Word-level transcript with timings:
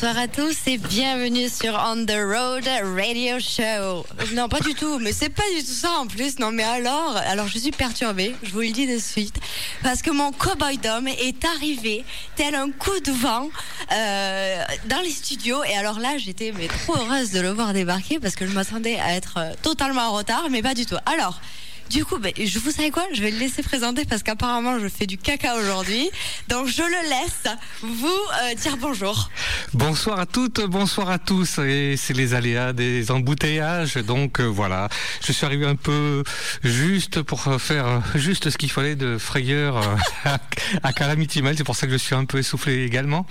Bonsoir 0.00 0.22
à 0.22 0.28
tous 0.28 0.56
et 0.66 0.78
bienvenue 0.78 1.50
sur 1.50 1.74
On 1.74 2.06
the 2.06 2.12
Road 2.12 2.66
Radio 2.96 3.38
Show. 3.38 4.06
Non, 4.32 4.48
pas 4.48 4.60
du 4.60 4.72
tout, 4.72 4.98
mais 4.98 5.12
c'est 5.12 5.28
pas 5.28 5.42
du 5.54 5.62
tout 5.62 5.72
ça 5.72 5.90
en 5.98 6.06
plus. 6.06 6.38
Non, 6.38 6.52
mais 6.52 6.62
alors, 6.62 7.18
alors 7.26 7.48
je 7.48 7.58
suis 7.58 7.70
perturbée, 7.70 8.34
je 8.42 8.50
vous 8.50 8.60
le 8.60 8.70
dis 8.70 8.86
de 8.86 8.98
suite, 8.98 9.38
parce 9.82 10.00
que 10.00 10.10
mon 10.10 10.32
cowboy 10.32 10.78
d'homme 10.78 11.06
est 11.06 11.44
arrivé 11.44 12.02
tel 12.34 12.54
un 12.54 12.70
coup 12.70 12.98
de 13.04 13.12
vent 13.12 13.50
euh, 13.92 14.64
dans 14.86 15.02
les 15.02 15.10
studios. 15.10 15.62
Et 15.64 15.76
alors 15.76 16.00
là, 16.00 16.16
j'étais 16.16 16.54
mais 16.56 16.68
trop 16.68 16.96
heureuse 16.96 17.30
de 17.32 17.40
le 17.40 17.50
voir 17.50 17.74
débarquer 17.74 18.18
parce 18.18 18.36
que 18.36 18.46
je 18.46 18.52
m'attendais 18.52 18.98
à 18.98 19.14
être 19.14 19.34
euh, 19.36 19.52
totalement 19.60 20.08
en 20.08 20.12
retard, 20.12 20.46
mais 20.50 20.62
pas 20.62 20.72
du 20.72 20.86
tout. 20.86 20.96
Alors. 21.04 21.42
Du 21.90 22.04
coup, 22.04 22.18
ben, 22.18 22.32
je 22.38 22.58
vous 22.60 22.70
savez 22.70 22.92
quoi 22.92 23.02
Je 23.12 23.20
vais 23.20 23.32
le 23.32 23.38
laisser 23.38 23.64
présenter 23.64 24.04
parce 24.04 24.22
qu'apparemment 24.22 24.78
je 24.78 24.86
fais 24.86 25.06
du 25.06 25.18
caca 25.18 25.56
aujourd'hui. 25.56 26.08
Donc 26.46 26.68
je 26.68 26.82
le 26.82 27.08
laisse 27.08 27.52
vous 27.82 28.06
euh, 28.06 28.54
dire 28.54 28.76
bonjour. 28.76 29.28
Bonsoir 29.74 30.20
à 30.20 30.26
toutes, 30.26 30.60
bonsoir 30.60 31.10
à 31.10 31.18
tous. 31.18 31.58
Et 31.58 31.96
c'est 31.96 32.14
les 32.14 32.34
aléas 32.34 32.72
des 32.72 33.10
embouteillages. 33.10 33.96
Donc 33.96 34.38
euh, 34.38 34.44
voilà, 34.44 34.88
je 35.26 35.32
suis 35.32 35.44
arrivé 35.44 35.66
un 35.66 35.74
peu 35.74 36.22
juste 36.62 37.22
pour 37.22 37.42
faire 37.60 38.02
juste 38.14 38.50
ce 38.50 38.56
qu'il 38.56 38.70
fallait 38.70 38.94
de 38.94 39.18
frayeur 39.18 39.78
euh, 39.78 40.36
à 40.84 40.92
Calamity 40.92 41.42
Mail. 41.42 41.56
C'est 41.56 41.64
pour 41.64 41.74
ça 41.74 41.88
que 41.88 41.92
je 41.92 41.98
suis 41.98 42.14
un 42.14 42.24
peu 42.24 42.38
essoufflé 42.38 42.84
également. 42.84 43.26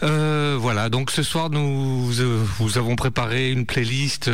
Voilà, 0.00 0.88
donc 0.88 1.12
ce 1.12 1.22
soir 1.22 1.48
nous 1.48 2.10
vous 2.58 2.78
avons 2.78 2.96
préparé 2.96 3.52
une 3.52 3.66
playlist 3.66 4.30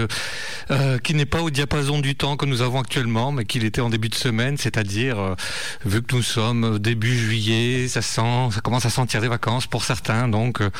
qui 1.04 1.14
n'est 1.14 1.26
pas 1.26 1.42
au 1.42 1.50
diapason 1.50 1.98
du 1.98 2.14
temps 2.14 2.38
que 2.38 2.46
nous 2.46 2.62
avons 2.62 2.80
actuellement, 2.80 3.32
mais 3.32 3.44
qu'il 3.50 3.64
était 3.64 3.80
en 3.80 3.90
début 3.90 4.08
de 4.08 4.14
semaine, 4.14 4.56
c'est-à-dire 4.56 5.18
euh, 5.18 5.34
vu 5.84 6.02
que 6.02 6.14
nous 6.14 6.22
sommes 6.22 6.78
début 6.78 7.18
juillet, 7.18 7.88
ça 7.88 8.00
ça 8.00 8.22
commence 8.62 8.86
à 8.86 8.90
sentir 8.90 9.20
des 9.20 9.28
vacances 9.28 9.66
pour 9.66 9.84
certains, 9.84 10.28
donc 10.28 10.62
euh, 10.62 10.70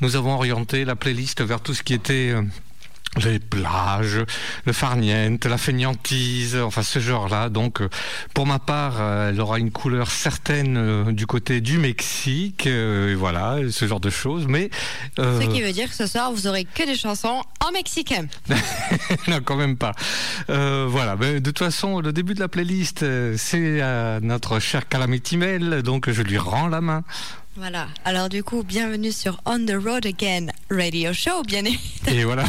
nous 0.00 0.14
avons 0.14 0.34
orienté 0.34 0.84
la 0.84 0.94
playlist 0.94 1.42
vers 1.42 1.60
tout 1.60 1.72
ce 1.72 1.82
qui 1.82 1.94
était 1.94 2.32
euh, 2.34 2.42
les 3.16 3.38
plages, 3.38 4.20
le 4.64 4.72
farniente, 4.72 5.46
la 5.46 5.58
feignantise, 5.58 6.56
enfin 6.56 6.82
ce 6.82 6.98
genre-là. 6.98 7.48
Donc, 7.48 7.80
euh, 7.80 7.88
pour 8.34 8.46
ma 8.46 8.58
part, 8.58 8.96
euh, 9.00 9.30
elle 9.30 9.40
aura 9.40 9.58
une 9.58 9.70
couleur 9.70 10.10
certaine 10.10 10.76
euh, 10.76 11.12
du 11.12 11.26
côté 11.26 11.60
du 11.60 11.78
Mexique, 11.78 12.66
et 12.66 13.14
voilà, 13.14 13.56
ce 13.70 13.86
genre 13.86 14.00
de 14.00 14.10
choses. 14.10 14.46
Mais 14.46 14.70
ce 15.16 15.46
qui 15.46 15.62
veut 15.62 15.72
dire 15.72 15.88
que 15.88 15.94
ce 15.94 16.06
soir, 16.06 16.32
vous 16.32 16.46
aurez 16.46 16.64
que 16.64 16.84
des 16.84 16.96
chansons 16.96 17.42
en 17.66 17.72
mexicain. 17.72 18.26
non, 19.28 19.40
quand 19.44 19.56
même 19.56 19.76
pas. 19.76 19.92
voilà. 20.48 21.16
Mais 21.16 21.40
de 21.40 21.50
toute 21.50 21.58
façon, 21.58 22.00
le 22.00 22.12
début 22.12 22.34
de 22.34 22.40
la 22.40 22.48
playlist, 22.48 23.04
c'est 23.36 23.80
à 23.80 24.20
notre 24.20 24.58
cher 24.60 24.88
Calamity 24.88 25.36
Mail, 25.36 25.82
donc 25.82 26.10
je 26.10 26.22
lui 26.22 26.38
rends 26.38 26.68
la 26.68 26.80
main. 26.80 27.02
Voilà. 27.58 27.88
Alors 28.04 28.28
du 28.28 28.44
coup, 28.44 28.62
bienvenue 28.62 29.10
sur 29.10 29.40
On 29.44 29.58
the 29.58 29.72
Road 29.72 30.06
Again 30.06 30.46
Radio 30.70 31.12
Show, 31.12 31.42
bien 31.44 31.64
évidemment. 31.64 32.16
Et 32.16 32.22
voilà. 32.22 32.44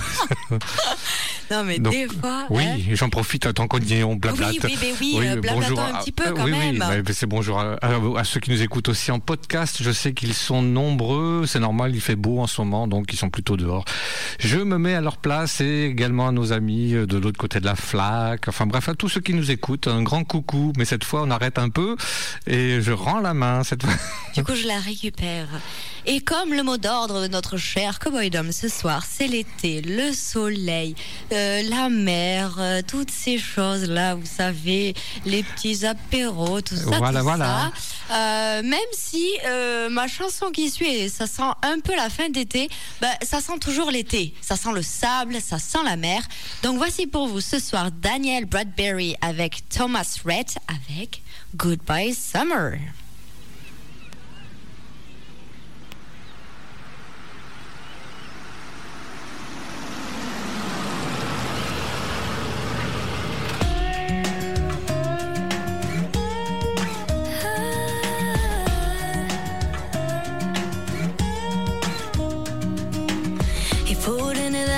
non 1.52 1.64
mais 1.64 1.80
des 1.80 2.08
fois. 2.08 2.46
Oui, 2.52 2.64
hein. 2.64 2.78
j'en 2.92 3.10
profite 3.10 3.52
tant 3.56 3.68
qu'on 3.68 3.80
est, 3.80 4.04
on 4.04 4.16
blablate. 4.16 4.58
Oui, 4.64 4.78
oui, 4.80 4.94
oui, 5.02 5.16
oui 5.18 5.28
euh, 5.28 5.42
bonjour 5.42 5.80
un 5.80 6.00
petit 6.00 6.12
peu 6.12 6.32
quand 6.32 6.44
oui, 6.44 6.52
même. 6.52 7.04
Oui, 7.08 7.14
c'est 7.16 7.26
bonjour 7.26 7.60
à, 7.60 7.78
à, 7.82 8.24
ceux 8.24 8.40
qui 8.40 8.52
nous 8.52 8.62
écoutent 8.62 8.90
aussi 8.90 9.10
en 9.10 9.20
podcast. 9.20 9.78
Je 9.82 9.90
sais 9.92 10.14
qu'ils 10.14 10.36
sont 10.36 10.62
nombreux. 10.62 11.46
C'est 11.48 11.60
normal, 11.60 11.96
il 11.96 12.02
fait 12.02 12.16
beau 12.16 12.40
en 12.40 12.48
ce 12.48 12.62
moment, 12.62 12.88
donc 12.88 13.12
ils 13.12 13.18
sont 13.18 13.32
plutôt 13.32 13.58
dehors. 13.58 13.86
Je 14.38 14.60
me 14.60 14.78
mets 14.78 14.94
à 14.94 15.02
leur 15.02 15.18
place 15.18 15.60
et 15.60 15.86
également 15.86 16.28
à 16.28 16.32
nos 16.32 16.54
amis 16.54 16.92
de 16.92 17.18
l'autre 17.18 17.40
côté 17.40 17.60
de 17.60 17.66
la 17.66 17.76
flaque. 17.76 18.48
Enfin 18.48 18.68
bref, 18.68 18.90
à 18.90 18.94
tous 18.94 19.10
ceux 19.10 19.22
qui 19.22 19.34
nous 19.34 19.50
écoutent, 19.50 19.88
un 19.88 20.04
grand 20.04 20.24
coucou. 20.24 20.72
Mais 20.78 20.86
cette 20.86 21.04
fois, 21.04 21.24
on 21.24 21.32
arrête 21.32 21.58
un 21.58 21.70
peu 21.70 21.96
et 22.46 22.80
je 22.80 22.92
rends 22.92 23.22
la 23.22 23.34
main 23.34 23.64
cette 23.64 23.82
fois. 23.82 23.94
Du 24.36 24.44
coup, 24.44 24.54
je 24.54 24.68
la 24.68 24.78
récupère. 25.00 25.48
Et 26.06 26.22
comme 26.22 26.54
le 26.54 26.64
mot 26.64 26.78
d'ordre 26.78 27.22
de 27.22 27.28
notre 27.28 27.58
cher 27.58 28.00
Cowboy 28.00 28.30
Dom 28.30 28.52
ce 28.52 28.68
soir, 28.68 29.04
c'est 29.10 29.28
l'été, 29.28 29.82
le 29.82 30.12
soleil, 30.14 30.96
euh, 31.32 31.62
la 31.64 31.90
mer, 31.90 32.56
euh, 32.60 32.82
toutes 32.86 33.12
ces 33.12 33.38
choses-là, 33.38 34.16
vous 34.16 34.26
savez, 34.26 34.94
les 35.26 35.44
petits 35.44 35.86
apéros, 35.86 36.62
tout 36.62 36.76
ça. 36.76 36.98
Voilà, 36.98 37.20
tout 37.20 37.26
voilà. 37.26 37.72
Ça. 38.10 38.16
Euh, 38.60 38.64
même 38.64 38.80
si 38.92 39.30
ma 39.92 40.08
chanson 40.08 40.52
qui 40.52 40.70
suit, 40.70 41.10
ça 41.10 41.28
sent 41.28 41.52
un 41.62 41.80
peu 41.80 41.96
la 41.96 42.10
fin 42.10 42.30
d'été, 42.30 42.70
bah, 43.02 43.08
ça 43.22 43.40
sent 43.40 43.60
toujours 43.60 43.92
l'été. 43.92 44.34
Ça 44.42 44.56
sent 44.56 44.72
le 44.74 44.82
sable, 44.82 45.38
ça 45.42 45.60
sent 45.60 45.84
la 45.86 45.96
mer. 45.96 46.22
Donc 46.64 46.78
voici 46.78 47.08
pour 47.08 47.28
vous 47.28 47.42
ce 47.42 47.60
soir 47.60 47.92
Daniel 47.92 48.46
Bradbury 48.46 49.16
avec 49.22 49.64
Thomas 49.70 50.18
Rhett 50.26 50.58
avec 50.68 51.22
Goodbye 51.56 52.14
Summer. 52.14 52.80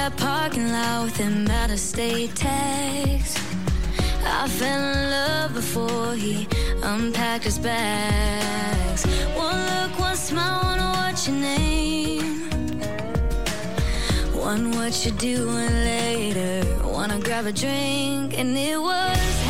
Parking 0.10 0.72
lot 0.72 1.04
with 1.04 1.18
him 1.18 1.48
out 1.48 1.70
of 1.70 1.80
state 1.80 2.36
tags. 2.36 3.36
I 4.26 4.48
fell 4.48 4.82
in 4.82 5.12
love 5.12 5.54
before 5.54 6.16
he 6.16 6.48
unpacked 6.82 7.44
his 7.44 7.60
bags. 7.60 9.06
One 9.36 9.60
look, 9.72 10.00
one 10.00 10.16
smile, 10.16 10.62
wanna 10.64 10.90
watch 10.96 11.28
your 11.28 11.38
name. 11.38 12.50
One, 14.34 14.72
what 14.72 15.06
you 15.06 15.12
doing 15.12 15.74
later? 15.86 16.66
Wanna 16.84 17.20
grab 17.20 17.46
a 17.46 17.52
drink, 17.52 18.38
and 18.38 18.58
it 18.58 18.82
was. 18.82 19.41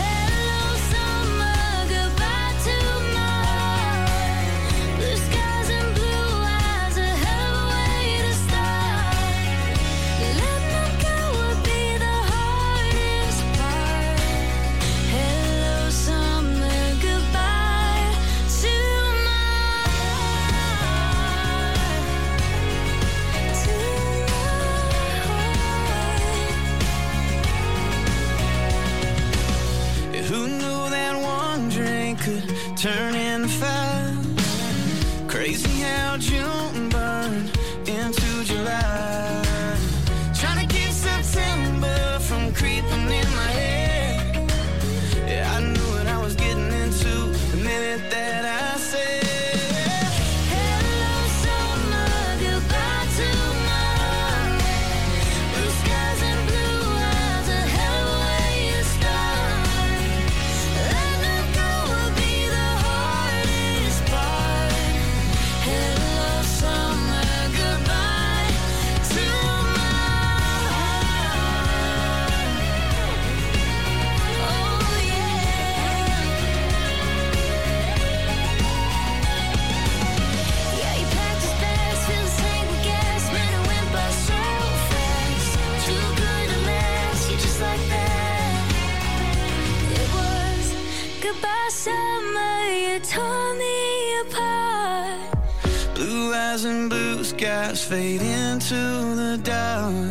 Fade 97.70 98.22
into 98.22 98.76
the 99.16 99.40
dark. 99.44 100.11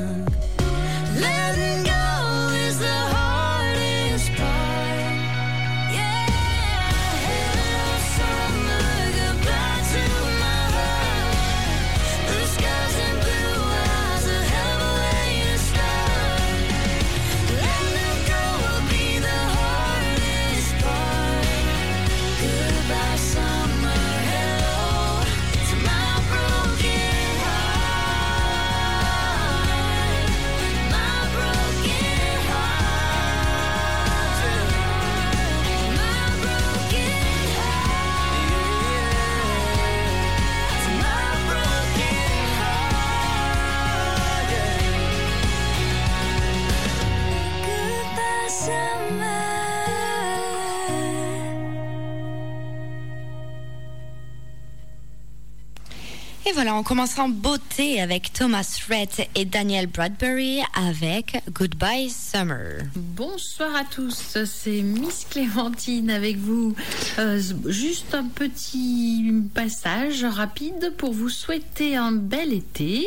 Voilà, 56.62 56.75
on 56.75 56.83
commencera 56.83 57.23
en 57.23 57.31
beauté 57.31 58.03
avec 58.03 58.35
Thomas 58.35 58.79
Rhett 58.87 59.27
et 59.35 59.47
Daniel 59.47 59.87
Bradbury 59.87 60.61
avec 60.75 61.43
Goodbye 61.55 62.11
Summer. 62.11 62.83
Bonsoir 62.95 63.75
à 63.75 63.85
tous, 63.85 64.37
c'est 64.45 64.83
Miss 64.83 65.27
Clémentine 65.31 66.11
avec 66.11 66.37
vous. 66.37 66.77
Euh, 67.19 67.41
juste 67.65 68.15
un 68.15 68.25
petit 68.25 69.33
passage 69.55 70.23
rapide 70.23 70.93
pour 70.99 71.15
vous 71.15 71.31
souhaiter 71.31 71.97
un 71.97 72.12
bel 72.12 72.53
été, 72.53 73.07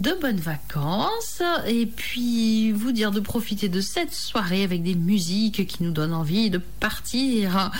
de 0.00 0.12
bonnes 0.20 0.40
vacances 0.40 1.42
et 1.66 1.86
puis 1.86 2.72
vous 2.72 2.92
dire 2.92 3.10
de 3.10 3.20
profiter 3.20 3.70
de 3.70 3.80
cette 3.80 4.12
soirée 4.12 4.64
avec 4.64 4.82
des 4.82 4.96
musiques 4.96 5.66
qui 5.66 5.82
nous 5.82 5.92
donnent 5.92 6.12
envie 6.12 6.50
de 6.50 6.58
partir 6.58 7.70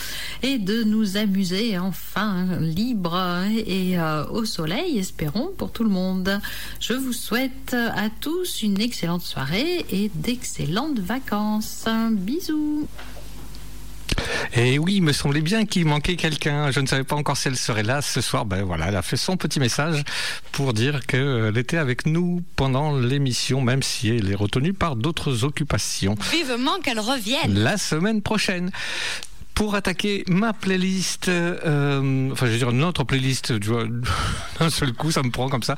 et 0.42 0.56
de 0.56 0.84
nous 0.84 1.18
amuser 1.18 1.78
enfin 1.78 2.46
libre 2.60 3.42
et 3.66 3.98
euh, 3.98 4.24
au 4.28 4.46
soleil, 4.46 5.01
espérons 5.02 5.50
pour 5.58 5.72
tout 5.72 5.84
le 5.84 5.90
monde. 5.90 6.40
Je 6.80 6.94
vous 6.94 7.12
souhaite 7.12 7.74
à 7.74 8.08
tous 8.08 8.62
une 8.62 8.80
excellente 8.80 9.22
soirée 9.22 9.84
et 9.90 10.10
d'excellentes 10.14 11.00
vacances. 11.00 11.84
Bisous. 12.12 12.88
Et 14.54 14.78
oui, 14.78 14.96
il 14.96 15.02
me 15.02 15.12
semblait 15.12 15.40
bien 15.40 15.66
qu'il 15.66 15.86
manquait 15.86 16.16
quelqu'un. 16.16 16.70
Je 16.70 16.80
ne 16.80 16.86
savais 16.86 17.04
pas 17.04 17.16
encore 17.16 17.36
si 17.36 17.48
elle 17.48 17.56
serait 17.56 17.82
là 17.82 18.02
ce 18.02 18.20
soir. 18.20 18.44
Ben 18.44 18.62
voilà, 18.62 18.88
elle 18.88 18.96
a 18.96 19.02
fait 19.02 19.16
son 19.16 19.36
petit 19.36 19.58
message 19.58 20.02
pour 20.52 20.72
dire 20.72 21.06
qu'elle 21.06 21.56
était 21.56 21.78
avec 21.78 22.06
nous 22.06 22.42
pendant 22.54 22.96
l'émission, 22.96 23.60
même 23.60 23.82
si 23.82 24.10
elle 24.10 24.30
est 24.30 24.34
retenue 24.34 24.72
par 24.72 24.96
d'autres 24.96 25.44
occupations. 25.44 26.14
Vivement 26.30 26.78
qu'elle 26.82 27.00
revienne. 27.00 27.58
La 27.58 27.78
semaine 27.78 28.22
prochaine 28.22 28.70
pour 29.54 29.74
attaquer 29.74 30.24
ma 30.28 30.52
playlist, 30.52 31.28
euh, 31.28 32.30
enfin 32.32 32.46
je 32.46 32.52
veux 32.52 32.58
dire 32.58 32.72
notre 32.72 33.04
playlist, 33.04 33.60
tu 33.60 33.68
vois, 33.68 33.84
d'un 34.60 34.70
seul 34.70 34.92
coup 34.92 35.10
ça 35.10 35.22
me 35.22 35.30
prend 35.30 35.48
comme 35.48 35.62
ça. 35.62 35.76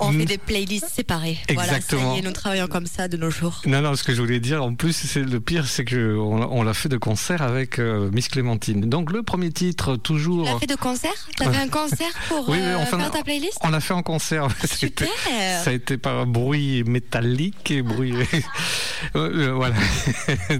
On 0.00 0.12
fait 0.12 0.24
des 0.26 0.38
playlists 0.38 0.88
séparées. 0.92 1.38
Exactement. 1.48 2.02
Voilà, 2.02 2.14
ça 2.14 2.16
y 2.16 2.18
est, 2.24 2.26
nous 2.28 2.32
travaillons 2.34 2.66
comme 2.68 2.86
ça 2.86 3.08
de 3.08 3.16
nos 3.16 3.30
jours. 3.30 3.62
Non, 3.66 3.80
non, 3.80 3.96
ce 3.96 4.04
que 4.04 4.14
je 4.14 4.20
voulais 4.20 4.40
dire, 4.40 4.62
en 4.62 4.74
plus, 4.74 4.92
c'est 4.92 5.22
le 5.22 5.40
pire, 5.40 5.66
c'est 5.66 5.84
que 5.84 6.16
on, 6.16 6.52
on 6.52 6.62
l'a 6.62 6.74
fait 6.74 6.88
de 6.88 6.96
concert 6.96 7.42
avec 7.42 7.78
euh, 7.78 8.10
Miss 8.12 8.28
Clémentine. 8.28 8.82
Donc 8.88 9.10
le 9.12 9.22
premier 9.22 9.50
titre, 9.50 9.96
toujours. 9.96 10.44
Tu 10.46 10.52
l'as 10.52 10.58
fait 10.60 10.66
de 10.66 10.76
concert? 10.76 11.12
T'as 11.36 11.50
fait 11.50 11.58
un 11.62 11.68
concert 11.80 12.12
pour 12.28 12.48
Oui, 12.48 12.58
euh, 12.60 12.84
faire 12.84 13.10
ta 13.10 13.22
playlist? 13.22 13.58
On 13.62 13.70
l'a 13.70 13.80
fait 13.80 13.94
en 13.94 14.02
concert. 14.02 14.48
Super. 14.64 15.08
C'était- 15.08 15.62
Ça 15.64 15.70
a 15.70 15.72
été 15.72 15.96
par 15.96 16.18
un 16.18 16.26
bruit 16.26 16.84
métallique 16.84 17.70
et 17.70 17.82
bruit. 17.82 18.14
Voilà. 19.14 19.74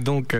Donc, 0.01 0.35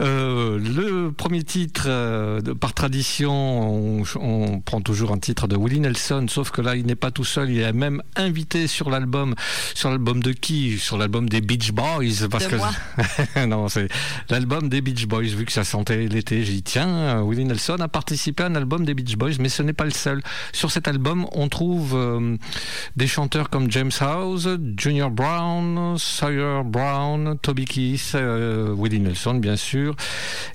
le 0.00 1.10
premier 1.10 1.44
titre, 1.44 1.57
euh, 1.86 2.40
par 2.54 2.74
tradition, 2.74 3.32
on, 3.32 4.02
on 4.20 4.60
prend 4.60 4.80
toujours 4.80 5.12
un 5.12 5.18
titre 5.18 5.48
de 5.48 5.56
Willie 5.56 5.80
Nelson, 5.80 6.26
sauf 6.28 6.50
que 6.50 6.60
là, 6.60 6.76
il 6.76 6.86
n'est 6.86 6.94
pas 6.94 7.10
tout 7.10 7.24
seul. 7.24 7.50
Il 7.50 7.60
est 7.60 7.72
même 7.72 8.02
invité 8.16 8.66
sur 8.66 8.90
l'album. 8.90 9.34
Sur 9.74 9.90
l'album 9.90 10.22
de 10.22 10.32
qui? 10.32 10.78
Sur 10.78 10.98
l'album 10.98 11.28
des 11.28 11.40
Beach 11.40 11.72
Boys. 11.72 12.28
Parce 12.30 12.44
De 12.44 12.50
que 12.50 12.56
moi. 12.56 12.70
non, 13.46 13.68
c'est 13.68 13.88
l'album 14.30 14.68
des 14.68 14.80
Beach 14.80 15.06
Boys. 15.06 15.22
Vu 15.22 15.44
que 15.44 15.52
ça 15.52 15.64
sentait 15.64 16.06
l'été, 16.06 16.44
j'ai 16.44 16.52
dit 16.52 16.62
tiens, 16.62 17.22
Willie 17.22 17.44
Nelson 17.44 17.76
a 17.80 17.88
participé 17.88 18.42
à 18.42 18.46
un 18.46 18.54
album 18.54 18.84
des 18.84 18.94
Beach 18.94 19.16
Boys, 19.16 19.32
mais 19.38 19.48
ce 19.48 19.62
n'est 19.62 19.72
pas 19.72 19.84
le 19.84 19.90
seul. 19.90 20.22
Sur 20.52 20.70
cet 20.70 20.88
album, 20.88 21.26
on 21.32 21.48
trouve 21.48 21.94
euh, 21.94 22.36
des 22.96 23.06
chanteurs 23.06 23.50
comme 23.50 23.70
James 23.70 23.90
House, 24.00 24.48
Junior 24.76 25.10
Brown, 25.10 25.96
Sawyer 25.98 26.62
Brown, 26.64 27.38
Toby 27.40 27.64
Keith, 27.64 28.12
euh, 28.14 28.74
Willie 28.76 29.00
Nelson 29.00 29.34
bien 29.34 29.56
sûr, 29.56 29.94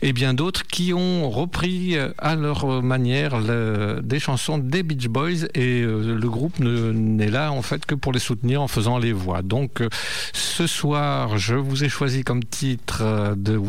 et 0.01 0.13
bien 0.13 0.33
d'autres 0.33 0.63
qui 0.63 0.92
ont 0.93 1.29
repris 1.29 1.97
euh, 1.97 2.09
à 2.17 2.35
leur 2.35 2.81
manière 2.83 3.39
le- 3.39 4.01
des 4.03 4.19
chansons 4.19 4.57
des 4.57 4.83
Beach 4.83 5.07
Boys 5.07 5.45
et 5.53 5.81
euh, 5.81 6.15
le 6.15 6.29
groupe 6.29 6.59
ne- 6.59 6.91
n'est 6.91 7.29
là 7.31 7.51
en 7.51 7.61
fait 7.61 7.85
que 7.85 7.95
pour 7.95 8.11
les 8.13 8.19
soutenir 8.19 8.61
en 8.61 8.67
faisant 8.67 8.97
les 8.97 9.11
voix. 9.13 9.41
Donc 9.41 9.81
euh, 9.81 9.89
ce 10.33 10.67
soir, 10.67 11.37
je 11.37 11.55
vous 11.55 11.83
ai 11.83 11.89
choisi 11.89 12.23
comme 12.23 12.43
titre 12.43 13.33
de, 13.35 13.59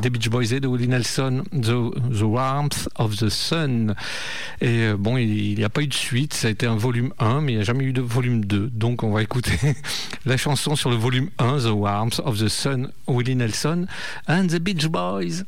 des 0.00 0.10
Beach 0.10 0.28
Boys 0.28 0.52
et 0.52 0.60
de 0.60 0.66
Willie 0.68 0.88
Nelson 0.88 1.42
The, 1.52 2.16
the 2.18 2.22
Warmth 2.22 2.88
of 2.96 3.16
the 3.16 3.28
Sun. 3.28 3.94
Et 4.60 4.92
bon, 4.98 5.16
il 5.16 5.54
n'y 5.56 5.64
a 5.64 5.68
pas 5.68 5.82
eu 5.82 5.86
de 5.86 5.94
suite, 5.94 6.34
ça 6.34 6.48
a 6.48 6.50
été 6.50 6.66
un 6.66 6.76
volume 6.76 7.12
1, 7.18 7.40
mais 7.42 7.52
il 7.52 7.56
n'y 7.56 7.60
a 7.62 7.64
jamais 7.64 7.84
eu 7.84 7.92
de 7.92 8.00
volume 8.00 8.44
2. 8.44 8.70
Donc 8.72 9.02
on 9.02 9.10
va 9.10 9.22
écouter 9.22 9.52
la 10.26 10.36
chanson 10.36 10.76
sur 10.76 10.90
le 10.90 10.96
volume 10.96 11.28
1, 11.38 11.58
The 11.58 11.70
Warmth 11.72 12.20
of 12.24 12.38
the 12.38 12.48
Sun, 12.48 12.90
Willie 13.06 13.36
Nelson 13.36 13.86
and 14.28 14.46
the 14.48 14.58
Beach 14.58 14.86
Boys. 14.88 15.44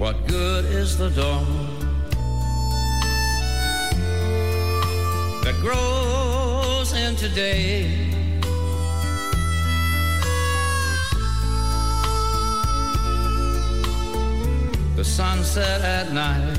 What 0.00 0.26
good 0.26 0.64
is 0.64 0.96
the 0.96 1.10
dawn 1.10 1.44
that 5.44 5.54
grows 5.60 6.94
into 6.94 7.28
day? 7.28 8.08
The 14.96 15.04
sunset 15.04 15.82
at 15.82 16.14
night, 16.14 16.58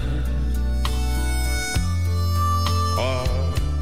or 2.99 3.25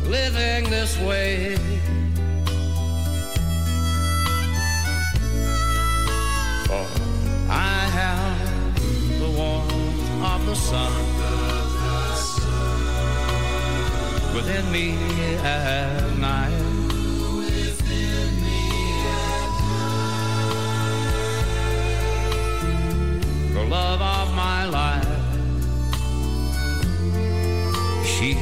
living 0.09 0.69
this 0.69 0.97
way. 1.01 1.57
For 6.65 6.98
of 10.35 10.45
the 10.45 10.55
sun 10.55 10.91
within 14.35 14.71
me 14.71 14.95
at 15.43 16.17
night. 16.17 16.49
The 23.53 23.63
love 23.77 24.01
of 24.01 24.27
my 24.35 24.65
life, 24.65 25.07
she 28.05 28.35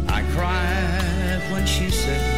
I 0.08 0.22
cried 0.34 1.42
when 1.51 1.65
she 1.68 1.92
said, 1.92 2.33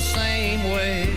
same 0.00 0.62
way. 0.70 1.08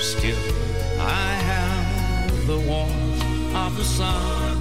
Still, 0.00 0.38
I 0.98 1.32
have 1.50 2.46
the 2.46 2.58
warmth 2.58 3.54
of 3.54 3.76
the 3.76 3.84
sun 3.84 4.58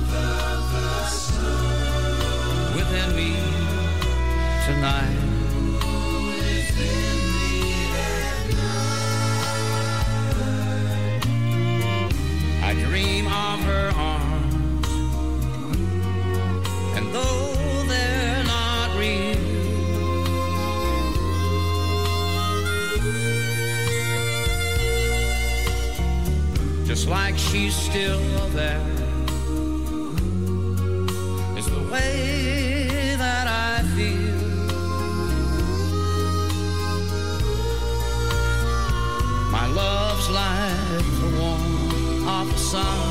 within 2.76 3.16
me 3.16 3.36
tonight. 4.66 5.20
I 12.62 12.74
dream 12.74 13.26
of 13.28 13.60
her 13.64 13.92
arms, 13.96 14.19
like 27.10 27.38
she's 27.38 27.76
still 27.76 28.20
there, 28.50 28.86
is 31.58 31.66
the 31.66 31.84
way 31.92 33.16
that 33.18 33.48
I 33.48 33.84
feel. 33.96 34.30
My 39.52 39.66
love's 39.68 40.30
like 40.30 41.06
the 41.22 41.30
warmth 41.40 42.28
of 42.28 42.52
the 42.52 42.58
sun. 42.58 43.09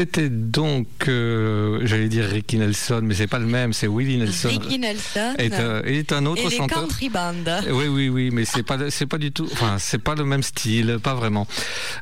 C'était 0.00 0.30
donc, 0.30 0.86
euh, 1.08 1.82
j'allais 1.84 2.08
dire 2.08 2.24
Ricky 2.24 2.56
Nelson, 2.56 3.02
mais 3.02 3.14
c'est 3.14 3.26
pas 3.26 3.38
le 3.38 3.44
même, 3.44 3.74
c'est 3.74 3.86
Willie 3.86 4.16
Nelson. 4.16 4.48
Ricky 4.48 4.78
Nelson. 4.78 5.34
est, 5.36 5.52
euh, 5.52 5.82
est 5.82 6.10
un 6.12 6.24
autre 6.24 6.40
et 6.40 6.48
les 6.48 6.56
chanteur. 6.56 6.80
country 6.80 7.10
band. 7.10 7.34
Oui, 7.70 7.86
oui, 7.86 8.08
oui, 8.08 8.30
mais 8.32 8.46
c'est 8.46 8.62
pas, 8.62 8.78
c'est 8.88 9.04
pas 9.04 9.18
du 9.18 9.30
tout, 9.30 9.46
enfin, 9.52 9.76
c'est 9.78 9.98
pas 9.98 10.14
le 10.14 10.24
même 10.24 10.42
style, 10.42 10.96
pas 11.02 11.12
vraiment. 11.12 11.46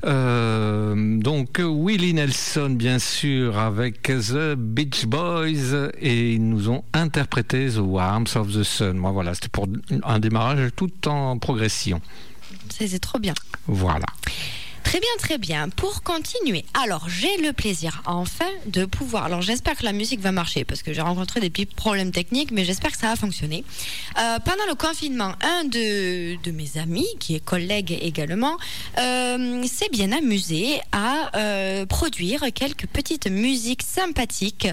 Euh, 0.04 1.18
donc 1.18 1.58
Willie 1.58 2.14
Nelson, 2.14 2.70
bien 2.70 3.00
sûr, 3.00 3.58
avec 3.58 4.02
The 4.02 4.54
Beach 4.54 5.06
Boys, 5.06 5.90
et 6.00 6.34
ils 6.34 6.48
nous 6.48 6.70
ont 6.70 6.84
interprété 6.92 7.68
The 7.68 7.78
Warmth 7.78 8.36
of 8.36 8.52
the 8.52 8.62
Sun. 8.62 8.96
Moi, 8.96 9.10
voilà, 9.10 9.34
c'était 9.34 9.48
pour 9.48 9.66
un 10.04 10.20
démarrage 10.20 10.70
tout 10.76 11.08
en 11.08 11.36
progression. 11.38 12.00
C'est 12.70 13.00
trop 13.00 13.18
bien. 13.18 13.34
Voilà. 13.66 14.06
Très 14.88 15.00
bien, 15.00 15.10
très 15.18 15.36
bien. 15.36 15.68
Pour 15.68 16.02
continuer, 16.02 16.64
alors 16.72 17.10
j'ai 17.10 17.36
le 17.42 17.52
plaisir 17.52 18.00
enfin 18.06 18.48
de 18.64 18.86
pouvoir. 18.86 19.26
Alors 19.26 19.42
j'espère 19.42 19.76
que 19.76 19.84
la 19.84 19.92
musique 19.92 20.20
va 20.20 20.32
marcher 20.32 20.64
parce 20.64 20.82
que 20.82 20.94
j'ai 20.94 21.02
rencontré 21.02 21.40
des 21.40 21.50
petits 21.50 21.66
problèmes 21.66 22.10
techniques, 22.10 22.52
mais 22.52 22.64
j'espère 22.64 22.92
que 22.92 22.96
ça 22.96 23.08
va 23.08 23.16
fonctionner. 23.16 23.66
Euh, 24.18 24.38
pendant 24.38 24.64
le 24.66 24.74
confinement, 24.74 25.34
un 25.42 25.64
de, 25.64 26.42
de 26.42 26.50
mes 26.52 26.78
amis, 26.78 27.06
qui 27.20 27.34
est 27.34 27.44
collègue 27.44 27.98
également, 28.00 28.56
euh, 28.96 29.62
s'est 29.64 29.90
bien 29.92 30.10
amusé 30.10 30.80
à 30.92 31.36
euh, 31.36 31.84
produire 31.84 32.46
quelques 32.54 32.86
petites 32.86 33.26
musiques 33.26 33.82
sympathiques 33.82 34.68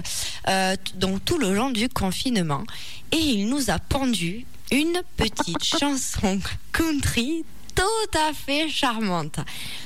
donc 0.94 1.26
tout 1.26 1.36
le 1.36 1.52
long 1.52 1.68
du 1.68 1.90
confinement. 1.90 2.64
Et 3.12 3.18
il 3.18 3.50
nous 3.50 3.70
a 3.70 3.78
pendu 3.78 4.46
une 4.72 5.02
petite 5.18 5.62
chanson 5.78 6.40
country 6.72 7.44
tout 7.76 8.18
à 8.18 8.32
fait 8.32 8.68
charmante. 8.68 9.38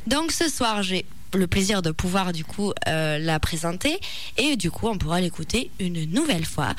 Donc 0.07 0.33
ce 0.33 0.49
soir, 0.49 0.83
j'ai 0.83 1.05
le 1.35 1.47
plaisir 1.47 1.83
de 1.83 1.91
pouvoir 1.91 2.33
du 2.33 2.45
coup 2.45 2.73
euh, 2.89 3.19
la 3.19 3.39
présenter 3.39 4.01
et 4.37 4.57
du 4.57 4.71
coup 4.71 4.89
on 4.89 4.99
pourra 4.99 5.21
l'écouter 5.21 5.71
une 5.79 6.05
nouvelle 6.11 6.45
fois. 6.45 6.71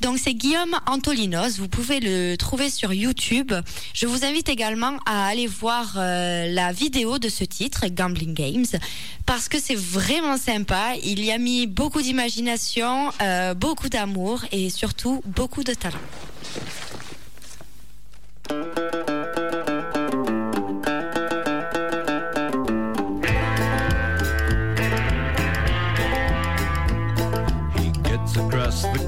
Donc 0.00 0.18
c'est 0.18 0.34
Guillaume 0.34 0.76
Antolinos, 0.86 1.58
vous 1.58 1.68
pouvez 1.68 2.00
le 2.00 2.36
trouver 2.36 2.70
sur 2.70 2.92
YouTube. 2.92 3.52
Je 3.94 4.06
vous 4.06 4.24
invite 4.24 4.48
également 4.48 4.98
à 5.06 5.26
aller 5.26 5.46
voir 5.46 5.94
euh, 5.96 6.46
la 6.52 6.72
vidéo 6.72 7.18
de 7.18 7.28
ce 7.28 7.44
titre, 7.44 7.86
Gambling 7.88 8.34
Games, 8.34 8.66
parce 9.26 9.48
que 9.48 9.60
c'est 9.60 9.76
vraiment 9.76 10.36
sympa. 10.36 10.94
Il 11.04 11.24
y 11.24 11.30
a 11.30 11.38
mis 11.38 11.66
beaucoup 11.66 12.02
d'imagination, 12.02 13.12
euh, 13.22 13.54
beaucoup 13.54 13.88
d'amour 13.88 14.44
et 14.52 14.70
surtout 14.70 15.22
beaucoup 15.24 15.62
de 15.62 15.74
talent. 15.74 15.98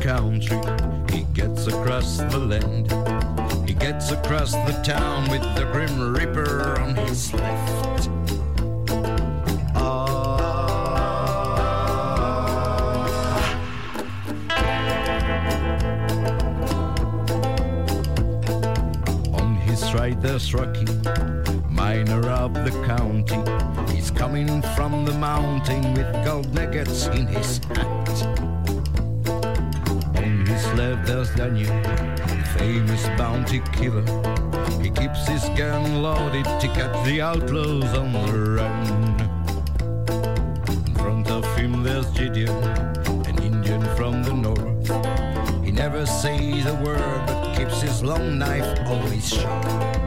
Country, 0.02 0.58
he 1.12 1.22
gets 1.32 1.68
across 1.68 2.16
the 2.16 2.38
land, 2.38 2.90
he 3.68 3.74
gets 3.74 4.10
across 4.10 4.50
the 4.50 4.82
town 4.84 5.30
with 5.30 5.42
the 5.54 5.64
Grim 5.70 6.12
Reaper 6.12 6.80
on 6.80 6.96
his 6.96 7.32
left. 7.32 8.08
Ah. 9.76 10.42
On 19.34 19.54
his 19.54 19.94
right 19.94 20.20
there's 20.20 20.52
Rocky, 20.52 20.84
miner 21.70 22.28
of 22.28 22.54
the 22.54 22.72
county. 22.86 23.40
He's 23.94 24.10
coming 24.10 24.62
from 24.74 25.04
the 25.04 25.12
mountain 25.12 25.94
with 25.94 26.12
gold 26.24 26.52
nuggets 26.52 27.06
in 27.06 27.28
his 27.28 27.58
hat. 27.76 27.92
Left 30.76 31.06
there's 31.06 31.30
Daniel, 31.34 31.68
the 31.82 32.44
famous 32.58 33.06
bounty 33.18 33.60
killer. 33.72 34.04
He 34.80 34.90
keeps 34.90 35.28
his 35.28 35.44
gun 35.50 36.02
loaded 36.02 36.44
to 36.44 36.68
catch 36.68 37.04
the 37.06 37.20
outlaws 37.20 37.92
on 37.94 38.12
the 38.12 38.32
run. 38.56 38.82
In 40.86 40.94
front 40.94 41.30
of 41.30 41.44
him 41.56 41.82
there's 41.82 42.06
Gideon, 42.10 42.50
an 43.28 43.42
Indian 43.42 43.82
from 43.96 44.22
the 44.22 44.32
north. 44.32 45.64
He 45.64 45.70
never 45.70 46.06
says 46.06 46.64
a 46.66 46.74
word 46.76 47.26
but 47.26 47.54
keeps 47.54 47.82
his 47.82 48.02
long 48.02 48.38
knife 48.38 48.78
always 48.86 49.28
sharp. 49.28 50.01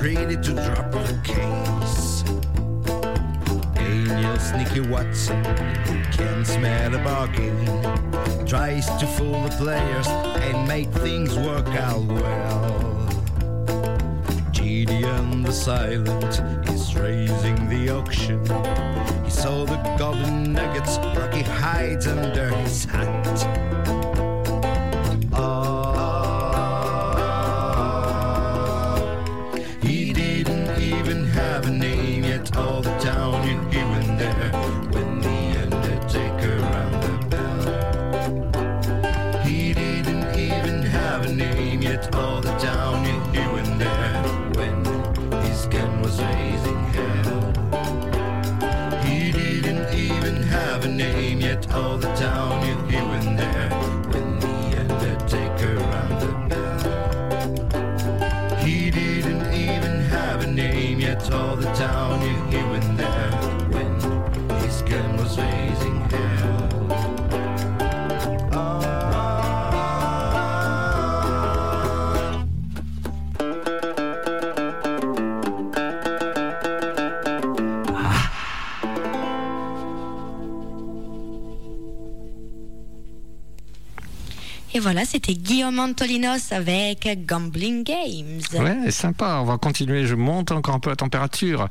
Too 0.00 0.36
to 0.36 0.52
drop 0.54 0.90
the 0.92 1.20
case. 1.24 2.22
Daniel 3.74 4.38
Sneaky 4.38 4.80
Watson 4.80 5.42
can 6.10 6.42
smell 6.44 6.94
a 6.94 7.04
bargain. 7.04 7.66
Tries 8.46 8.86
to 8.98 9.06
fool 9.06 9.42
the 9.42 9.54
players 9.58 10.06
and 10.06 10.66
make 10.66 10.88
things 10.88 11.36
work 11.36 11.68
out 11.68 12.06
well. 12.06 13.08
Gideon 14.52 15.42
the 15.42 15.52
Silent 15.52 16.40
is 16.70 16.96
raising 16.96 17.68
the 17.68 17.90
auction. 17.90 18.40
He 19.24 19.30
saw 19.30 19.66
the 19.66 19.76
golden 19.98 20.54
nuggets, 20.54 20.96
Rocky 21.18 21.42
hides 21.42 22.06
under 22.06 22.48
his 22.48 22.86
hat. 22.86 23.69
Et 84.80 84.82
voilà, 84.82 85.04
c'était 85.04 85.34
Guillaume 85.34 85.78
Antolinos 85.78 86.52
avec 86.52 87.06
Gambling 87.26 87.84
Games. 87.84 88.40
Ouais, 88.58 88.90
sympa. 88.90 89.40
On 89.42 89.44
va 89.44 89.58
continuer. 89.58 90.06
Je 90.06 90.14
monte 90.14 90.52
encore 90.52 90.74
un 90.74 90.78
peu 90.80 90.88
la 90.88 90.96
température 90.96 91.68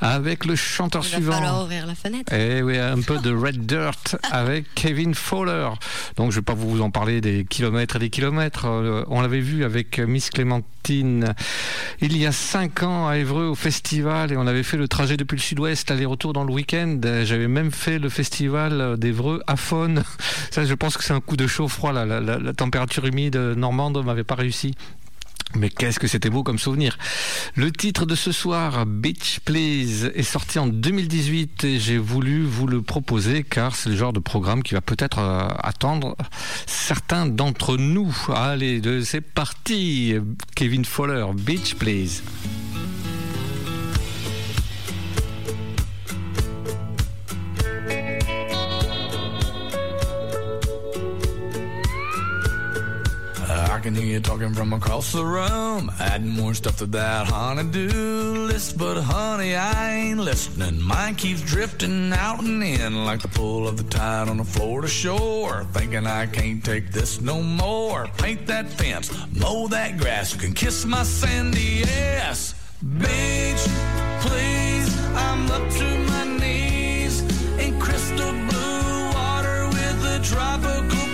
avec 0.00 0.46
le 0.46 0.56
chanteur 0.56 1.02
Il 1.04 1.10
va 1.10 1.16
suivant. 1.18 1.32
falloir 1.32 1.64
ouvrir 1.64 1.86
la 1.86 1.94
fenêtre. 1.94 2.32
Et 2.32 2.62
oui, 2.62 2.78
un 2.78 3.02
peu 3.02 3.18
de 3.18 3.30
Red 3.30 3.66
Dirt 3.66 4.16
avec 4.32 4.72
Kevin 4.74 5.14
Fowler. 5.14 5.68
Donc, 6.16 6.30
je 6.30 6.36
vais 6.36 6.42
pas 6.44 6.54
vous 6.54 6.80
en 6.80 6.90
parler 6.90 7.20
des 7.20 7.44
kilomètres 7.44 7.96
et 7.96 7.98
des 7.98 8.08
kilomètres. 8.10 8.64
Euh, 8.66 9.04
On 9.08 9.20
l'avait 9.20 9.40
vu 9.40 9.62
avec 9.62 9.98
Miss 9.98 10.30
Clémentine 10.30 11.34
il 12.00 12.16
y 12.16 12.26
a 12.26 12.30
cinq 12.32 12.84
ans 12.84 13.08
à 13.08 13.16
Évreux 13.18 13.46
au 13.46 13.56
festival 13.56 14.30
et 14.32 14.36
on 14.36 14.46
avait 14.46 14.62
fait 14.62 14.76
le 14.76 14.86
trajet 14.86 15.16
depuis 15.16 15.34
le 15.34 15.40
sud-ouest, 15.40 15.90
aller-retour 15.90 16.32
dans 16.32 16.44
le 16.44 16.52
week-end. 16.52 17.00
J'avais 17.24 17.48
même 17.48 17.72
fait 17.72 17.98
le 17.98 18.08
festival 18.08 18.96
d'Évreux 18.96 19.42
à 19.48 19.56
Faune. 19.56 20.04
Ça, 20.52 20.64
je 20.64 20.72
pense 20.74 20.96
que 20.96 21.02
c'est 21.02 21.12
un 21.12 21.20
coup 21.20 21.36
de 21.36 21.48
chaud-froid. 21.48 21.92
là. 21.92 22.06
La, 22.06 22.20
la- 22.20 22.45
la 22.46 22.54
température 22.54 23.04
humide 23.04 23.36
normande 23.36 24.02
m'avait 24.04 24.24
pas 24.24 24.36
réussi. 24.36 24.74
Mais 25.54 25.70
qu'est-ce 25.70 25.98
que 25.98 26.06
c'était 26.06 26.30
beau 26.30 26.42
comme 26.42 26.58
souvenir. 26.58 26.98
Le 27.54 27.70
titre 27.70 28.04
de 28.04 28.14
ce 28.14 28.32
soir, 28.32 28.84
Beach 28.84 29.40
Please, 29.44 30.10
est 30.14 30.22
sorti 30.22 30.58
en 30.58 30.66
2018 30.66 31.64
et 31.64 31.78
j'ai 31.78 31.98
voulu 31.98 32.44
vous 32.44 32.66
le 32.66 32.82
proposer 32.82 33.42
car 33.42 33.74
c'est 33.74 33.90
le 33.90 33.96
genre 33.96 34.12
de 34.12 34.20
programme 34.20 34.62
qui 34.62 34.74
va 34.74 34.80
peut-être 34.80 35.18
euh, 35.18 35.48
attendre 35.58 36.16
certains 36.66 37.26
d'entre 37.26 37.76
nous. 37.76 38.14
Allez, 38.34 38.82
c'est 39.04 39.20
parti. 39.20 40.14
Kevin 40.54 40.84
Fowler, 40.84 41.26
Beach 41.34 41.74
Please. 41.76 42.22
Can 53.86 53.94
hear 53.94 54.14
you 54.14 54.20
talking 54.20 54.52
from 54.52 54.72
across 54.72 55.12
the 55.12 55.24
room, 55.24 55.92
adding 56.00 56.30
more 56.30 56.54
stuff 56.54 56.78
to 56.78 56.86
that 56.86 57.28
honey-do 57.28 57.88
list. 58.48 58.76
But 58.76 59.00
honey, 59.00 59.54
I 59.54 59.92
ain't 59.94 60.18
listening. 60.18 60.82
Mine 60.82 61.14
keeps 61.14 61.40
drifting 61.42 62.12
out 62.12 62.42
and 62.42 62.64
in 62.64 63.04
like 63.04 63.22
the 63.22 63.28
pull 63.28 63.68
of 63.68 63.76
the 63.76 63.84
tide 63.84 64.28
on 64.28 64.40
a 64.40 64.44
Florida 64.44 64.88
shore. 64.88 65.62
Thinking 65.70 66.04
I 66.04 66.26
can't 66.26 66.64
take 66.64 66.90
this 66.90 67.20
no 67.20 67.40
more. 67.42 68.08
Paint 68.18 68.48
that 68.48 68.68
fence, 68.68 69.08
mow 69.32 69.68
that 69.68 69.98
grass. 69.98 70.34
You 70.34 70.40
can 70.40 70.52
kiss 70.52 70.84
my 70.84 71.04
sandy 71.04 71.84
ass. 71.84 72.56
Beach, 72.82 73.64
please, 74.26 74.88
I'm 75.14 75.48
up 75.48 75.70
to 75.70 75.98
my 76.10 76.24
knees 76.40 77.20
in 77.60 77.78
crystal 77.78 78.32
blue 78.32 79.10
water 79.14 79.68
with 79.68 80.04
a 80.16 80.18
tropical 80.24 81.05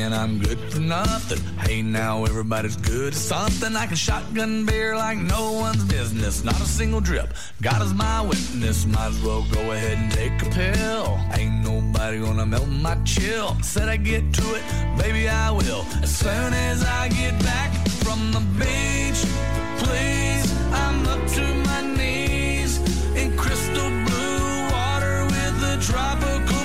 saying 0.00 0.12
I'm 0.12 0.38
good 0.38 0.58
for 0.72 0.80
nothing. 0.80 1.40
Hey, 1.58 1.82
now 1.82 2.24
everybody's 2.24 2.76
good 2.76 3.12
at 3.12 3.18
something. 3.18 3.76
I 3.76 3.86
can 3.86 3.96
shotgun 3.96 4.64
beer 4.64 4.96
like 4.96 5.18
no 5.18 5.52
one's 5.52 5.84
business. 5.84 6.44
Not 6.44 6.60
a 6.60 6.64
single 6.64 7.00
drip. 7.00 7.34
God 7.60 7.82
is 7.82 7.92
my 7.92 8.20
witness. 8.22 8.86
Might 8.86 9.08
as 9.08 9.22
well 9.22 9.44
go 9.52 9.60
ahead 9.72 9.98
and 9.98 10.10
take 10.12 10.34
a 10.42 10.50
pill. 10.50 11.18
Ain't 11.32 11.64
nobody 11.64 12.20
gonna 12.20 12.46
melt 12.46 12.68
my 12.68 12.94
chill. 13.04 13.56
Said 13.62 13.88
I 13.88 13.96
get 13.96 14.32
to 14.34 14.46
it, 14.54 14.62
baby, 15.02 15.28
I 15.28 15.50
will. 15.50 15.84
As 16.02 16.14
soon 16.16 16.52
as 16.68 16.82
I 16.84 17.08
get 17.08 17.38
back 17.42 17.70
from 18.04 18.32
the 18.32 18.42
beach, 18.60 19.20
please, 19.82 20.46
I'm 20.72 21.06
up 21.06 21.22
to 21.36 21.44
my 21.68 21.80
knees 21.96 22.78
in 23.16 23.36
crystal 23.36 23.90
blue 24.06 24.72
water 24.72 25.24
with 25.26 25.72
a 25.72 25.76
tropical 25.80 26.59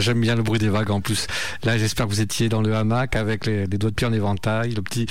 j'aime 0.00 0.20
bien 0.20 0.36
le 0.36 0.42
bruit 0.42 0.58
des 0.58 0.68
vagues 0.68 0.90
en 0.90 1.00
plus. 1.00 1.26
Là, 1.64 1.78
j'espère 1.78 2.06
que 2.06 2.10
vous 2.10 2.20
étiez 2.20 2.48
dans 2.48 2.62
le 2.62 2.74
hamac 2.74 3.16
avec 3.16 3.46
les, 3.46 3.66
doigts 3.66 3.90
de 3.90 3.94
pied 3.94 4.06
en 4.06 4.12
éventail, 4.12 4.72
le 4.74 4.82
petit, 4.82 5.06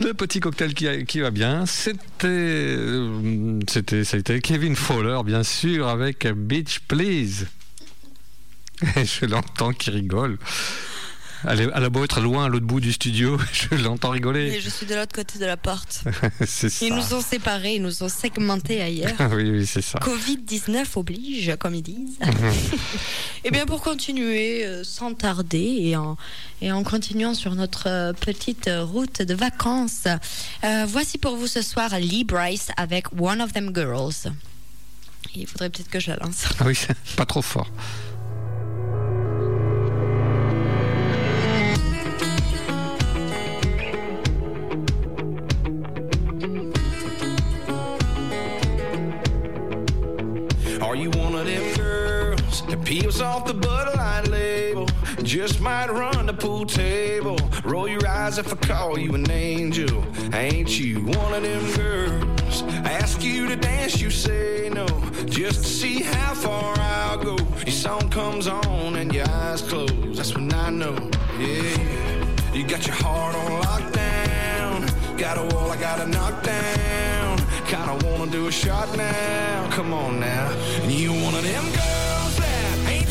le 0.00 0.14
petit 0.14 0.40
cocktail 0.40 0.74
qui, 0.74 1.20
va 1.20 1.30
bien. 1.30 1.66
C'était, 1.66 2.26
euh, 2.26 3.60
c'était, 3.68 4.40
Kevin 4.40 4.76
Fowler, 4.76 5.18
bien 5.24 5.42
sûr, 5.42 5.88
avec 5.88 6.26
Beach 6.26 6.80
Please. 6.86 7.46
Et 8.96 9.04
je 9.04 9.26
l'entends 9.26 9.72
qui 9.72 9.90
rigole. 9.90 10.38
Elle, 11.46 11.70
a 11.72 11.90
beau 11.90 12.04
être 12.04 12.20
loin 12.20 12.46
à 12.46 12.48
l'autre 12.48 12.66
bout 12.66 12.80
du 12.80 12.92
studio, 12.92 13.38
je 13.52 13.74
l'entends 13.76 14.10
rigoler. 14.10 14.60
je 14.60 14.70
suis 14.70 14.86
de 14.86 14.94
l'autre 14.94 15.14
côté 15.14 15.38
de 15.38 15.44
la 15.44 15.56
porte. 15.56 16.04
c'est 16.46 16.68
ça. 16.68 16.86
Ils 16.86 16.94
nous 16.94 17.14
ont 17.14 17.20
séparés, 17.20 17.76
ils 17.76 17.82
nous 17.82 18.02
ont 18.02 18.08
segmentés 18.08 18.80
ailleurs. 18.80 19.12
oui, 19.32 19.50
oui, 19.50 19.66
c'est 19.66 19.82
ça. 19.82 19.98
Covid-19 19.98 20.84
oblige, 20.96 21.56
comme 21.58 21.74
ils 21.74 21.82
disent. 21.82 22.18
et 23.44 23.50
bien 23.50 23.66
pour 23.66 23.82
continuer 23.82 24.64
euh, 24.64 24.84
sans 24.84 25.14
tarder 25.14 25.76
et 25.80 25.96
en, 25.96 26.16
et 26.62 26.72
en 26.72 26.82
continuant 26.82 27.34
sur 27.34 27.54
notre 27.54 27.88
euh, 27.88 28.12
petite 28.12 28.70
route 28.72 29.22
de 29.22 29.34
vacances, 29.34 30.06
euh, 30.64 30.84
voici 30.86 31.18
pour 31.18 31.36
vous 31.36 31.46
ce 31.46 31.62
soir 31.62 31.98
Lee 31.98 32.24
Bryce 32.24 32.68
avec 32.76 33.06
One 33.20 33.42
of 33.42 33.52
Them 33.52 33.70
Girls. 33.74 34.32
Il 35.34 35.46
faudrait 35.46 35.70
peut-être 35.70 35.90
que 35.90 36.00
je 36.00 36.10
la 36.10 36.16
lance. 36.16 36.44
Ah 36.60 36.64
oui, 36.66 36.78
pas 37.16 37.26
trop 37.26 37.42
fort. 37.42 37.70
That 52.74 52.84
peels 52.84 53.20
off 53.20 53.44
the 53.44 53.54
Bud 53.54 53.96
Light 53.96 54.26
label 54.26 54.88
Just 55.22 55.60
might 55.60 55.88
run 55.90 56.26
the 56.26 56.32
pool 56.32 56.66
table. 56.66 57.38
Roll 57.62 57.86
your 57.86 58.04
eyes 58.04 58.36
if 58.38 58.52
I 58.52 58.56
call 58.56 58.98
you 58.98 59.14
an 59.14 59.30
angel. 59.30 60.04
Ain't 60.34 60.80
you 60.80 61.06
one 61.06 61.34
of 61.34 61.42
them 61.44 61.64
girls? 61.76 62.62
Ask 62.84 63.22
you 63.22 63.46
to 63.46 63.54
dance, 63.54 64.00
you 64.00 64.10
say 64.10 64.70
no. 64.74 64.86
Just 65.26 65.62
to 65.62 65.68
see 65.68 66.02
how 66.02 66.34
far 66.34 66.74
I'll 66.80 67.18
go. 67.18 67.36
Your 67.64 67.70
song 67.70 68.10
comes 68.10 68.48
on 68.48 68.96
and 68.96 69.14
your 69.14 69.28
eyes 69.28 69.62
close. 69.62 70.16
That's 70.16 70.34
when 70.34 70.52
I 70.52 70.70
know, 70.70 70.96
yeah. 71.38 72.52
You 72.52 72.66
got 72.66 72.88
your 72.88 72.96
heart 72.96 73.36
on 73.36 73.62
lockdown. 73.62 75.16
Got 75.16 75.38
a 75.38 75.54
wall 75.54 75.70
I 75.70 75.76
gotta 75.76 76.08
knock 76.08 76.42
down. 76.42 77.38
Kinda 77.66 78.04
wanna 78.04 78.32
do 78.32 78.48
a 78.48 78.52
shot 78.52 78.96
now. 78.96 79.70
Come 79.70 79.94
on 79.94 80.18
now. 80.18 80.50
You 80.88 81.12
one 81.12 81.36
of 81.36 81.44
them 81.44 81.64
girls 81.66 82.03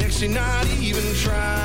Sexy, 0.00 0.26
not 0.26 0.66
even 0.80 1.04
trying. 1.14 1.63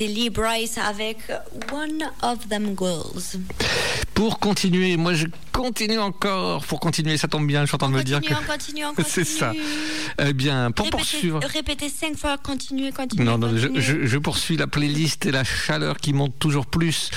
C'était 0.00 0.14
Lee 0.14 0.30
Bryce 0.30 0.78
avec 0.78 1.18
One 1.70 2.10
of 2.22 2.48
Them 2.48 2.74
Girls. 2.78 3.38
Pour 4.14 4.38
continuer, 4.38 4.96
moi 4.96 5.12
je 5.12 5.26
continue 5.62 5.98
encore. 5.98 6.64
Pour 6.66 6.80
continuer, 6.80 7.16
ça 7.16 7.28
tombe 7.28 7.46
bien, 7.46 7.62
je 7.62 7.66
suis 7.66 7.74
en 7.74 7.78
train 7.78 7.88
de 7.90 7.94
me 7.94 8.02
dire 8.02 8.20
que. 8.20 8.28
Continuons, 8.28 8.88
continuons. 8.92 8.92
C'est 9.06 9.24
ça. 9.24 9.52
Eh 10.18 10.32
bien, 10.32 10.70
pour 10.70 10.86
Répétez, 10.86 10.98
poursuivre. 11.02 11.40
répétez 11.44 11.88
cinq 11.88 12.16
fois, 12.16 12.36
continuez, 12.38 12.92
continuez. 12.92 13.24
Non, 13.24 13.38
non, 13.38 13.48
je, 13.56 13.66
continuez. 13.68 13.80
je- 13.82 14.06
je 14.06 14.18
poursuis 14.18 14.56
la 14.56 14.66
playlist 14.66 15.26
et 15.26 15.30
la 15.30 15.44
chaleur 15.44 15.98
qui 15.98 16.12
monte 16.12 16.38
toujours 16.38 16.66
plus. 16.66 17.10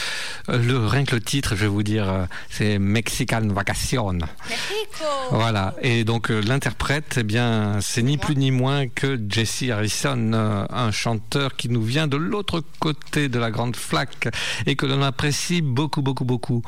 Euh, 0.49 0.57
Le, 0.57 0.85
rien 0.87 1.03
que 1.05 1.15
le 1.15 1.21
titre, 1.21 1.55
je 1.55 1.61
vais 1.61 1.67
vous 1.67 1.83
dire, 1.83 2.09
euh, 2.09 2.25
c'est 2.49 2.79
Mexican 2.79 3.41
Vacation. 3.47 4.13
Mexico. 4.13 5.05
Voilà. 5.31 5.75
Et 5.81 6.03
donc 6.03 6.29
euh, 6.31 6.41
l'interprète, 6.41 7.15
eh 7.19 7.23
bien, 7.23 7.79
c'est 7.81 8.01
ni 8.03 8.17
plus 8.17 8.35
ni 8.35 8.51
moins 8.51 8.87
que 8.87 9.19
Jesse 9.29 9.63
Harrison, 9.69 10.33
un 10.33 10.91
chanteur 10.91 11.55
qui 11.55 11.69
nous 11.69 11.81
vient 11.83 12.07
de 12.07 12.17
l'autre 12.17 12.63
côté 12.79 13.29
de 13.29 13.39
la 13.39 13.51
grande 13.51 13.75
flaque 13.75 14.27
et 14.65 14.75
que 14.75 14.85
l'on 14.85 15.01
apprécie 15.01 15.61
beaucoup, 15.61 16.01
beaucoup, 16.01 16.25
beaucoup. 16.25 16.61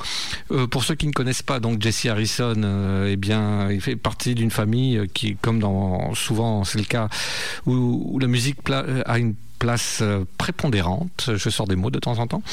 Euh, 0.52 0.68
pour 0.68 0.84
ceux 0.84 0.96
qui 0.96 1.08
ne 1.08 1.12
connaissent 1.12 1.42
pas, 1.44 1.60
donc 1.66 1.82
Jesse 1.82 2.06
Harrison, 2.06 2.54
euh, 2.64 3.10
eh 3.12 3.16
bien, 3.16 3.72
il 3.72 3.82
fait 3.82 3.96
partie 3.96 4.36
d'une 4.36 4.52
famille 4.52 5.00
euh, 5.00 5.08
qui, 5.12 5.36
comme 5.36 5.60
dans 5.60 6.14
souvent 6.14 6.64
c'est 6.64 6.78
le 6.78 6.86
cas, 6.86 7.10
où, 7.66 8.20
la 8.20 8.28
musique 8.28 8.62
pla- 8.62 8.86
a 9.08 9.18
une 9.18 9.34
place 9.58 10.00
euh, 10.02 10.26
prépondérante, 10.38 11.32
je 11.36 11.50
sors 11.50 11.68
des 11.68 11.76
mots 11.76 11.90
de 11.92 12.00
temps 12.00 12.20
en 12.20 12.28
temps, 12.28 12.44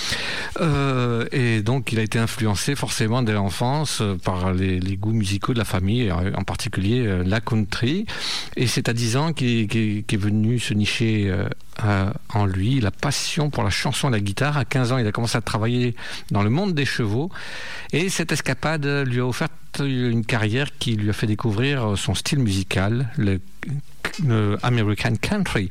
Euh, 0.60 1.26
et 1.32 1.62
donc 1.62 1.92
il 1.92 1.98
a 1.98 2.02
été 2.02 2.18
influencé 2.18 2.74
forcément 2.74 3.22
dès 3.22 3.32
l'enfance 3.32 4.00
euh, 4.00 4.16
par 4.16 4.52
les, 4.52 4.78
goûts 4.96 5.12
musicaux 5.12 5.52
de 5.54 5.58
la 5.58 5.64
famille, 5.64 6.10
en 6.12 6.44
particulier 6.44 7.22
la 7.24 7.40
country, 7.40 8.06
et 8.56 8.66
c'est 8.66 8.88
à 8.88 8.92
10 8.92 9.16
ans 9.16 9.32
qu'est- 9.32 9.66
qu'est 10.06 10.16
venu 10.16 10.58
se 10.58 10.74
nicher 10.74 11.34
en 12.34 12.46
lui. 12.46 12.80
La 12.80 12.90
passion 12.90 13.50
pour 13.50 13.64
la 13.64 13.70
chanson 13.70 14.08
et 14.08 14.12
la 14.12 14.20
guitare. 14.20 14.56
À 14.58 14.64
15 14.64 14.92
ans, 14.92 14.98
il 14.98 15.06
a 15.06 15.12
commencé 15.12 15.36
à 15.38 15.40
travailler 15.40 15.96
dans 16.30 16.42
le 16.42 16.50
monde 16.50 16.74
des 16.74 16.84
chevaux, 16.84 17.30
et 17.92 18.08
cette 18.10 18.30
escapade 18.32 18.86
lui 19.06 19.20
a 19.20 19.26
offert 19.26 19.48
une 19.80 20.24
carrière 20.24 20.68
qui 20.78 20.94
lui 20.96 21.08
a 21.10 21.14
fait 21.14 21.26
découvrir 21.26 21.94
son 21.96 22.14
style 22.14 22.38
musical, 22.40 23.08
American 24.62 25.14
Country. 25.20 25.70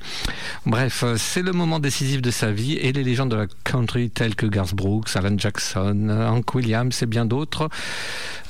Bref, 0.66 1.04
euh, 1.04 1.16
c'est 1.18 1.42
le 1.42 1.52
moment 1.52 1.80
décisif 1.80 2.22
de 2.22 2.32
sa 2.32 2.52
vie 2.52 2.74
et 2.74 2.92
les 2.92 3.04
légendes 3.04 3.30
de 3.32 3.36
la 3.36 3.48
country 3.64 4.10
telles 4.10 4.36
que 4.36 4.46
Garth 4.46 4.74
Brooks, 4.74 5.16
Alan 5.16 5.38
Jackson, 5.38 6.10
Hank 6.10 6.54
Williams 6.56 7.02
et 7.02 7.06
bien 7.06 7.26
d'autres, 7.26 7.70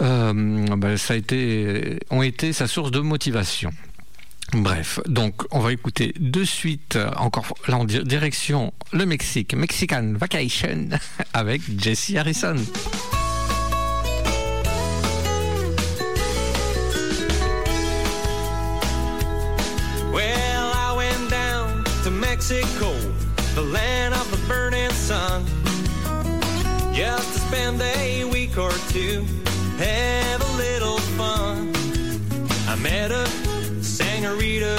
euh, 0.01 0.33
ben, 0.77 0.97
ça 0.97 1.13
a 1.15 1.17
ont 2.09 2.21
été 2.23 2.53
sa 2.53 2.67
source 2.67 2.91
de 2.91 2.99
motivation. 2.99 3.71
Bref, 4.53 4.99
donc 5.07 5.43
on 5.51 5.59
va 5.59 5.71
écouter 5.71 6.13
de 6.19 6.43
suite, 6.43 6.97
euh, 6.97 7.09
encore 7.15 7.53
là 7.67 7.77
en 7.77 7.85
di- 7.85 8.03
direction 8.03 8.73
le 8.91 9.05
Mexique, 9.05 9.53
Mexican 9.55 10.13
Vacation 10.17 10.89
avec 11.33 11.61
Jesse 11.79 12.13
Harrison. 12.17 12.55
Just 27.01 27.33
to 27.33 27.39
spend 27.39 27.81
a 27.81 28.25
week 28.25 28.59
or 28.59 28.69
two, 28.89 29.25
have 29.79 30.39
a 30.39 30.51
little 30.55 30.99
fun. 31.17 31.73
I 32.67 32.75
met 32.75 33.09
a 33.09 33.25
senorita, 33.81 34.77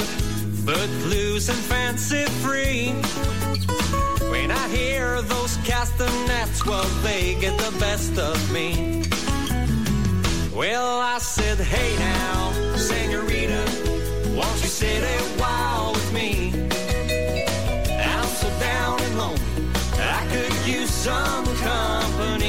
footloose 0.65 1.49
and 1.49 1.57
fancy 1.57 2.23
free. 2.43 2.91
When 4.31 4.51
I 4.51 4.65
hear 4.69 5.21
those 5.23 5.57
castanets, 5.65 6.65
well, 6.65 6.87
they 7.03 7.35
get 7.41 7.57
the 7.57 7.77
best 7.77 8.17
of 8.17 8.37
me. 8.53 9.03
Well, 10.55 11.01
I 11.01 11.17
said, 11.17 11.57
hey 11.57 11.91
now, 11.99 12.53
senorita, 12.77 13.61
won't 14.33 14.61
you 14.61 14.69
sit 14.69 15.03
a 15.03 15.19
while 15.41 15.91
with 15.91 16.13
me? 16.13 16.62
some 21.03 21.43
company. 21.57 22.42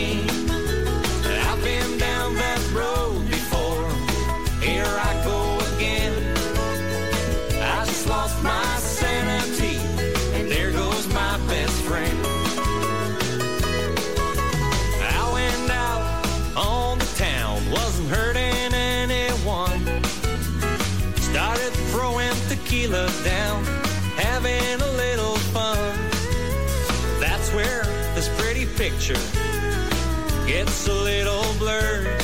Picture 29.07 30.47
gets 30.47 30.89
a 30.89 30.93
little 30.93 31.45
blurred. 31.59 32.19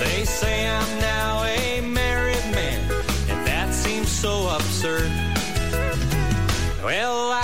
They 0.00 0.24
say 0.24 0.68
I'm 0.68 0.98
now 1.00 1.42
a 1.42 1.80
married 1.80 2.44
man, 2.52 2.90
and 3.28 3.46
that 3.46 3.74
seems 3.74 4.10
so 4.10 4.48
absurd. 4.54 5.10
Well, 6.84 7.32
I 7.32 7.43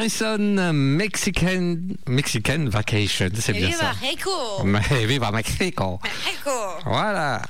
Harrison, 0.00 0.72
Mexican, 0.72 1.76
Mexican 2.08 2.64
Vacation, 2.70 3.28
c'est 3.38 3.52
bien 3.52 3.70
ça. 3.70 3.90
Rico 4.00 4.64
Mais 4.64 5.04
viva 5.04 5.30
Mexico. 5.30 6.00
Rico 6.24 6.50
Voilà. 6.86 7.42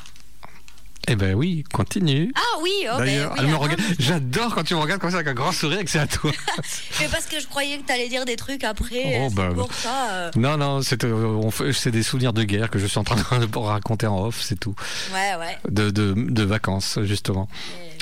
Eh 1.06 1.14
ben 1.14 1.34
oui, 1.36 1.62
continue. 1.72 2.32
Ah 2.34 2.49
oui, 2.62 2.72
oh 2.92 2.98
ben 2.98 3.28
oui, 3.44 3.52
regarde. 3.54 3.80
J'adore 3.98 4.54
quand 4.54 4.62
tu 4.64 4.74
me 4.74 4.80
regardes 4.80 5.00
comme 5.00 5.10
ça 5.10 5.16
avec 5.16 5.28
un 5.28 5.34
grand 5.34 5.52
sourire 5.52 5.80
et 5.80 5.84
que 5.84 5.90
c'est 5.90 5.98
à 5.98 6.06
toi. 6.06 6.30
Mais 7.00 7.08
parce 7.08 7.26
que 7.26 7.40
je 7.40 7.46
croyais 7.46 7.78
que 7.78 7.86
t'allais 7.86 8.08
dire 8.08 8.24
des 8.24 8.36
trucs 8.36 8.64
après. 8.64 9.20
Oh, 9.22 9.30
bah, 9.30 9.48
pour 9.54 9.72
ça. 9.72 10.10
euh, 10.12 10.30
non, 10.36 10.56
non, 10.56 10.82
c'est 10.82 11.04
euh, 11.04 11.50
c'est 11.72 11.90
des 11.90 12.02
souvenirs 12.02 12.32
de 12.32 12.42
guerre 12.44 12.70
que 12.70 12.78
je 12.78 12.86
suis 12.86 12.98
en 12.98 13.04
train 13.04 13.16
de 13.16 13.22
raconter 13.58 14.06
en 14.06 14.24
off, 14.26 14.40
c'est 14.42 14.58
tout. 14.58 14.74
Ouais, 15.12 15.34
ouais. 15.38 15.58
De, 15.68 15.90
de, 15.90 16.14
de 16.16 16.42
vacances, 16.42 16.98
justement. 17.02 17.48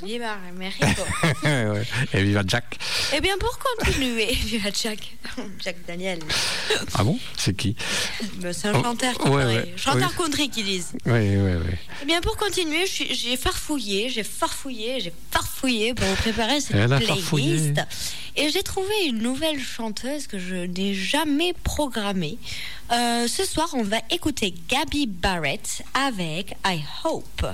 Mais 0.02 0.08
Viva 0.08 0.36
Mexico. 0.56 1.02
Ouais. 1.42 1.82
Et 2.14 2.22
viva 2.22 2.42
Jack. 2.46 2.78
Eh 3.14 3.20
bien, 3.20 3.36
pour 3.38 3.58
continuer, 3.58 4.26
viva 4.32 4.68
Jack. 4.72 5.16
Jack 5.62 5.76
Daniel. 5.86 6.20
Ah 6.94 7.02
bon? 7.02 7.18
C'est 7.36 7.56
qui? 7.56 7.74
Ben, 8.36 8.52
C'est 8.52 8.68
un 8.68 8.74
Oh, 8.78 8.82
chanteur 8.82 9.26
ouais, 9.26 9.44
ouais, 9.44 9.74
Chanteur 9.76 10.10
oui. 10.16 10.24
country 10.24 10.48
qu'ils 10.50 10.64
disent. 10.66 10.92
Oui, 11.04 11.12
oui, 11.36 11.52
oui. 11.66 11.74
Eh 12.02 12.06
bien, 12.06 12.20
pour 12.20 12.36
continuer, 12.36 12.84
j'ai 12.86 13.36
farfouillé, 13.36 14.08
j'ai 14.08 14.22
farfouillé, 14.22 14.47
j'ai 14.98 15.12
farfouillé 15.30 15.94
pour 15.94 16.06
préparer 16.16 16.60
cette 16.60 16.76
Elle 16.76 16.88
playlist. 16.88 17.80
Et 18.36 18.50
j'ai 18.50 18.62
trouvé 18.62 18.92
une 19.06 19.18
nouvelle 19.18 19.60
chanteuse 19.60 20.26
que 20.26 20.38
je 20.38 20.54
n'ai 20.54 20.94
jamais 20.94 21.52
programmée. 21.64 22.38
Euh, 22.92 23.26
ce 23.26 23.44
soir, 23.44 23.68
on 23.72 23.82
va 23.82 23.98
écouter 24.10 24.54
Gabby 24.68 25.06
Barrett 25.06 25.82
avec 25.94 26.56
I 26.64 26.80
Hope. 27.04 27.46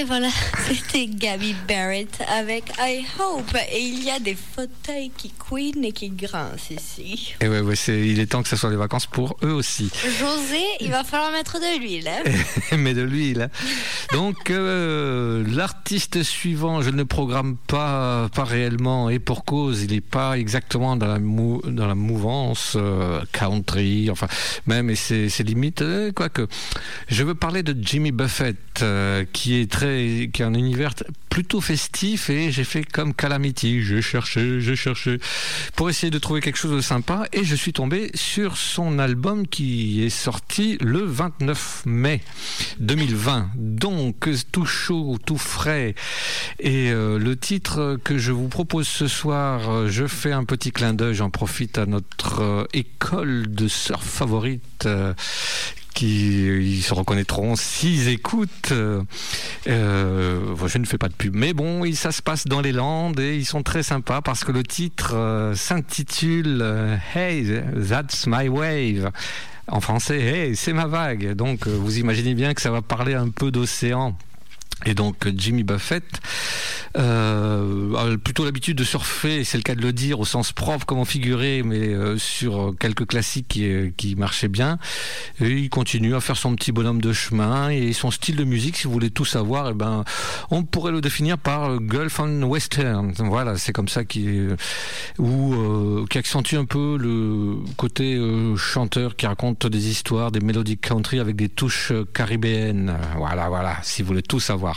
Et 0.00 0.04
voilà, 0.04 0.28
c'était 0.66 1.06
Gabby 1.08 1.54
Barrett 1.68 2.22
avec 2.28 2.64
I 2.78 3.04
Hope. 3.18 3.54
Et 3.70 3.80
il 3.82 4.02
y 4.02 4.10
a 4.10 4.18
des 4.18 4.34
fauteuils 4.36 5.10
qui 5.14 5.28
couinent 5.30 5.84
et 5.84 5.92
qui 5.92 6.08
grincent 6.08 6.70
ici. 6.70 7.34
Et 7.42 7.48
ouais, 7.48 7.60
ouais, 7.60 7.76
c'est, 7.76 7.98
il 8.08 8.18
est 8.18 8.26
temps 8.26 8.42
que 8.42 8.48
ce 8.48 8.56
soit 8.56 8.70
les 8.70 8.76
vacances 8.76 9.04
pour 9.06 9.36
eux 9.42 9.52
aussi. 9.52 9.90
José, 10.18 10.62
il 10.80 10.90
va 10.90 11.04
falloir 11.04 11.32
mettre 11.32 11.58
de 11.58 11.78
l'huile. 11.80 12.08
hein. 12.08 12.22
mais 12.78 12.94
de 12.94 13.02
l'huile. 13.02 13.50
Donc 14.12 14.50
euh, 14.50 15.44
l'artiste 15.46 16.22
suivant, 16.22 16.80
je 16.80 16.88
ne 16.90 16.96
le 16.96 17.04
programme 17.04 17.56
pas, 17.66 18.30
pas 18.34 18.44
réellement 18.44 19.10
et 19.10 19.18
pour 19.18 19.44
cause, 19.44 19.82
il 19.82 19.90
n'est 19.90 20.00
pas 20.00 20.38
exactement 20.38 20.96
dans 20.96 21.08
la, 21.08 21.18
mou- 21.18 21.60
dans 21.66 21.86
la 21.88 21.94
mouvance 21.94 22.74
euh, 22.76 23.20
country, 23.32 24.08
enfin 24.10 24.28
même 24.66 24.88
et 24.88 24.94
c'est 24.94 25.28
c'est 25.28 25.42
limite, 25.42 25.82
euh, 25.82 26.10
quoique. 26.12 26.46
Je 27.08 27.22
veux 27.22 27.34
parler 27.34 27.62
de 27.62 27.76
Jimmy 27.84 28.12
Buffett 28.12 28.56
qui 29.32 29.56
est 29.60 29.70
très, 29.70 29.89
qui 30.32 30.42
a 30.42 30.46
un 30.46 30.54
univers 30.54 30.94
plutôt 31.28 31.60
festif 31.60 32.28
et 32.28 32.50
j'ai 32.50 32.64
fait 32.64 32.84
comme 32.84 33.14
Calamity, 33.14 33.82
j'ai 33.82 34.02
cherché, 34.02 34.60
j'ai 34.60 34.76
cherché 34.76 35.18
pour 35.76 35.88
essayer 35.88 36.10
de 36.10 36.18
trouver 36.18 36.40
quelque 36.40 36.58
chose 36.58 36.74
de 36.74 36.80
sympa 36.80 37.26
et 37.32 37.44
je 37.44 37.54
suis 37.54 37.72
tombé 37.72 38.10
sur 38.14 38.56
son 38.56 38.98
album 38.98 39.46
qui 39.46 40.02
est 40.04 40.10
sorti 40.10 40.76
le 40.80 41.00
29 41.04 41.84
mai 41.86 42.20
2020. 42.80 43.50
Donc 43.54 44.28
tout 44.50 44.66
chaud, 44.66 45.18
tout 45.24 45.38
frais. 45.38 45.94
Et 46.58 46.90
euh, 46.90 47.18
le 47.18 47.36
titre 47.36 47.98
que 48.02 48.18
je 48.18 48.32
vous 48.32 48.48
propose 48.48 48.88
ce 48.88 49.06
soir, 49.06 49.70
euh, 49.70 49.88
je 49.88 50.06
fais 50.06 50.32
un 50.32 50.44
petit 50.44 50.72
clin 50.72 50.94
d'œil, 50.94 51.14
j'en 51.14 51.30
profite 51.30 51.78
à 51.78 51.86
notre 51.86 52.42
euh, 52.42 52.64
école 52.72 53.46
de 53.48 53.68
surf 53.68 54.04
favorite. 54.04 54.88
Ils 56.02 56.82
se 56.82 56.94
reconnaîtront 56.94 57.56
s'ils 57.56 58.08
écoutent. 58.08 58.72
Euh, 58.72 59.02
euh, 59.68 60.54
je 60.66 60.78
ne 60.78 60.84
fais 60.84 60.98
pas 60.98 61.08
de 61.08 61.14
pub, 61.14 61.34
mais 61.34 61.52
bon, 61.52 61.82
ça 61.94 62.12
se 62.12 62.22
passe 62.22 62.46
dans 62.46 62.60
les 62.60 62.72
Landes 62.72 63.20
et 63.20 63.36
ils 63.36 63.46
sont 63.46 63.62
très 63.62 63.82
sympas 63.82 64.22
parce 64.22 64.44
que 64.44 64.52
le 64.52 64.62
titre 64.62 65.14
euh, 65.14 65.54
s'intitule 65.54 66.64
Hey, 67.14 67.62
that's 67.88 68.26
my 68.26 68.48
wave. 68.48 69.10
En 69.68 69.80
français, 69.80 70.20
Hey, 70.20 70.56
c'est 70.56 70.72
ma 70.72 70.86
vague. 70.86 71.34
Donc, 71.34 71.66
vous 71.66 71.98
imaginez 71.98 72.34
bien 72.34 72.54
que 72.54 72.60
ça 72.60 72.70
va 72.70 72.82
parler 72.82 73.14
un 73.14 73.28
peu 73.28 73.50
d'océan. 73.50 74.16
Et 74.86 74.94
donc 74.94 75.28
Jimmy 75.36 75.62
Buffett 75.62 76.04
euh, 76.96 77.94
a 77.94 78.18
plutôt 78.18 78.44
l'habitude 78.44 78.76
de 78.76 78.84
surfer, 78.84 79.44
c'est 79.44 79.58
le 79.58 79.62
cas 79.62 79.74
de 79.74 79.80
le 79.80 79.92
dire, 79.92 80.18
au 80.18 80.24
sens 80.24 80.52
propre 80.52 80.86
comme 80.86 80.98
au 80.98 81.04
figuré, 81.04 81.62
mais 81.62 81.88
euh, 81.88 82.18
sur 82.18 82.74
quelques 82.78 83.06
classiques 83.06 83.46
qui, 83.48 83.64
euh, 83.64 83.90
marchaient 84.16 84.48
bien. 84.48 84.78
Il 85.40 85.70
continue 85.70 86.14
à 86.14 86.20
faire 86.20 86.36
son 86.36 86.56
petit 86.56 86.72
bonhomme 86.72 87.00
de 87.00 87.12
chemin 87.12 87.70
et 87.70 87.92
son 87.92 88.10
style 88.10 88.36
de 88.36 88.44
musique, 88.44 88.76
si 88.76 88.84
vous 88.84 88.92
voulez 88.92 89.10
tout 89.10 89.24
savoir, 89.24 89.70
eh 89.70 89.74
ben, 89.74 90.04
on 90.50 90.64
pourrait 90.64 90.92
le 90.92 91.00
définir 91.00 91.38
par 91.38 91.78
Gulf 91.78 92.18
and 92.18 92.42
Western. 92.42 93.12
Voilà, 93.18 93.56
c'est 93.56 93.72
comme 93.72 93.88
ça 93.88 94.04
qui 94.04 94.40
qui 96.10 96.18
accentue 96.18 96.56
un 96.56 96.64
peu 96.64 96.96
le 96.98 97.56
côté 97.76 98.20
chanteur 98.56 99.16
qui 99.16 99.26
raconte 99.26 99.66
des 99.66 99.88
histoires, 99.88 100.32
des 100.32 100.40
mélodies 100.40 100.78
country 100.78 101.20
avec 101.20 101.36
des 101.36 101.48
touches 101.48 101.92
caribéennes. 102.14 102.96
Voilà, 103.16 103.48
voilà, 103.48 103.76
si 103.82 104.02
vous 104.02 104.08
voulez 104.08 104.22
tout 104.22 104.40
savoir. 104.40 104.69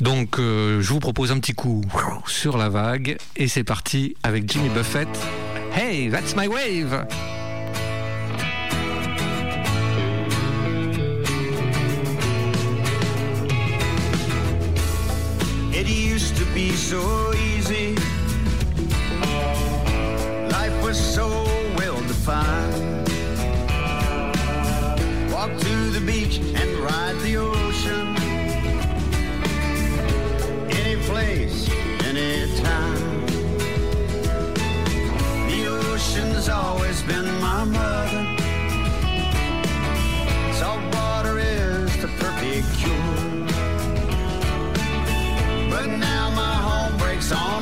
Donc, 0.00 0.38
euh, 0.38 0.80
je 0.80 0.92
vous 0.92 1.00
propose 1.00 1.32
un 1.32 1.38
petit 1.38 1.54
coup 1.54 1.82
sur 2.26 2.56
la 2.56 2.68
vague 2.68 3.16
et 3.36 3.48
c'est 3.48 3.64
parti 3.64 4.16
avec 4.22 4.50
Jimmy 4.50 4.68
Buffett. 4.68 5.08
Hey, 5.74 6.10
that's 6.10 6.36
my 6.36 6.48
wave! 6.48 7.06
Ocean's 36.42 36.48
always 36.48 37.02
been 37.02 37.40
my 37.40 37.64
mother. 37.64 38.36
Salt 40.54 40.82
water 40.94 41.38
is 41.38 41.96
the 42.00 42.08
perfect 42.18 42.66
cure. 42.78 43.46
But 45.70 45.86
now 45.98 46.30
my 46.34 46.54
home 46.54 46.96
breaks 46.98 47.32
on 47.32 47.61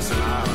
Madison 0.00 0.22
Island. 0.22 0.49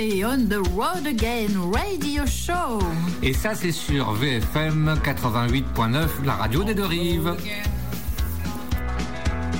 On 0.00 0.48
the 0.48 0.64
Road 0.76 1.08
Again 1.08 1.48
Radio 1.72 2.22
Show. 2.24 2.78
Et 3.20 3.32
ça, 3.32 3.56
c'est 3.56 3.72
sur 3.72 4.12
VFM 4.12 4.96
88.9, 5.04 6.24
la 6.24 6.34
radio 6.34 6.62
des 6.62 6.72
deux 6.72 6.84
rives. 6.84 7.34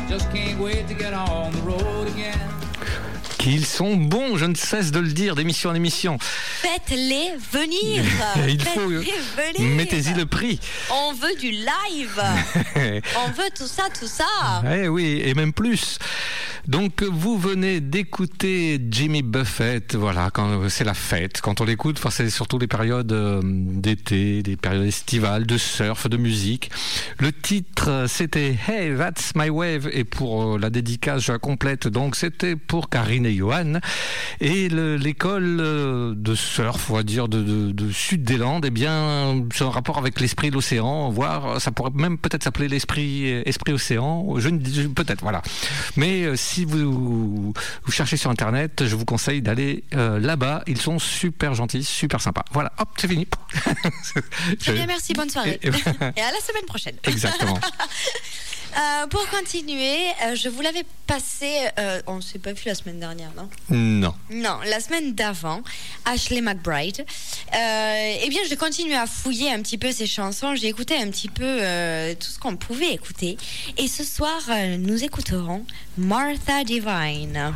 Just 0.09 0.31
can't 0.33 0.61
wait 0.61 0.87
to 0.87 0.95
get 0.95 1.13
on 1.13 1.51
the 1.51 1.63
road 1.67 2.07
again. 2.15 2.39
Qu'ils 3.39 3.67
sont 3.67 3.97
bons, 3.97 4.37
je 4.37 4.45
ne 4.45 4.55
cesse 4.55 4.93
de 4.93 5.01
le 5.01 5.11
dire 5.11 5.35
d'émission 5.35 5.71
en 5.71 5.75
émission. 5.75 6.19
Faites-les 6.21 7.33
venir. 7.53 8.05
Il 8.49 8.63
faut. 8.63 8.91
Faites-les 8.91 9.55
venir. 9.59 9.77
Mettez-y 9.77 10.15
le 10.15 10.27
prix. 10.27 10.61
On 10.93 11.15
veut 11.15 11.35
du 11.41 11.51
live. 11.51 12.23
On 13.27 13.31
veut 13.33 13.51
tout 13.57 13.67
ça, 13.67 13.85
tout 13.99 14.07
ça. 14.07 14.63
Eh 14.73 14.87
oui, 14.87 15.21
et 15.25 15.35
même 15.35 15.53
plus. 15.53 15.99
Donc 16.69 17.03
vous 17.03 17.39
venez 17.39 17.81
d'écouter 17.81 18.79
Jimmy 18.91 19.23
Buffett, 19.23 19.95
voilà, 19.95 20.29
quand 20.31 20.69
c'est 20.69 20.85
la 20.85 20.93
fête. 20.93 21.41
Quand 21.41 21.63
on 21.63 21.65
l'écoute, 21.65 21.99
c'est 22.11 22.29
surtout 22.29 22.59
les 22.59 22.67
périodes 22.67 23.11
euh, 23.11 23.41
d'été, 23.43 24.43
des 24.43 24.57
périodes 24.57 24.85
estivales, 24.85 25.47
de 25.47 25.57
surf, 25.57 26.11
de 26.11 26.19
musique. 26.19 26.71
Le 27.21 27.33
titre, 27.33 28.05
c'était 28.07 28.55
Hey, 28.69 28.95
That's 28.99 29.33
My 29.35 29.49
Wave, 29.49 29.89
et 29.95 30.05
pour 30.05 30.57
euh, 30.57 30.59
la 30.59 30.69
dédicace, 30.69 31.23
je 31.23 31.33
la 31.33 31.39
complète. 31.39 31.89
Donc 31.89 32.17
c'était 32.17 32.55
pour 32.55 32.91
Karine 32.91 33.25
et 33.25 33.35
Johan. 33.35 33.81
Et 34.43 34.69
le- 34.69 34.97
l'école 34.97 35.61
euh, 35.61 36.13
de 36.15 36.35
surf, 36.35 36.91
on 36.91 36.97
va 36.97 37.03
dire, 37.03 37.29
de, 37.29 37.73
Sud 37.93 38.25
des 38.25 38.37
Landes, 38.37 38.67
eh 38.67 38.71
bien, 38.71 39.43
c'est 39.55 39.65
un 39.65 39.71
rapport 39.71 39.97
avec 39.97 40.21
l'esprit 40.21 40.51
de 40.51 40.55
l'océan, 40.57 41.09
voire 41.09 41.63
ça 41.63 41.71
pourrait 41.71 41.93
même 41.95 42.19
peut-être 42.19 42.45
s'appeler 42.45 42.69
l'esprit 42.69 43.27
esprit 43.47 43.73
océan. 43.73 44.35
Je 44.39 44.51
ne 44.51 44.59
dis 44.59 44.83
je- 44.83 44.89
peut-être, 44.89 45.23
voilà. 45.23 45.41
Mais 45.97 46.25
euh, 46.25 46.37
si 46.59 46.65
vous, 46.65 47.53
vous 47.85 47.93
cherchez 47.93 48.17
sur 48.17 48.31
internet, 48.31 48.85
je 48.85 48.97
vous 48.97 49.05
conseille 49.05 49.43
d'aller 49.43 49.85
euh, 49.95 50.19
là-bas. 50.19 50.65
Ils 50.67 50.81
sont 50.81 50.99
super 50.99 51.55
gentils, 51.55 51.85
super 51.85 52.21
sympas. 52.21 52.45
Voilà, 52.51 52.73
hop, 52.79 52.89
c'est 52.97 53.07
fini. 53.07 53.29
Très 54.59 54.73
bien, 54.73 54.87
merci, 54.87 55.13
bonne 55.13 55.31
soirée. 55.31 55.61
Et- 55.63 55.69
Et, 55.69 55.71
et- 55.71 56.21
à 56.21 56.33
la 56.33 56.41
semaine 56.41 56.65
prochaine. 56.67 56.97
Exactement. 57.05 57.59
Euh, 58.77 59.07
pour 59.09 59.27
continuer, 59.31 59.97
euh, 60.25 60.35
je 60.35 60.49
vous 60.49 60.61
l'avais 60.61 60.85
passé, 61.07 61.51
euh, 61.79 62.01
on 62.07 62.17
ne 62.17 62.21
s'est 62.21 62.39
pas 62.39 62.53
vu 62.53 62.63
la 62.67 62.75
semaine 62.75 63.01
dernière, 63.01 63.31
non? 63.37 63.49
Non. 63.71 64.15
Non, 64.31 64.59
la 64.67 64.79
semaine 64.81 65.15
d'avant, 65.15 65.63
Ashley 66.05 66.41
McBride. 66.41 67.05
Eh 67.53 68.29
bien, 68.29 68.41
j'ai 68.49 68.57
continué 68.57 68.95
à 68.95 69.07
fouiller 69.07 69.51
un 69.53 69.63
petit 69.63 69.79
peu 69.79 69.91
ses 69.91 70.07
chansons. 70.07 70.55
J'ai 70.55 70.69
écouté 70.69 70.97
un 70.97 71.11
petit 71.11 71.29
peu 71.29 71.61
tout 72.21 72.29
ce 72.29 72.39
qu'on 72.39 72.57
pouvait 72.57 72.93
écouter. 72.93 73.37
Et 73.79 73.89
ce 73.89 74.05
soir, 74.05 74.41
nous 74.79 75.03
écouterons 75.03 75.65
Martha 75.97 76.63
Divine. 76.65 77.55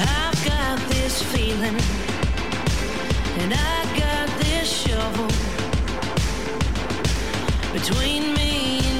I've 0.00 0.27
got 0.44 0.78
this 0.88 1.22
feeling, 1.22 1.76
and 3.40 3.54
I 3.54 3.84
got 3.98 4.28
this 4.40 4.68
shovel 4.68 5.28
between 7.72 8.34
me 8.34 8.97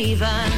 Martha 0.00 0.49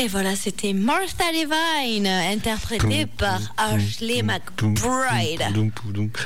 Et 0.00 0.08
voilà, 0.08 0.34
c'était 0.34 0.72
Martha 0.72 1.24
Divine, 1.30 2.06
interprétée 2.06 3.04
par 3.04 3.38
Ashley 3.58 4.22
McBride. 4.22 5.42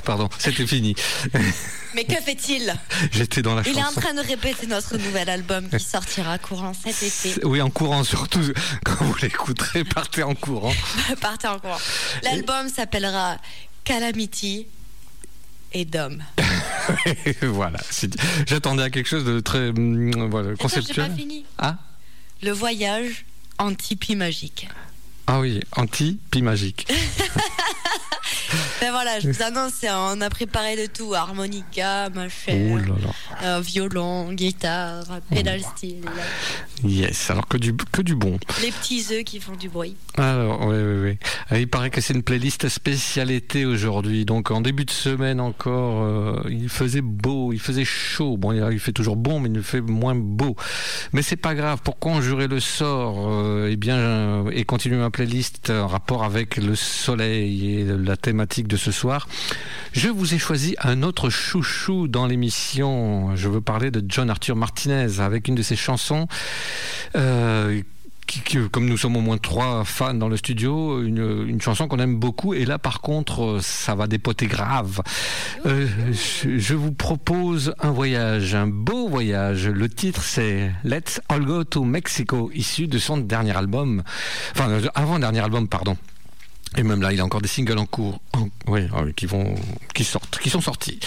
Pardon, 0.05 0.29
c'était 0.39 0.65
fini. 0.65 0.95
Mais 1.97 2.05
que 2.05 2.15
fait-il? 2.15 2.73
J'étais 3.11 3.43
dans 3.43 3.57
la 3.57 3.63
Il 3.67 3.77
est 3.77 3.83
en 3.83 3.91
train 3.91 4.15
de 4.15 4.21
répéter 4.21 4.69
notre 4.69 4.97
nouvel 4.97 5.29
album 5.29 5.69
qui 5.69 5.83
sortira 5.83 6.39
courant 6.39 6.73
cet 6.73 7.03
été. 7.27 7.45
Oui, 7.45 7.61
en 7.61 7.69
courant 7.71 8.05
surtout. 8.05 8.43
Quand 8.85 9.05
vous 9.07 9.17
l'écouterez, 9.21 9.83
partez 9.83 10.23
en 10.23 10.37
courant. 10.37 10.73
Partez 11.21 11.49
en 11.49 11.59
courant. 11.59 11.81
L'album 12.23 12.69
s'appellera 12.69 13.39
Calamity 13.83 14.69
et 15.73 15.85
Dom. 15.85 16.23
voilà. 17.43 17.81
J'attendais 18.47 18.85
à 18.85 18.91
quelque 18.91 19.09
chose 19.09 19.25
de 19.25 19.41
très 19.41 19.71
hum, 19.71 20.29
voilà, 20.31 20.51
Attends, 20.51 20.63
conceptuel. 20.63 21.11
pas 21.11 21.17
fini. 21.17 21.45
Ah? 21.59 21.77
Le 22.41 22.53
voyage 22.53 23.25
en 23.59 23.75
tipi 23.75 24.17
magique. 24.17 24.69
Ah 25.27 25.41
oui, 25.41 25.61
anti, 25.73 26.19
puis 26.31 26.43
magique. 26.43 26.87
Ben 28.85 28.91
voilà, 28.91 29.19
je 29.19 29.31
vous 29.31 29.43
annonce, 29.43 29.83
on 29.89 30.21
a 30.21 30.29
préparé 30.29 30.77
de 30.77 30.85
tout 30.93 31.15
harmonica, 31.15 32.11
machin, 32.11 32.69
Oh 32.75 32.77
là. 32.77 32.95
euh, 33.43 33.61
violon, 33.63 34.31
guitare, 34.35 35.05
pédale 35.31 35.63
style, 35.63 36.03
Yes, 36.85 37.31
alors 37.31 37.49
que 37.49 37.57
du, 37.57 37.75
que 37.75 38.03
du 38.03 38.15
bon. 38.15 38.39
les 38.61 38.71
petits 38.71 39.07
œufs 39.11 39.25
qui 39.25 39.41
font 39.41 39.57
du 39.57 39.71
bruit. 39.71 39.97
Alors, 40.19 40.67
oui, 40.67 40.77
oui, 40.77 41.01
oui. 41.03 41.19
Euh, 41.53 41.61
Il 41.61 41.69
paraît 41.69 41.89
que 41.89 42.03
c'est 42.03 42.13
une 42.13 42.23
playlist 42.23 42.69
spéciale 42.69 43.31
été 43.31 43.65
aujourd'hui. 43.65 44.27
Donc, 44.27 44.51
en 44.51 44.61
début 44.61 44.85
de 44.85 44.91
semaine 44.91 45.41
encore, 45.41 46.03
euh, 46.03 46.43
il 46.51 46.69
faisait 46.69 47.01
beau, 47.01 47.55
il 47.55 47.61
faisait 47.61 47.87
chaud. 47.87 48.37
Bon, 48.37 48.53
il 48.53 48.79
fait 48.81 48.93
toujours 48.93 49.17
bon, 49.17 49.41
mais 49.41 49.49
il 49.49 49.63
fait 49.63 49.81
moins 49.81 50.15
beau. 50.15 50.57
Mais 51.15 51.23
c'est 51.23 51.37
pas 51.37 51.55
grave. 51.55 51.81
Pour 51.83 51.99
conjurer 51.99 52.49
le 52.49 52.61
sort, 52.61 53.17
euh, 53.31 53.71
eh 53.71 53.77
bien, 53.77 53.97
euh, 53.97 54.51
et 54.53 54.65
continuer 54.65 54.99
ma 54.99 55.09
playlist 55.11 55.71
en 55.71 55.87
rapport 55.87 56.23
avec 56.23 56.59
le 56.59 56.75
soleil 56.75 57.79
et 57.81 57.85
la 57.85 58.19
thématique 58.19 58.69
de 58.69 58.74
ce 58.77 58.93
soir, 58.93 59.29
je 59.93 60.09
vous 60.09 60.35
ai 60.35 60.39
choisi 60.39 60.77
un 60.83 61.03
autre 61.03 61.31
chouchou 61.31 62.09
dans 62.09 62.27
l'émission. 62.27 63.37
Je 63.37 63.49
veux 63.49 63.61
parler 63.61 63.91
de 63.91 64.05
John 64.09 64.31
Arthur 64.31 64.57
Martinez 64.57 65.21
avec 65.21 65.49
une 65.49 65.55
de 65.55 65.63
ses 65.63 65.77
chansons. 65.77 66.27
euh, 67.17 67.81
comme 68.73 68.87
nous 68.87 68.97
sommes 68.97 69.17
au 69.17 69.21
moins 69.21 69.39
trois 69.39 69.85
fans 69.85 70.15
dans 70.15 70.29
le 70.29 70.37
studio, 70.37 71.03
une, 71.03 71.61
chanson 71.61 71.89
qu'on 71.89 71.99
aime 71.99 72.17
beaucoup. 72.17 72.55
Et 72.55 72.65
là, 72.65 72.79
par 72.79 73.01
contre, 73.01 73.59
ça 73.63 73.95
va 73.95 74.07
dépoter 74.07 74.47
grave. 74.47 75.03
Euh, 75.67 75.87
je, 76.43 76.59
je 76.59 76.75
vous 76.75 76.93
propose 76.93 77.75
un 77.81 77.91
voyage, 77.91 78.55
un 78.55 78.67
beau 78.67 79.09
voyage. 79.09 79.69
Le 79.69 79.89
titre, 79.89 80.23
c'est 80.23 80.73
Let's 80.85 81.21
All 81.29 81.45
Go 81.45 81.65
to 81.65 81.85
Mexico, 81.85 82.51
issu 82.55 82.87
de 82.87 82.99
son 82.99 83.19
dernier 83.19 83.57
album. 83.57 84.03
Enfin, 84.53 84.79
avant-dernier 84.95 85.41
album, 85.41 85.69
pardon. 85.69 85.97
Et 86.77 86.83
même 86.83 87.01
là, 87.03 87.13
il 87.13 87.21
a 87.21 87.25
encore 87.25 87.41
des 87.41 87.49
singles 87.49 87.79
en 87.79 87.87
cours, 87.87 88.21
en- 88.33 88.49
oui, 88.67 88.81
euh, 88.97 89.13
qui 89.15 89.27
vont, 89.27 89.55
qui 89.95 90.03
sortent, 90.05 90.39
qui 90.41 90.51
sont 90.51 90.61
sortis. 90.61 90.99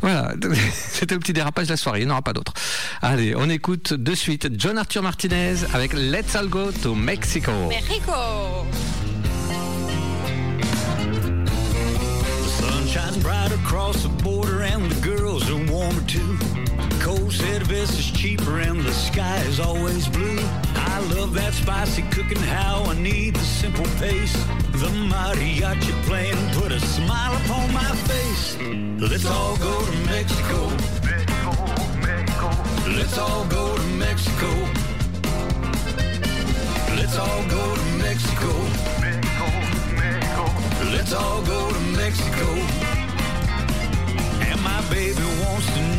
Voilà, 0.00 0.32
c'était 0.72 1.14
le 1.14 1.20
petit 1.20 1.32
dérapage 1.32 1.66
de 1.66 1.72
la 1.72 1.76
soirée. 1.76 2.00
Il 2.00 2.06
n'y 2.06 2.10
en 2.10 2.14
aura 2.14 2.22
pas 2.22 2.32
d'autres. 2.32 2.54
Allez, 3.02 3.34
on 3.36 3.48
écoute 3.48 3.92
de 3.94 4.14
suite 4.14 4.48
John 4.58 4.78
Arthur 4.78 5.02
Martinez 5.02 5.54
avec 5.74 5.92
Let's 5.92 6.34
All 6.34 6.48
Go 6.48 6.72
to 6.82 6.94
Mexico. 6.96 7.52
Mexico 7.68 8.66
The 11.44 12.48
sun 12.48 12.86
shines 12.88 13.18
bright 13.22 13.52
across 13.52 14.02
the 14.02 14.08
border 14.22 14.62
and 14.62 14.90
the 14.90 15.00
girls 15.00 15.48
are 15.50 15.56
warmer 15.70 16.02
too. 16.06 16.36
Cold 17.02 17.32
Vista's 17.32 18.12
cheaper 18.12 18.60
and 18.60 18.80
the 18.80 18.92
sky 18.92 19.38
is 19.48 19.58
always 19.58 20.06
blue. 20.06 20.38
I 20.74 21.00
love 21.16 21.34
that 21.34 21.52
spicy 21.52 22.02
cooking, 22.12 22.38
how 22.38 22.84
I 22.84 22.94
need 22.94 23.34
the 23.34 23.40
simple 23.40 23.86
pace. 23.98 24.32
The 24.82 24.90
mariachi 25.10 25.92
playing 26.06 26.38
put 26.52 26.70
a 26.70 26.78
smile 26.78 27.34
upon 27.42 27.72
my 27.74 27.92
face. 28.06 28.56
Let's 29.00 29.26
all 29.26 29.56
go 29.56 29.84
to 29.84 29.92
Mexico. 30.06 30.60
Let's 32.96 33.18
all 33.18 33.46
go 33.46 33.76
to 33.76 33.86
Mexico. 33.98 34.50
Let's 36.96 37.18
all 37.18 37.42
go 37.48 37.74
to 37.74 37.84
Mexico. 38.06 38.52
Let's 40.92 41.12
all 41.12 41.42
go 41.42 41.70
to 41.72 41.80
Mexico. 41.98 42.46
And 44.48 44.60
my 44.62 44.80
baby 44.88 45.26
wants 45.42 45.66
to 45.74 45.91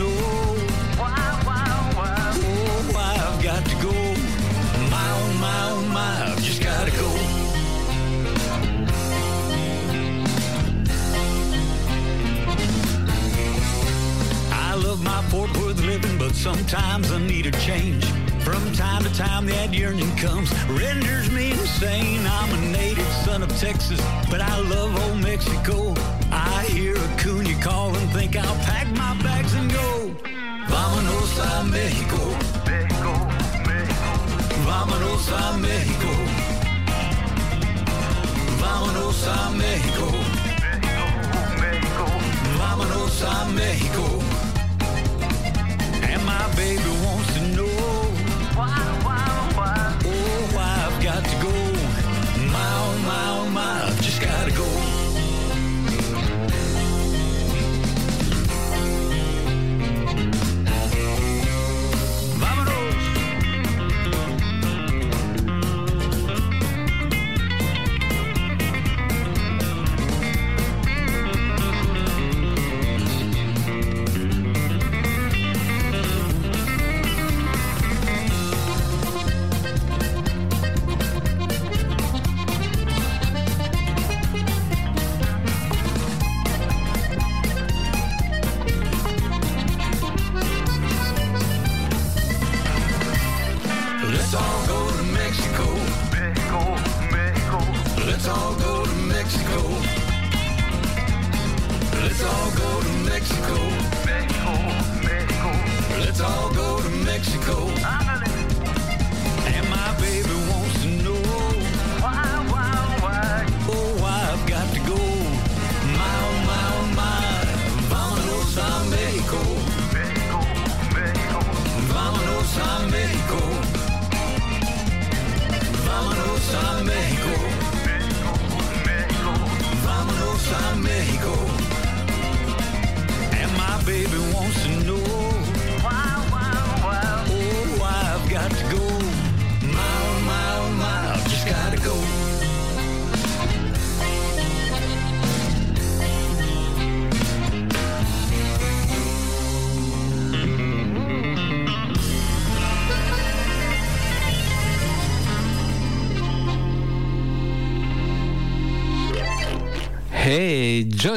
yearning 19.74 20.16
comes, 20.18 20.52
renders 20.68 21.32
me 21.32 21.52
insane. 21.52 22.22
I'm 22.26 22.54
a 22.54 22.62
native 22.72 23.12
son 23.26 23.42
of 23.42 23.50
Texas, 23.58 24.00
but 24.30 24.40
I 24.42 24.60
love 24.62 24.96
old 25.04 25.22
Mexico. 25.22 25.94
I 26.32 26.66
hear 26.70 26.96
Acuna 26.98 27.60
call 27.62 27.96
and 27.96 28.10
think 28.12 28.36
I'll 28.36 28.56
pack 28.64 28.88
my 28.96 29.18
bags 29.24 29.54
and 29.54 29.72
go. 29.72 30.16
Vámonos 30.68 31.40
a 31.40 31.64
Mexico. 31.64 32.22
Vámonos 34.66 35.32
a 35.32 35.58
Mexico. 35.58 36.12
Vámonos 38.62 39.28
a 39.28 39.52
Mexico. 39.52 40.08
Vámonos 42.58 43.24
a 43.24 43.46
Mexico. 43.50 44.23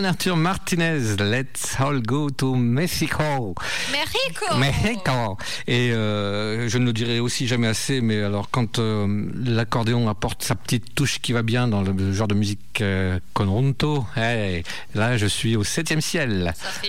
Arthur 0.07 0.37
Martinez, 0.37 1.17
let's 1.19 1.81
all 1.81 2.01
go 2.01 2.31
to 2.31 2.55
Mexico. 2.55 3.55
Mexico 3.91 4.57
Mexico. 4.57 5.37
Et 5.67 5.91
euh, 5.91 6.69
je 6.69 6.79
ne 6.79 6.87
le 6.87 6.93
dirai 6.93 7.19
aussi 7.19 7.49
jamais 7.49 7.67
assez, 7.67 8.01
mais 8.01 8.23
alors 8.23 8.49
quand 8.51 8.79
euh, 8.79 9.29
l'accordéon 9.45 10.09
apporte 10.09 10.45
sa 10.45 10.55
petite 10.55 10.95
touche 10.95 11.19
qui 11.21 11.33
va 11.33 11.43
bien 11.43 11.67
dans 11.67 11.83
le 11.83 12.13
genre 12.13 12.29
de 12.29 12.35
musique 12.35 12.81
euh, 12.81 13.19
conjunto, 13.35 14.07
hey, 14.17 14.63
là 14.95 15.17
je 15.17 15.27
suis 15.27 15.57
au 15.57 15.65
septième 15.65 16.01
ciel. 16.01 16.53
Ça 16.57 16.69
fait. 16.69 16.89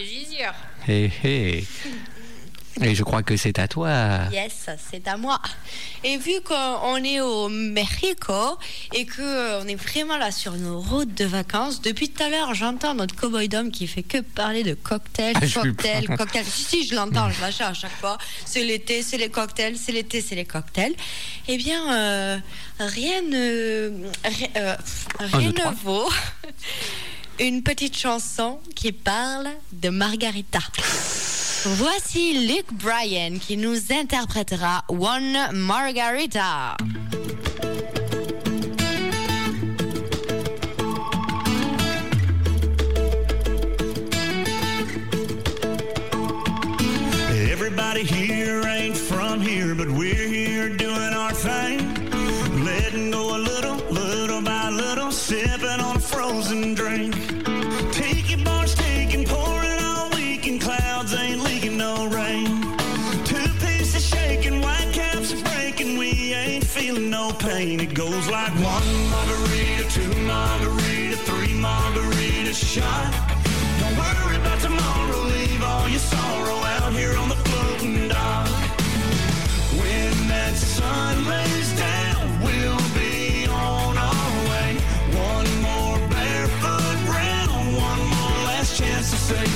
Hey, 0.88 1.11
hey. 1.24 1.68
Et 2.82 2.93
je 2.93 3.03
crois 3.03 3.23
que 3.23 3.36
c'est 3.38 3.59
à 3.59 3.67
toi. 3.67 3.89
Yes, 4.32 4.69
c'est 4.91 5.07
à 5.07 5.17
moi. 5.17 5.41
Et 6.03 6.17
vu 6.17 6.34
qu'on 6.45 6.95
est 7.03 7.21
au 7.21 7.49
Mexico 7.49 8.57
et 8.93 9.05
que 9.05 9.21
euh, 9.21 9.65
est 9.65 9.75
vraiment 9.75 10.17
là 10.17 10.32
sur 10.32 10.53
nos 10.53 10.80
routes 10.80 11.13
de 11.13 11.25
vacances, 11.25 11.82
depuis 11.82 12.09
tout 12.09 12.21
à 12.21 12.30
l'heure, 12.30 12.53
j'entends 12.53 12.93
notre 12.93 13.15
cowboy 13.15 13.49
d'homme 13.49 13.71
qui 13.71 13.88
fait 13.88 14.03
que 14.03 14.19
parler 14.19 14.63
de 14.63 14.73
cocktails, 14.75 15.36
Ah, 15.36 15.47
cocktails, 15.47 16.07
cocktails. 16.15 16.45
Si, 16.45 16.63
si, 16.63 16.88
je 16.88 16.95
l'entends, 16.95 17.30
je 17.32 17.41
l'achat 17.41 17.69
à 17.69 17.73
chaque 17.73 17.95
fois. 17.99 18.17
C'est 18.45 18.63
l'été, 18.63 19.01
c'est 19.01 19.17
les 19.17 19.30
cocktails, 19.30 19.78
c'est 19.78 19.91
l'été, 19.91 20.21
c'est 20.21 20.36
les 20.36 20.45
cocktails. 20.45 20.93
Eh 21.47 21.57
bien, 21.57 21.93
euh, 21.93 22.38
rien 22.80 23.21
ne, 23.23 23.91
euh, 24.57 24.75
rien 25.19 25.51
deux, 25.51 25.63
ne 25.63 25.75
vaut 25.84 26.09
une 27.39 27.61
petite 27.61 27.95
chanson 27.95 28.59
qui 28.75 28.91
parle 28.91 29.49
de 29.71 29.89
Margarita. 29.89 30.59
Voici 31.65 32.47
Luke 32.47 32.73
Bryan 32.73 33.38
qui 33.39 33.57
nous 33.57 33.91
interprétera 33.91 34.83
One 34.89 35.51
Margarita. 35.53 36.77
Everybody 47.51 48.03
here 48.03 48.63
ain't 48.65 48.97
from 48.97 49.41
here, 49.41 49.75
but 49.75 49.89
we're 49.89 50.27
here 50.27 50.69
doing 50.69 51.13
our 51.13 51.33
thing. 51.33 51.79
Letting 52.63 53.11
go 53.11 53.35
a 53.35 53.39
little, 53.39 53.75
little 53.91 54.41
by 54.41 54.69
little, 54.69 55.11
sipping 55.11 55.81
on 55.81 55.97
a 55.97 55.99
frozen 55.99 56.73
drink. 56.73 57.26
Pain. 67.39 67.79
It 67.79 67.93
goes 67.93 68.27
like 68.29 68.53
one 68.53 69.09
margarita, 69.09 69.85
two 69.89 70.13
margarita, 70.21 71.17
three 71.17 71.53
margarita 71.53 72.53
shot. 72.53 73.11
Don't 73.79 73.97
worry 73.97 74.38
about 74.38 74.59
tomorrow, 74.59 75.21
leave 75.23 75.63
all 75.63 75.88
your 75.89 75.99
sorrow 75.99 76.57
out 76.75 76.93
here 76.93 77.17
on 77.17 77.29
the 77.29 77.35
floating 77.35 78.07
dock. 78.07 78.47
When 79.79 80.27
that 80.27 80.55
sun 80.55 81.25
lays 81.27 81.69
down, 81.77 82.39
we'll 82.41 82.85
be 82.95 83.47
on 83.47 83.97
our 83.97 84.31
way. 84.49 84.69
One 85.31 85.49
more 85.61 85.97
barefoot 86.09 86.97
round, 87.15 87.77
one 87.77 88.01
more 88.15 88.38
last 88.49 88.77
chance 88.77 89.11
to 89.11 89.17
say, 89.17 89.47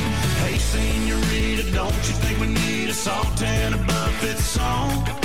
Hey, 0.43 0.57
senorita, 0.57 1.71
don't 1.71 2.01
you 2.07 2.15
think 2.23 2.39
we 2.39 2.47
need 2.47 2.89
a 2.89 2.93
salt 2.93 3.41
and 3.41 3.75
a 3.75 3.77
buffet 3.77 4.37
song? 4.37 5.20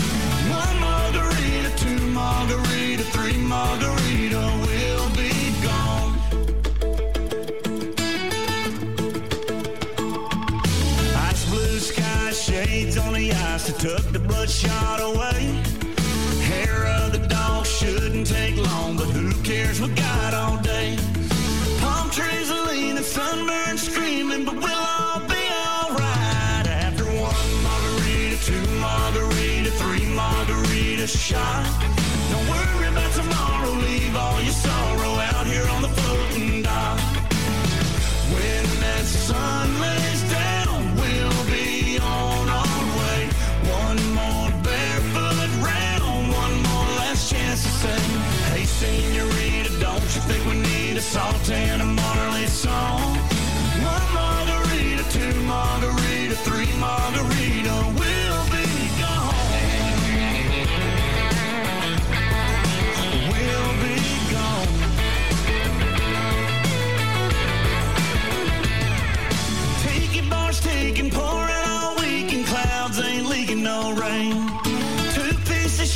Margarita 31.07 31.18
shot. 31.18 32.05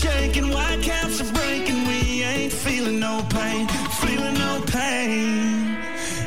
Shaking, 0.01 0.49
white 0.51 0.83
caps 0.83 1.21
are 1.21 1.33
breaking, 1.33 1.87
we 1.87 2.23
ain't 2.23 2.53
feeling 2.53 2.99
no 2.99 3.23
pain, 3.29 3.69
feeling 4.03 4.35
no 4.35 4.63
pain. 4.67 5.77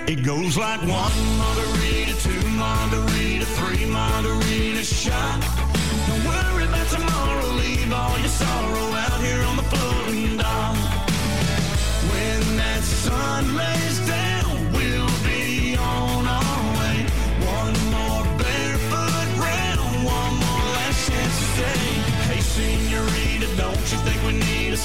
It 0.07 0.23
goes 0.23 0.57
like 0.57 0.81
one 0.81 1.17
margarita, 1.41 2.13
two 2.21 2.47
margarita, 2.49 3.45
three 3.57 3.85
margarita 3.85 4.83
shot. 4.83 5.52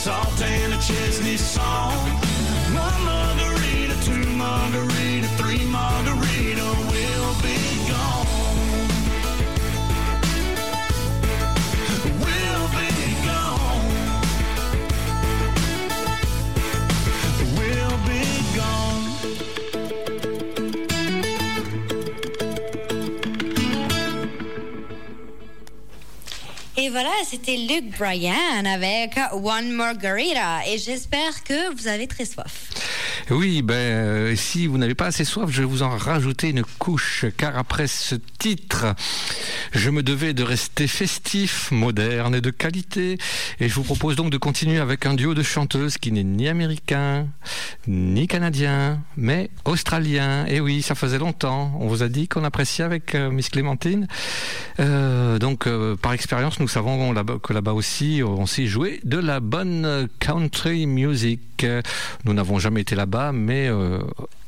Salt 0.08 0.40
and 0.40 0.72
a 0.72 0.76
Chesney 0.78 1.36
song? 1.36 2.17
Voilà, 27.00 27.14
c'était 27.24 27.56
Luke 27.56 27.96
Bryan 27.96 28.66
avec 28.66 29.16
One 29.32 29.70
Margarita. 29.70 30.66
Et 30.66 30.78
j'espère 30.78 31.44
que 31.44 31.72
vous 31.72 31.86
avez 31.86 32.08
très 32.08 32.24
soif. 32.24 32.57
Oui, 33.30 33.60
ben, 33.60 33.74
euh, 33.74 34.36
si 34.36 34.66
vous 34.66 34.78
n'avez 34.78 34.94
pas 34.94 35.04
assez 35.04 35.24
soif, 35.24 35.50
je 35.50 35.60
vais 35.60 35.66
vous 35.66 35.82
en 35.82 35.90
rajouter 35.90 36.48
une 36.48 36.62
couche, 36.62 37.26
car 37.36 37.58
après 37.58 37.86
ce 37.86 38.14
titre, 38.38 38.86
je 39.72 39.90
me 39.90 40.02
devais 40.02 40.32
de 40.32 40.42
rester 40.42 40.86
festif, 40.86 41.70
moderne 41.70 42.34
et 42.34 42.40
de 42.40 42.48
qualité, 42.48 43.18
et 43.60 43.68
je 43.68 43.74
vous 43.74 43.82
propose 43.82 44.16
donc 44.16 44.30
de 44.30 44.38
continuer 44.38 44.78
avec 44.78 45.04
un 45.04 45.12
duo 45.12 45.34
de 45.34 45.42
chanteuses 45.42 45.98
qui 45.98 46.10
n'est 46.10 46.24
ni 46.24 46.48
américain, 46.48 47.26
ni 47.86 48.28
canadien, 48.28 49.02
mais 49.18 49.50
australien. 49.66 50.46
Et 50.46 50.60
oui, 50.60 50.80
ça 50.80 50.94
faisait 50.94 51.18
longtemps. 51.18 51.76
On 51.80 51.86
vous 51.86 52.02
a 52.02 52.08
dit 52.08 52.28
qu'on 52.28 52.44
appréciait 52.44 52.86
avec 52.86 53.14
euh, 53.14 53.30
Miss 53.30 53.50
Clémentine. 53.50 54.08
Euh, 54.80 55.38
donc, 55.38 55.68
par 56.00 56.14
expérience, 56.14 56.60
nous 56.60 56.68
savons 56.68 57.12
que 57.42 57.52
là-bas 57.52 57.72
aussi, 57.72 58.22
on 58.24 58.46
sait 58.46 58.66
jouer 58.66 59.00
de 59.04 59.18
la 59.18 59.40
bonne 59.40 60.08
country 60.18 60.86
music. 60.86 61.66
Nous 62.24 62.32
n'avons 62.32 62.58
jamais 62.58 62.82
été 62.82 62.94
là-bas, 62.94 63.17
mais 63.32 63.68
euh, 63.68 64.00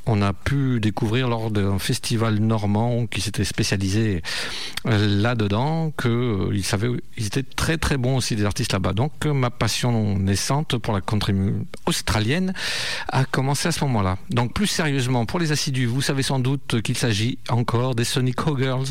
on 0.06 0.22
a 0.22 0.32
pu 0.32 0.80
découvrir 0.80 1.28
lors 1.28 1.50
d'un 1.50 1.78
festival 1.78 2.38
normand 2.38 3.06
qui 3.06 3.20
s'était 3.20 3.44
spécialisé 3.44 4.22
euh, 4.86 5.22
là-dedans 5.22 5.92
qu'ils 6.00 6.64
savaient, 6.64 6.90
ils 7.16 7.26
étaient 7.26 7.42
très 7.42 7.78
très 7.78 7.96
bons 7.96 8.16
aussi 8.16 8.36
des 8.36 8.44
artistes 8.44 8.72
là-bas. 8.72 8.92
Donc 8.92 9.12
euh, 9.26 9.32
ma 9.32 9.50
passion 9.50 10.18
naissante 10.18 10.78
pour 10.78 10.94
la 10.94 11.00
country 11.00 11.34
australienne 11.86 12.52
a 13.08 13.24
commencé 13.24 13.68
à 13.68 13.72
ce 13.72 13.84
moment-là. 13.84 14.16
Donc 14.30 14.52
plus 14.52 14.66
sérieusement, 14.66 15.26
pour 15.26 15.38
les 15.38 15.52
assidus, 15.52 15.86
vous 15.86 16.02
savez 16.02 16.22
sans 16.22 16.38
doute 16.38 16.82
qu'il 16.82 16.96
s'agit 16.96 17.38
encore 17.48 17.94
des 17.94 18.04
Sonic 18.04 18.38
Girls. 18.58 18.88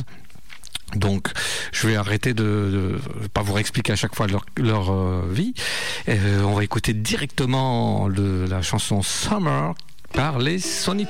Donc, 0.95 1.29
je 1.71 1.87
vais 1.87 1.95
arrêter 1.95 2.33
de, 2.33 2.43
de 2.43 3.27
pas 3.33 3.41
vous 3.41 3.53
réexpliquer 3.53 3.93
à 3.93 3.95
chaque 3.95 4.15
fois 4.15 4.27
leur, 4.57 4.91
euh, 4.91 5.21
vie. 5.29 5.53
Euh, 6.07 6.43
on 6.43 6.53
va 6.53 6.63
écouter 6.63 6.93
directement 6.93 8.07
la 8.07 8.61
chanson 8.61 9.01
Summer 9.01 9.73
par 10.13 10.39
les 10.39 10.59
Sonic 10.59 11.09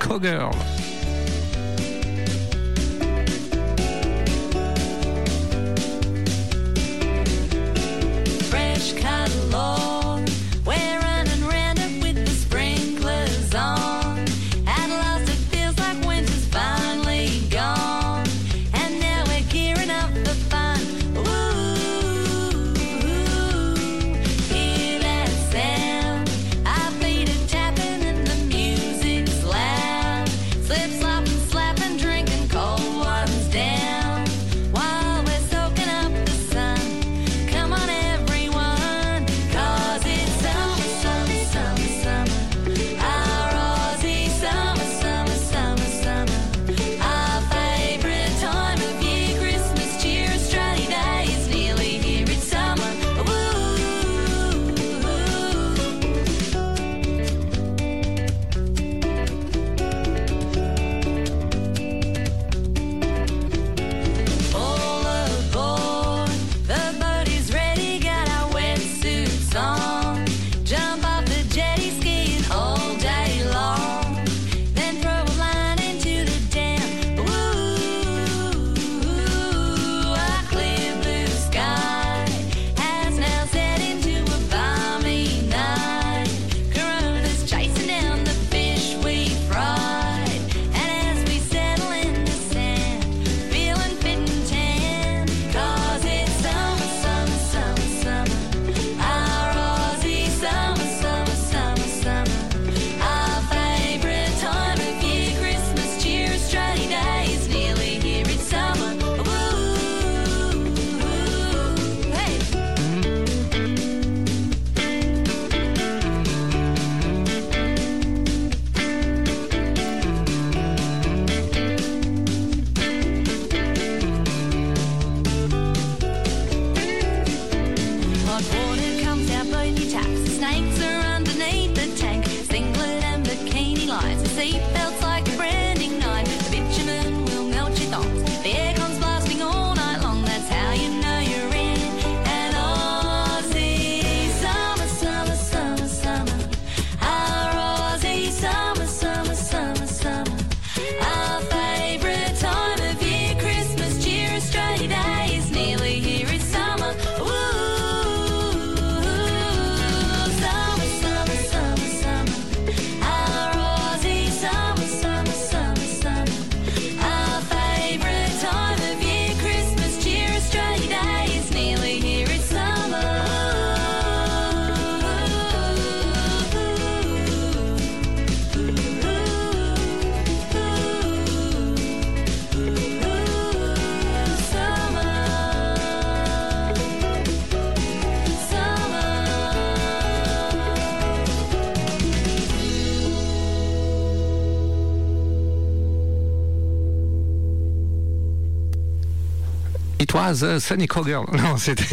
Was 200.30 200.43
a 200.43 200.59
Sonic 200.59 200.91
Girl. 201.03 201.25
Non, 201.34 201.57
c'était 201.57 201.84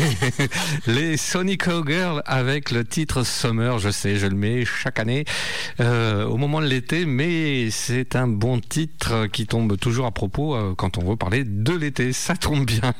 les 0.86 1.16
Sonic 1.16 1.64
Girls 1.86 2.22
avec 2.26 2.70
le 2.70 2.84
titre 2.84 3.22
Summer. 3.22 3.78
Je 3.78 3.88
sais, 3.88 4.16
je 4.16 4.26
le 4.26 4.36
mets 4.36 4.66
chaque 4.66 4.98
année 4.98 5.24
euh, 5.80 6.26
au 6.26 6.36
moment 6.36 6.60
de 6.60 6.66
l'été, 6.66 7.06
mais 7.06 7.70
c'est 7.70 8.14
un 8.14 8.26
bon 8.28 8.60
titre 8.60 9.26
qui 9.28 9.46
tombe 9.46 9.78
toujours 9.78 10.04
à 10.04 10.10
propos 10.10 10.54
euh, 10.54 10.74
quand 10.76 10.98
on 10.98 11.08
veut 11.08 11.16
parler 11.16 11.44
de 11.44 11.72
l'été. 11.72 12.12
Ça 12.12 12.36
tombe 12.36 12.66
bien. 12.66 12.92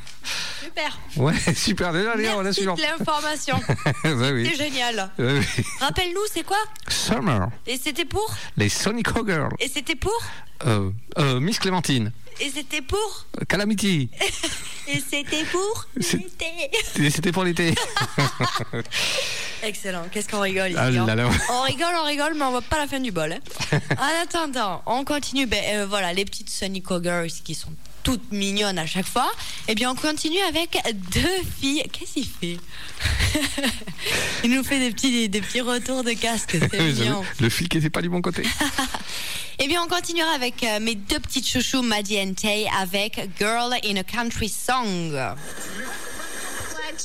Super. 0.63 0.99
Ouais, 1.19 1.35
super. 1.55 1.93
Déjà, 1.93 2.13
allez, 2.13 2.29
on 2.31 2.41
a 2.41 2.45
Merci 2.45 2.63
de 2.63 2.99
l'information. 2.99 3.61
Oui. 4.05 4.49
C'est 4.51 4.65
génial. 4.65 5.11
Oui. 5.19 5.41
Rappelle-nous, 5.81 6.21
c'est 6.33 6.45
quoi? 6.45 6.57
Summer. 6.89 7.51
Et 7.67 7.77
c'était 7.77 8.07
pour? 8.07 8.35
Les 8.57 8.71
Sonic 8.71 9.09
Girls. 9.27 9.53
Et 9.61 9.69
c'était 9.69 9.97
pour? 9.97 10.19
Euh, 10.67 10.91
euh, 11.19 11.41
Miss 11.41 11.59
Clémentine. 11.59 12.13
Et 12.41 12.51
c'était 12.51 12.83
pour 12.83 13.27
Calamity. 13.49 14.11
Et 14.89 15.01
c'était 15.01 15.45
pour 15.45 15.87
l'été. 15.97 16.71
C'était 17.11 17.33
pour 17.33 17.43
l'été. 17.45 17.75
Excellent. 19.63 20.05
Qu'est-ce 20.13 20.29
qu'on 20.29 20.41
rigole 20.41 20.71
ici 20.71 20.79
Ah 20.79 20.91
là 20.91 21.15
là. 21.15 21.29
On 21.51 21.63
rigole, 21.63 21.93
on 22.01 22.05
rigole, 22.05 22.35
mais 22.35 22.45
on 22.45 22.51
voit 22.53 22.63
pas 22.63 22.79
la 22.79 22.87
fin 22.87 23.01
du 23.01 23.11
bol. 23.11 23.33
hein. 23.33 23.41
en 23.99 24.23
attendant, 24.23 24.83
on 24.87 25.05
continue. 25.05 25.47
Ben, 25.47 25.63
euh, 25.75 25.87
voilà, 25.87 26.13
les 26.13 26.25
petites 26.25 26.51
Sonic 26.51 26.85
Girls 27.03 27.31
qui 27.45 27.55
sont 27.55 27.71
toutes 28.07 28.31
mignonnes 28.31 28.79
à 28.79 28.87
chaque 28.87 29.09
fois. 29.09 29.29
Eh 29.67 29.75
bien, 29.75 29.91
on 29.91 29.97
continue 29.97 30.39
avec 30.49 30.79
deux 31.13 31.43
filles. 31.61 31.83
Qu'est-ce 31.93 32.13
qu'il 32.13 32.25
fait 32.25 32.57
Il 34.45 34.51
nous 34.53 34.63
fait 34.63 34.79
des 34.79 34.93
petits, 34.93 35.29
des 35.29 35.41
petits 35.41 35.61
retours 35.61 36.05
de 36.05 36.13
casque. 36.13 36.57
Mignon. 36.73 37.25
Le 37.41 37.49
fil 37.49 37.69
qui 37.69 37.79
n'était 37.79 37.91
pas 37.91 38.03
du 38.03 38.09
bon 38.09 38.23
côté. 38.23 38.45
Eh 39.59 39.69
bien, 39.69 39.83
on 39.83 39.89
continuera 39.89 40.33
avec 40.33 40.63
euh, 40.65 40.81
mes 40.81 40.95
deux 40.95 41.19
petites 41.19 41.49
chouchous, 41.49 41.81
Maddie 41.81 42.21
and 42.21 42.35
Tay, 42.35 42.69
avec 42.79 43.27
Girl 43.39 43.73
in 43.83 43.97
a 43.97 44.03
Country 44.03 44.51
Song. 44.51 45.13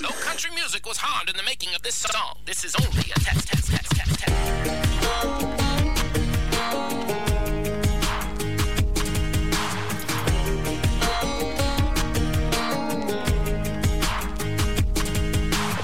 No 0.01 0.09
country 0.21 0.51
music 0.53 0.85
was 0.85 0.97
harmed 0.97 1.29
in 1.29 1.37
the 1.37 1.43
making 1.43 1.69
of 1.73 1.81
this 1.81 1.95
song. 1.95 2.35
This 2.45 2.65
is 2.65 2.75
only 2.75 3.09
a 3.15 3.19
test, 3.21 3.47
test, 3.47 3.71
test, 3.71 3.89
test, 3.95 4.19
test. 4.19 5.51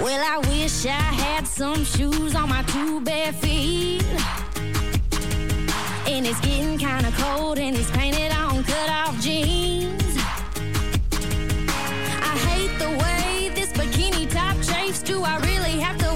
Well, 0.08 0.24
I 0.24 0.38
wish 0.48 0.86
I 0.86 0.92
had 0.92 1.46
some 1.46 1.84
shoes 1.84 2.34
on 2.34 2.48
my 2.48 2.64
two 2.72 3.02
bare 3.02 3.34
feet. 3.34 4.06
And 6.08 6.26
it's 6.26 6.40
getting 6.40 6.78
kinda 6.78 7.12
cold, 7.18 7.60
and 7.60 7.76
he's 7.76 7.92
painted 7.92 8.32
on 8.32 8.64
cut 8.64 8.90
off 8.90 9.20
jeans. 9.20 10.16
I 12.32 12.34
hate 12.48 12.74
the 12.80 12.92
way 13.04 13.50
this 13.54 13.74
bikini 13.74 14.32
top 14.32 14.56
chafes. 14.62 15.04
Do 15.04 15.26
I 15.26 15.40
really 15.40 15.78
have 15.82 15.98
to 15.98 16.07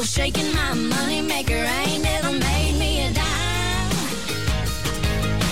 Well, 0.00 0.06
shaking 0.06 0.54
my 0.54 0.72
money 0.72 1.20
maker 1.20 1.52
ain't 1.52 2.02
never 2.02 2.32
made 2.32 2.74
me 2.78 3.06
a 3.06 3.12
dime. 3.12 3.90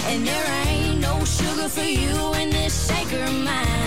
And 0.07 0.27
there 0.27 0.67
ain't 0.67 1.01
no 1.01 1.23
sugar 1.27 1.69
for 1.69 1.83
you 1.83 2.33
in 2.33 2.49
this 2.49 2.89
shaker 2.89 3.25
of 3.25 3.35
mine. 3.35 3.78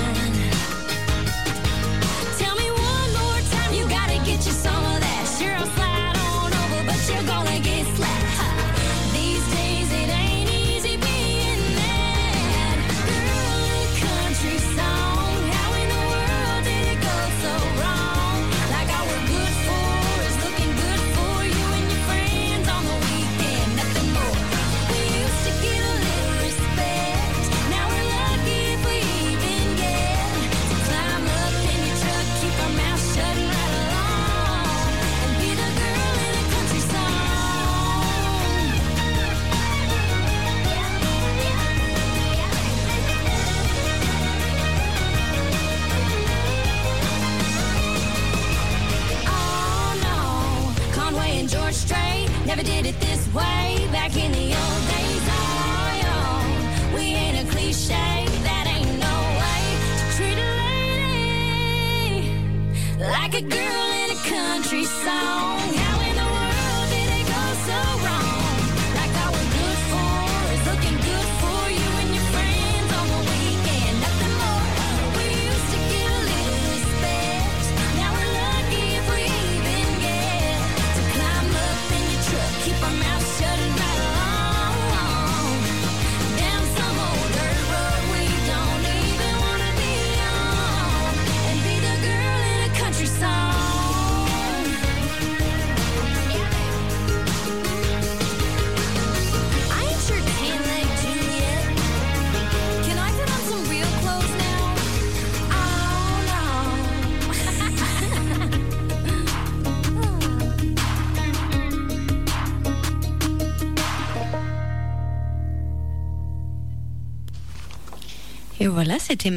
Voilà, 118.72 118.98
c'était 119.00 119.30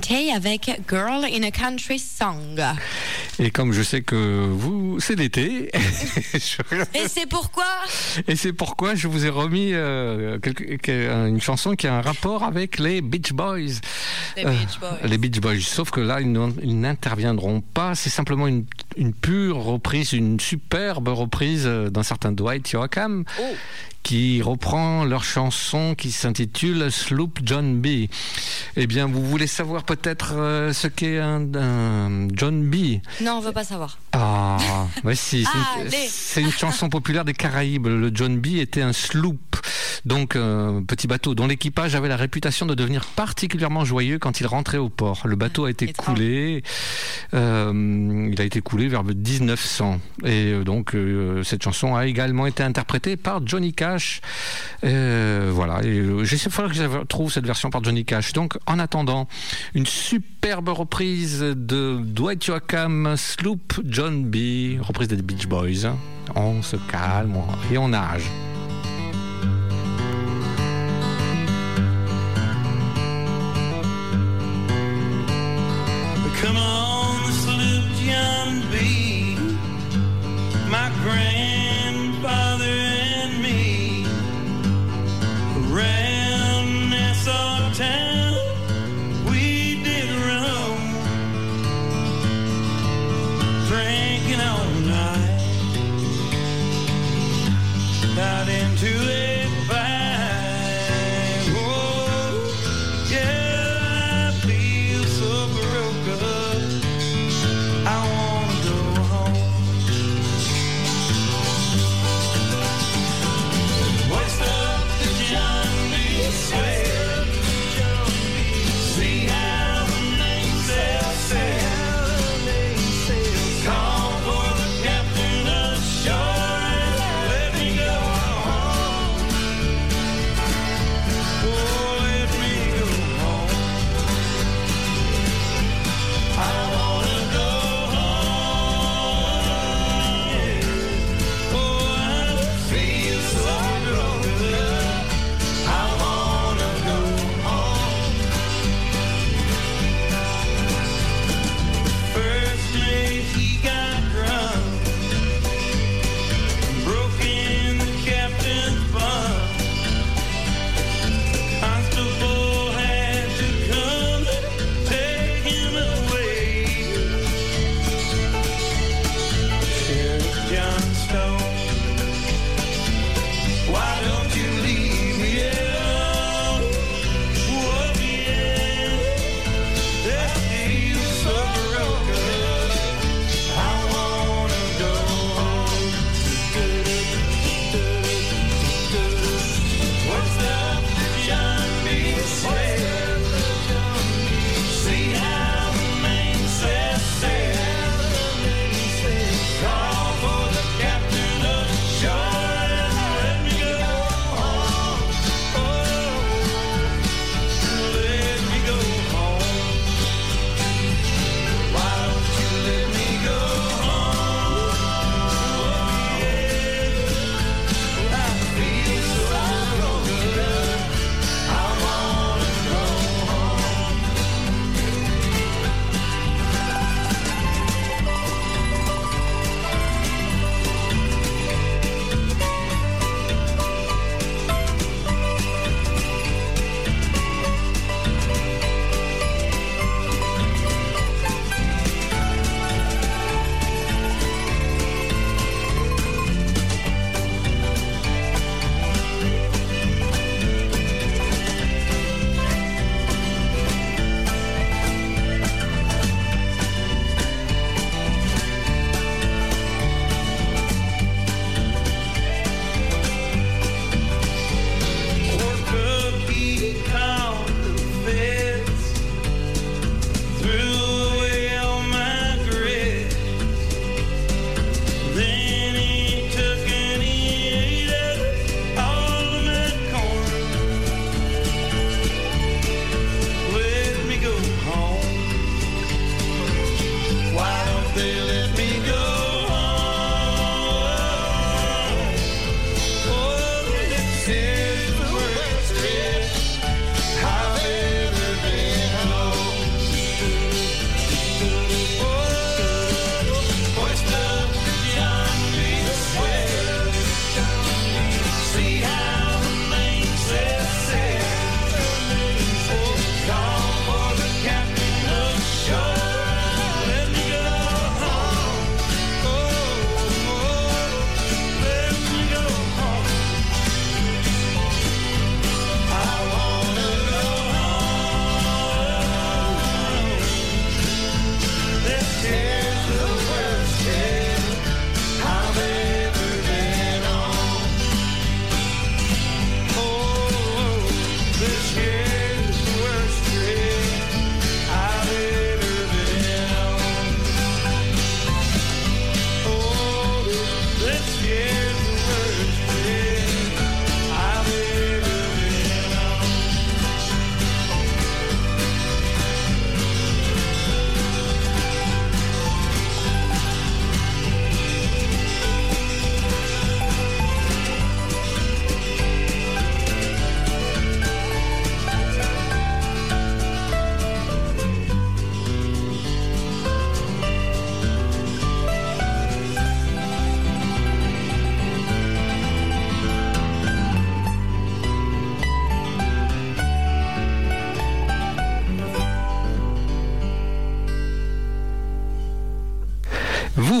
Tay 0.00 0.30
avec 0.34 0.70
Girl 0.88 1.24
in 1.24 1.42
a 1.42 1.50
Country 1.50 1.98
Song. 1.98 2.60
Et 3.38 3.50
comme 3.50 3.72
je 3.72 3.82
sais 3.82 4.00
que 4.02 4.46
vous, 4.50 4.98
c'est 5.00 5.14
l'été, 5.14 5.70
je- 6.34 6.74
Et 6.98 7.08
c'est 7.08 7.26
pourquoi 7.26 7.64
et 8.26 8.34
c'est 8.36 8.52
pourquoi 8.52 8.94
je 8.94 9.06
vous 9.08 9.24
ai 9.26 9.28
remis 9.28 9.70
euh, 9.72 10.38
quelque- 10.38 11.28
une 11.28 11.40
chanson 11.40 11.74
qui 11.76 11.86
a 11.86 11.94
un 11.94 12.00
rapport 12.00 12.42
avec 12.42 12.78
les 12.78 13.00
Beach 13.00 13.32
Boys. 13.32 13.80
Les 14.36 14.44
Euh, 14.44 14.50
Beach 14.50 14.78
Boys. 14.80 14.98
les 15.04 15.18
Beach 15.18 15.40
Boys. 15.40 15.60
Sauf 15.60 15.90
que 15.90 16.00
là, 16.00 16.20
ils 16.20 16.80
n'interviendront 16.80 17.60
pas. 17.60 17.94
C'est 17.94 18.10
simplement 18.10 18.46
une, 18.46 18.64
une 18.98 19.14
pure 19.14 19.62
reprise, 19.62 20.12
une 20.12 20.38
superbe 20.40 21.08
reprise 21.08 21.64
euh, 21.66 21.88
d'un 21.88 22.02
certain 22.02 22.32
Dwight 22.32 22.68
Yoakam 22.70 23.24
qui 24.02 24.42
reprend 24.42 25.04
leur 25.04 25.22
chanson 25.24 25.94
qui 25.94 26.10
s'intitule 26.12 26.90
Sloop 26.90 27.40
John 27.44 27.80
B. 27.80 28.06
Eh 28.76 28.86
bien, 28.86 29.06
vous 29.06 29.24
voulez 29.24 29.46
savoir 29.46 29.84
peut-être 29.84 30.34
euh, 30.34 30.72
ce 30.72 30.88
qu'est 30.88 31.18
un, 31.18 31.54
un 31.54 32.28
John 32.32 32.62
B? 32.68 33.00
Non, 33.20 33.34
on 33.38 33.40
veut 33.40 33.52
pas 33.52 33.64
savoir. 33.64 33.98
Ah, 34.12 34.56
ouais, 35.04 35.14
si, 35.14 35.44
c'est 35.44 35.58
une- 35.80 35.86
Allez. 35.86 36.08
c'est 36.10 36.40
une, 36.40 36.50
chanson 36.50 36.88
populaire 36.88 37.24
des 37.24 37.34
Caraïbes. 37.34 37.86
Le 37.86 38.10
John 38.12 38.38
B 38.38 38.46
était 38.56 38.80
un 38.82 38.92
sloop, 38.94 39.38
donc 40.06 40.34
un 40.34 40.82
petit 40.86 41.06
bateau 41.06 41.34
dont 41.34 41.46
l'équipage 41.46 41.94
avait 41.94 42.08
la 42.08 42.16
réputation 42.16 42.64
de 42.64 42.74
devenir 42.74 43.04
particulièrement 43.04 43.84
joyeux 43.84 44.18
quand 44.18 44.40
il 44.40 44.46
rentrait 44.46 44.78
au 44.78 44.88
port. 44.88 45.22
Le 45.26 45.36
bateau 45.36 45.66
a 45.66 45.70
été 45.70 45.92
coulé, 45.92 46.62
euh, 47.34 48.28
il 48.32 48.40
a 48.40 48.44
été 48.44 48.60
coulé 48.62 48.88
vers 48.88 49.02
le 49.02 49.12
1900. 49.14 50.00
Et 50.24 50.52
euh, 50.52 50.64
donc, 50.64 50.94
euh, 50.94 51.42
cette 51.44 51.62
chanson 51.62 51.94
a 51.94 52.06
également 52.06 52.46
été 52.46 52.62
interprétée 52.62 53.16
par 53.16 53.46
Johnny 53.46 53.74
Cash. 53.74 54.20
Euh, 54.84 55.50
voilà, 55.52 55.80
euh, 55.84 56.24
j'essaie- 56.24 56.48
faudra 56.50 56.70
que 56.70 56.76
je 56.76 57.04
trouve 57.04 57.30
cette 57.30 57.46
version 57.46 57.68
par 57.70 57.84
Johnny 57.84 58.04
Cash. 58.06 58.32
Donc, 58.32 58.56
en 58.66 58.78
attendant, 58.78 59.28
une 59.74 59.86
superbe 59.86 60.70
reprise 60.70 61.40
de 61.40 61.98
Dwight 62.02 62.46
Yoakam, 62.46 63.14
Sloop 63.16 63.80
John 63.84 63.97
B, 63.98 64.78
reprise 64.80 65.08
des 65.08 65.16
Beach 65.16 65.48
Boys. 65.48 65.90
On 66.36 66.62
se 66.62 66.76
calme 66.88 67.34
et 67.72 67.78
on 67.78 67.88
nage. 67.88 68.22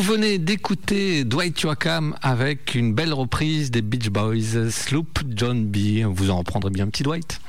Venez 0.08 0.38
d'écouter 0.38 1.24
Dwight 1.24 1.60
Yoakam 1.60 2.16
avec 2.22 2.74
une 2.74 2.94
belle 2.94 3.12
reprise 3.12 3.70
des 3.70 3.82
Beach 3.82 4.08
Boys, 4.08 4.70
Sloop 4.70 5.18
John 5.28 5.66
B. 5.66 6.02
Vous 6.06 6.30
en 6.30 6.38
reprendrez 6.38 6.70
bien 6.70 6.86
petit 6.86 7.02
Dwight 7.02 7.42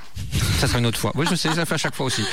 ça 0.59 0.67
sera 0.67 0.79
une 0.79 0.85
autre 0.85 0.99
fois. 0.99 1.11
Oui, 1.15 1.25
je 1.29 1.35
sais, 1.35 1.49
je 1.51 1.55
la 1.55 1.65
fais 1.65 1.75
à 1.75 1.77
chaque 1.77 1.95
fois 1.95 2.05
aussi. 2.05 2.23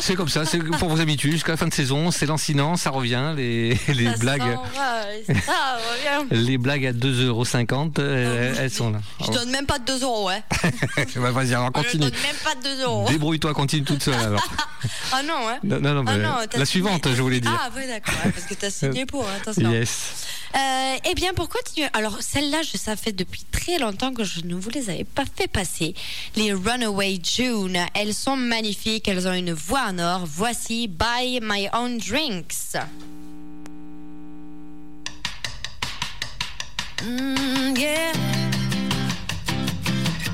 C'est 0.00 0.14
comme 0.14 0.28
ça, 0.28 0.44
c'est 0.44 0.58
pour 0.58 0.88
vous 0.88 1.00
habituer 1.00 1.30
jusqu'à 1.30 1.52
la 1.52 1.56
fin 1.56 1.66
de 1.68 1.74
saison. 1.74 2.10
C'est 2.10 2.26
lancinant, 2.26 2.76
ça 2.76 2.90
revient. 2.90 3.32
Les, 3.36 3.78
les 3.88 4.10
Ça 4.12 4.16
blagues, 4.18 4.40
va, 4.40 5.34
ça 5.34 5.78
revient. 6.18 6.26
les 6.30 6.58
blagues 6.58 6.86
à 6.86 6.92
2,50€, 6.92 7.92
euh, 7.98 8.54
elles 8.58 8.70
sont 8.70 8.90
là. 8.90 8.98
Je 9.24 9.30
donne 9.30 9.50
même 9.50 9.66
pas 9.66 9.78
de 9.78 9.84
2 9.84 10.02
euros, 10.02 10.26
ouais. 10.28 10.42
Bah, 11.16 11.30
Vas-y, 11.30 11.54
alors 11.54 11.66
Je 11.68 11.82
continue. 11.82 12.04
donne 12.10 12.12
même 12.22 12.36
pas 12.44 12.54
de 12.54 12.76
2 12.76 12.82
euros. 12.82 13.06
Débrouille-toi, 13.08 13.54
continue 13.54 13.84
toute 13.84 14.02
seule 14.02 14.14
alors. 14.14 14.42
Ah 15.12 15.22
non, 15.22 15.46
ouais. 15.46 15.58
Non, 15.64 15.80
non, 15.80 15.94
non, 15.94 16.04
Ah 16.06 16.12
mais 16.16 16.22
la 16.22 16.46
signé. 16.52 16.64
suivante, 16.66 17.08
je 17.12 17.22
voulais 17.22 17.40
dire. 17.40 17.50
Ah, 17.60 17.70
ouais, 17.74 17.86
d'accord, 17.88 18.14
ouais, 18.24 18.30
parce 18.30 18.44
que 18.46 18.54
t'as 18.54 18.70
signé 18.70 19.06
pour, 19.06 19.24
hein, 19.26 19.32
attention. 19.40 19.70
Yes. 19.72 20.12
Euh, 20.54 20.94
eh 21.10 21.14
bien, 21.14 21.32
pour 21.34 21.48
continuer, 21.48 21.88
alors 21.92 22.18
celle-là, 22.20 22.62
je 22.62 22.76
ça 22.78 22.94
fait 22.96 23.12
depuis 23.12 23.44
très 23.50 23.78
longtemps 23.78 24.12
que 24.12 24.22
je 24.24 24.40
ne 24.44 24.54
vous 24.54 24.70
les 24.70 24.90
avais 24.90 25.04
pas 25.04 25.24
fait 25.36 25.48
passer. 25.48 25.94
Les 26.36 26.52
Runaway 26.52 27.18
June, 27.22 27.75
elles 27.94 28.14
sont 28.14 28.36
magnifiques, 28.36 29.08
elles 29.08 29.26
ont 29.26 29.32
une 29.32 29.52
voix 29.52 29.86
en 29.88 29.98
or. 29.98 30.24
Voici 30.26 30.88
Buy 30.88 31.40
My 31.42 31.68
Own 31.72 31.98
Drinks. 31.98 32.76
Mm, 37.02 37.76
yeah. 37.78 38.12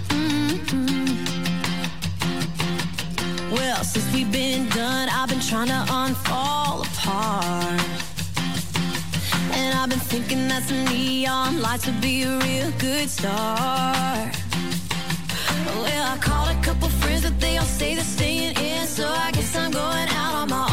Mm-mm. 0.09 1.09
Well, 3.51 3.85
since 3.85 4.13
we've 4.13 4.31
been 4.31 4.69
done, 4.69 5.09
I've 5.09 5.29
been 5.29 5.41
trying 5.41 5.69
to 5.69 5.85
unfall 5.91 6.83
apart. 6.83 7.81
And 9.55 9.79
I've 9.79 9.89
been 9.89 9.99
thinking 9.99 10.49
that 10.49 10.63
some 10.65 10.85
neon 10.85 11.61
lights 11.61 11.87
would 11.87 12.01
be 12.01 12.23
a 12.23 12.39
real 12.39 12.71
good 12.79 13.09
start. 13.11 14.42
Well, 15.67 16.13
I 16.15 16.19
called 16.19 16.49
a 16.49 16.61
couple 16.61 16.89
friends, 16.89 17.23
but 17.23 17.39
they 17.41 17.57
all 17.57 17.65
say 17.65 17.95
they're 17.95 18.05
staying 18.05 18.57
in, 18.57 18.87
so 18.87 19.07
I 19.07 19.31
guess 19.33 19.55
I'm 19.57 19.71
going 19.71 20.09
out 20.09 20.35
on 20.35 20.49
my 20.49 20.67
own. 20.67 20.72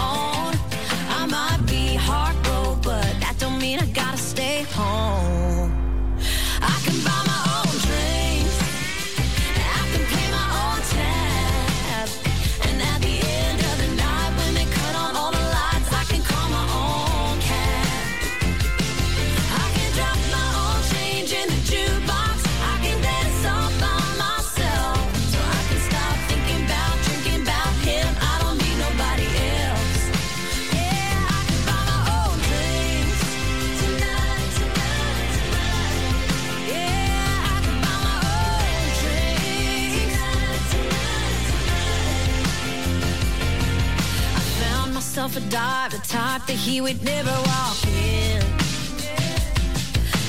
Myself 45.20 45.46
a 45.46 45.50
dive, 45.50 45.92
the 45.92 45.98
type 46.08 46.46
that 46.46 46.56
he 46.56 46.80
would 46.80 47.04
never 47.04 47.30
walk 47.30 47.86
in. 47.88 48.42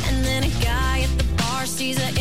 And 0.09 0.25
then 0.25 0.43
a 0.43 0.51
guy 0.61 1.03
at 1.03 1.17
the 1.17 1.25
bar 1.37 1.65
sees 1.65 1.97
an 2.01 2.19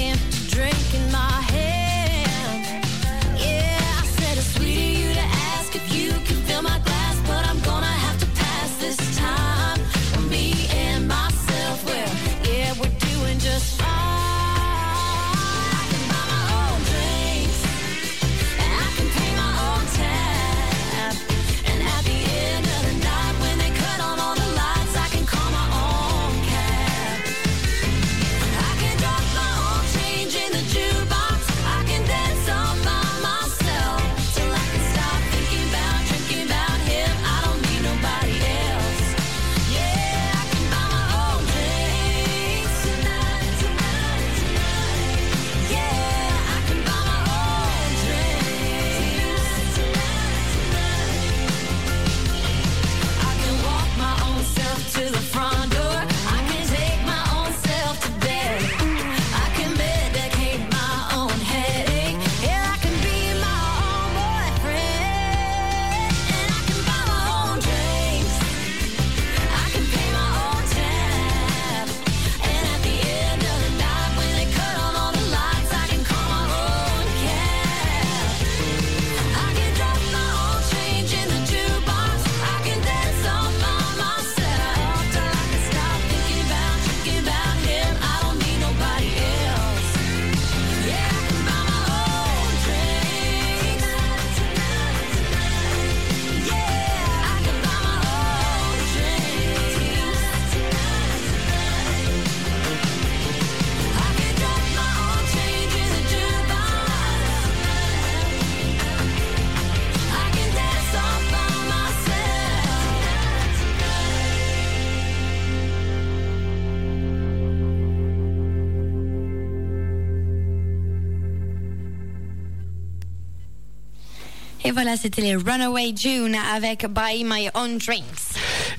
Et 124.69 124.71
voilà, 124.71 124.95
c'était 124.95 125.23
les 125.23 125.35
Runaway 125.35 125.93
June 125.95 126.37
avec 126.53 126.85
Buy 126.85 127.23
My 127.23 127.49
Own 127.55 127.79
Drinks. 127.79 128.28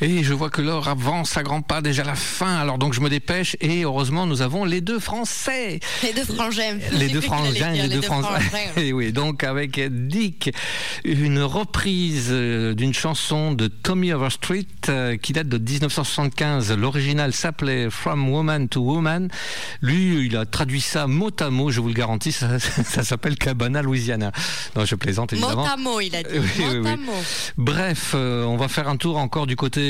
Et 0.03 0.25
je 0.25 0.33
vois 0.33 0.49
que 0.49 0.63
l'heure 0.63 0.89
avance 0.89 1.37
à 1.37 1.43
grands 1.43 1.61
pas, 1.61 1.83
déjà 1.83 2.05
la 2.05 2.15
fin. 2.15 2.57
Alors 2.57 2.79
donc 2.79 2.95
je 2.95 3.01
me 3.01 3.11
dépêche 3.11 3.57
et 3.61 3.83
heureusement 3.83 4.27
nous 4.27 4.41
avons 4.41 4.65
les 4.65 4.81
deux 4.81 4.99
Français. 4.99 5.81
Les 6.03 6.15
deux 6.15 6.25
frangins. 6.25 6.79
Les 6.93 7.09
deux 7.09 7.21
frangins, 7.21 7.73
dire 7.73 7.83
les 7.83 7.89
deux 7.89 8.01
frangins. 8.01 8.39
Et 8.77 8.93
oui, 8.93 9.13
donc 9.13 9.45
avec 9.45 9.79
Dick, 10.07 10.55
une 11.05 11.43
reprise 11.43 12.29
euh, 12.31 12.75
d'une 12.75 12.95
chanson 12.95 13.53
de 13.53 13.67
Tommy 13.67 14.13
Overstreet 14.13 14.67
euh, 14.89 15.17
qui 15.17 15.33
date 15.33 15.49
de 15.49 15.59
1975. 15.59 16.73
L'original 16.73 17.35
s'appelait 17.35 17.91
From 17.91 18.31
Woman 18.31 18.69
to 18.69 18.81
Woman. 18.81 19.29
Lui, 19.83 20.27
il 20.27 20.37
a 20.37 20.47
traduit 20.47 20.81
ça 20.81 21.07
mot 21.07 21.31
à 21.41 21.51
mot, 21.51 21.71
je 21.71 21.81
vous 21.81 21.89
le 21.89 21.95
garantis, 21.95 22.33
ça, 22.33 22.59
ça 22.59 23.05
s'appelle 23.05 23.37
Cabana, 23.37 23.83
Louisiana. 23.83 24.33
Non, 24.77 24.85
je 24.85 24.95
plaisante 24.95 25.33
évidemment. 25.33 25.63
Mot 25.65 25.73
à 25.73 25.77
mot, 25.77 26.01
il 26.01 26.15
a 26.17 26.23
dit. 26.23 26.31
Oui, 26.33 26.49
oui, 26.59 26.79
Mot 26.79 26.89
à 26.89 26.93
oui. 26.93 27.01
mot. 27.05 27.13
Bref, 27.59 28.13
euh, 28.15 28.45
on 28.45 28.57
va 28.57 28.69
faire 28.69 28.89
un 28.89 28.97
tour 28.97 29.19
encore 29.19 29.47
du 29.47 29.57
côté 29.57 29.90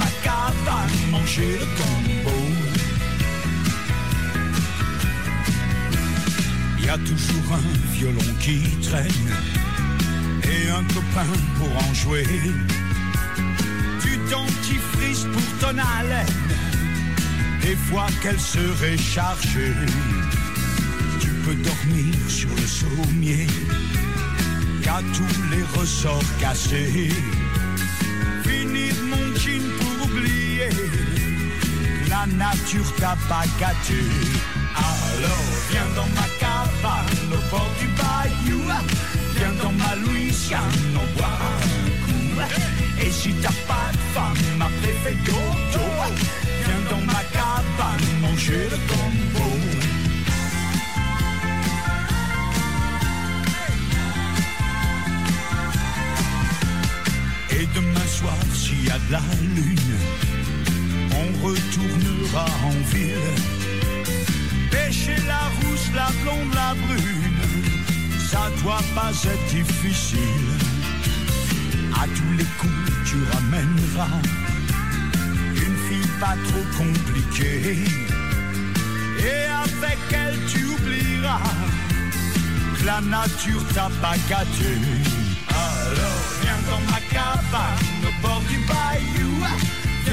le 1.37 1.65
combo. 1.77 2.37
Y 6.79 6.89
a 6.89 6.97
toujours 6.97 7.53
un 7.53 7.93
violon 7.93 8.33
qui 8.39 8.61
traîne 8.81 9.31
et 10.43 10.69
un 10.69 10.83
copain 10.93 11.31
pour 11.57 11.69
en 11.69 11.93
jouer. 11.93 12.25
Du 14.01 14.17
dentifrice 14.29 15.25
pour 15.31 15.59
ton 15.59 15.77
haleine, 15.77 16.25
des 17.61 17.75
fois 17.75 18.07
qu'elle 18.21 18.39
serait 18.39 18.97
chargée. 18.97 19.75
Tu 21.19 21.29
peux 21.45 21.55
dormir 21.55 22.15
sur 22.27 22.49
le 22.49 22.67
sommier, 22.67 23.47
qu'à 24.81 25.01
tous 25.13 25.41
les 25.51 25.63
ressorts 25.79 26.37
cassés. 26.39 27.09
Finir 28.43 28.93
mon 29.09 29.35
jean 29.35 29.63
pour 29.79 29.90
la 32.11 32.25
nature 32.27 32.91
t'a 32.99 33.15
gâté. 33.59 34.03
Alors 34.75 35.51
viens 35.69 35.89
dans 35.95 36.09
ma 36.19 36.27
cabane 36.41 37.31
au 37.37 37.41
bord 37.49 37.71
du 37.79 37.87
bayou, 37.99 38.61
viens 39.35 39.55
dans 39.63 39.71
ma 39.71 39.95
Louisiane, 39.95 40.97
on 41.01 41.17
boit 41.17 41.37
un 41.51 41.61
coup. 42.03 43.01
Et 43.03 43.11
si 43.11 43.33
t'as 43.41 43.59
pas 43.67 43.89
de 43.93 44.03
femme, 44.13 44.43
ma 44.57 44.69
préfet 44.81 45.15
Dodo, 45.25 45.87
viens 46.65 46.83
dans 46.91 47.03
ma 47.05 47.21
cabane 47.35 48.07
manger 48.21 48.67
le 48.73 48.79
combo. 48.89 49.49
Et 57.51 57.65
demain 57.75 58.07
soir, 58.07 58.37
s'il 58.53 58.85
y 58.85 58.89
a 58.89 58.97
de 58.97 59.11
la 59.11 59.21
lune, 59.55 59.97
retournera 61.43 62.45
en 62.63 62.77
ville. 62.93 63.31
Pêcher 64.69 65.17
la 65.27 65.43
rousse, 65.57 65.89
la 65.93 66.09
blonde, 66.21 66.53
la 66.53 66.73
brune, 66.73 67.43
ça 68.29 68.49
doit 68.61 68.85
pas 68.95 69.11
être 69.11 69.47
difficile. 69.49 70.51
À 71.93 72.05
tous 72.07 72.37
les 72.37 72.49
coups, 72.59 72.91
tu 73.05 73.17
ramèneras 73.33 74.21
une 75.55 75.77
fille 75.87 76.11
pas 76.19 76.35
trop 76.47 76.83
compliquée. 76.83 77.85
Et 79.19 79.45
avec 79.65 79.99
elle, 80.11 80.39
tu 80.47 80.65
oublieras 80.65 81.41
que 82.77 82.85
la 82.85 83.01
nature 83.01 83.63
t'a 83.73 83.89
pas 84.01 84.15
gâté. 84.29 84.73
Alors, 85.49 86.23
viens 86.41 86.61
dans 86.69 86.91
ma 86.91 86.99
cabane 87.11 88.03
au 88.07 88.21
bord 88.21 88.41
du 88.49 88.57
bayou. 88.69 89.30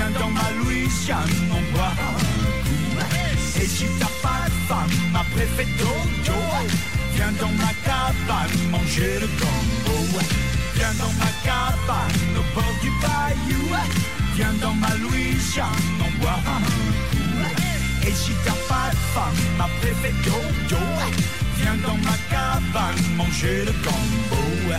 Viens 0.08 0.20
dans 0.20 0.30
ma 0.30 0.50
Louisiane, 0.52 1.18
on 1.50 1.76
boit 1.76 1.92
un 1.92 2.18
coup. 2.64 3.60
Et 3.60 3.66
si 3.66 3.84
t'as 3.98 4.06
pas 4.22 4.46
de 4.46 4.54
femme, 4.66 4.90
ma 5.12 5.22
préfet 5.34 5.66
Dodo, 5.78 6.38
viens 7.14 7.32
dans 7.32 7.52
ma 7.52 7.72
cabane 7.84 8.70
manger 8.70 9.18
le 9.20 9.26
combo. 9.26 10.18
Viens 10.74 10.94
dans 10.98 11.12
ma 11.18 11.30
cabane 11.44 12.36
au 12.38 12.54
bord 12.54 12.74
du 12.80 12.90
bayou. 13.02 13.68
Viens 14.34 14.54
dans 14.62 14.74
ma 14.74 14.94
Louisiane, 14.96 15.66
on 16.00 16.22
boit 16.22 16.40
un 16.46 16.62
coup. 16.62 18.06
Et 18.06 18.12
si 18.12 18.32
t'as 18.44 18.52
pas 18.66 18.90
de 18.90 18.96
femme, 19.12 19.42
ma 19.58 19.68
préfet 19.80 20.14
Dodo, 20.24 20.82
viens 21.58 21.76
dans 21.86 21.98
ma 21.98 22.16
cabane 22.30 23.16
manger 23.16 23.64
le 23.66 23.72
combo. 23.84 24.72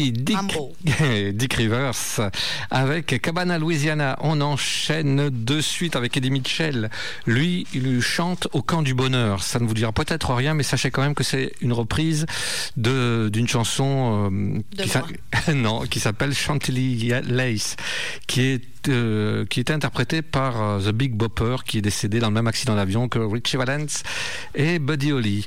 Oui, 0.00 0.12
Dick, 1.34 1.54
Rivers 1.54 2.30
avec 2.70 3.20
Cabana 3.20 3.58
Louisiana. 3.58 4.18
On 4.22 4.40
enchaîne 4.40 5.28
de 5.30 5.60
suite 5.60 5.96
avec 5.96 6.16
Eddie 6.16 6.30
Mitchell. 6.30 6.90
Lui, 7.26 7.66
il 7.74 8.00
chante 8.00 8.48
au 8.52 8.62
camp 8.62 8.82
du 8.82 8.94
bonheur. 8.94 9.42
Ça 9.42 9.58
ne 9.58 9.66
vous 9.66 9.74
dira 9.74 9.92
peut-être 9.92 10.32
rien, 10.32 10.54
mais 10.54 10.62
sachez 10.62 10.90
quand 10.90 11.02
même 11.02 11.14
que 11.14 11.24
c'est 11.24 11.52
une 11.60 11.72
reprise 11.72 12.26
de 12.76 13.28
d'une 13.32 13.48
chanson 13.48 14.30
euh, 14.32 14.60
qui 14.76 15.52
non, 15.54 15.80
qui 15.82 16.00
s'appelle 16.00 16.34
Chantilly 16.34 17.12
Lace, 17.26 17.76
qui 18.26 18.42
est 18.42 18.79
euh, 18.88 19.44
qui 19.46 19.60
était 19.60 19.72
interprétée 19.72 20.22
par 20.22 20.62
euh, 20.62 20.80
The 20.80 20.92
Big 20.92 21.14
Bopper, 21.14 21.56
qui 21.66 21.78
est 21.78 21.82
décédé 21.82 22.18
dans 22.18 22.28
le 22.28 22.34
même 22.34 22.46
accident 22.46 22.74
d'avion 22.74 23.08
que 23.08 23.18
Richie 23.18 23.56
Valens 23.56 24.02
et 24.54 24.78
Buddy 24.78 25.12
Holly. 25.12 25.46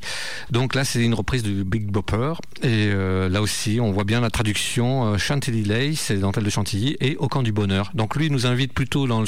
Donc 0.52 0.76
là, 0.76 0.84
c'est 0.84 1.02
une 1.04 1.14
reprise 1.14 1.44
du 1.44 1.64
Big 1.64 1.86
Bopper. 1.86 2.34
Et 2.62 2.90
euh, 2.92 3.30
là 3.30 3.42
aussi, 3.42 3.80
on 3.82 3.92
voit 3.92 4.04
bien 4.04 4.22
la 4.22 4.30
traduction 4.30 5.18
Chantilly 5.18 5.64
Lace, 5.64 6.00
c'est 6.00 6.18
dentelle 6.18 6.44
de 6.44 6.50
Chantilly, 6.50 6.96
et 7.00 7.16
Au 7.18 7.28
camp 7.28 7.44
du 7.44 7.52
bonheur. 7.52 7.92
Donc 7.94 8.16
lui, 8.16 8.30
nous 8.30 8.46
invite 8.46 8.74
plutôt 8.74 9.08
dans 9.08 9.24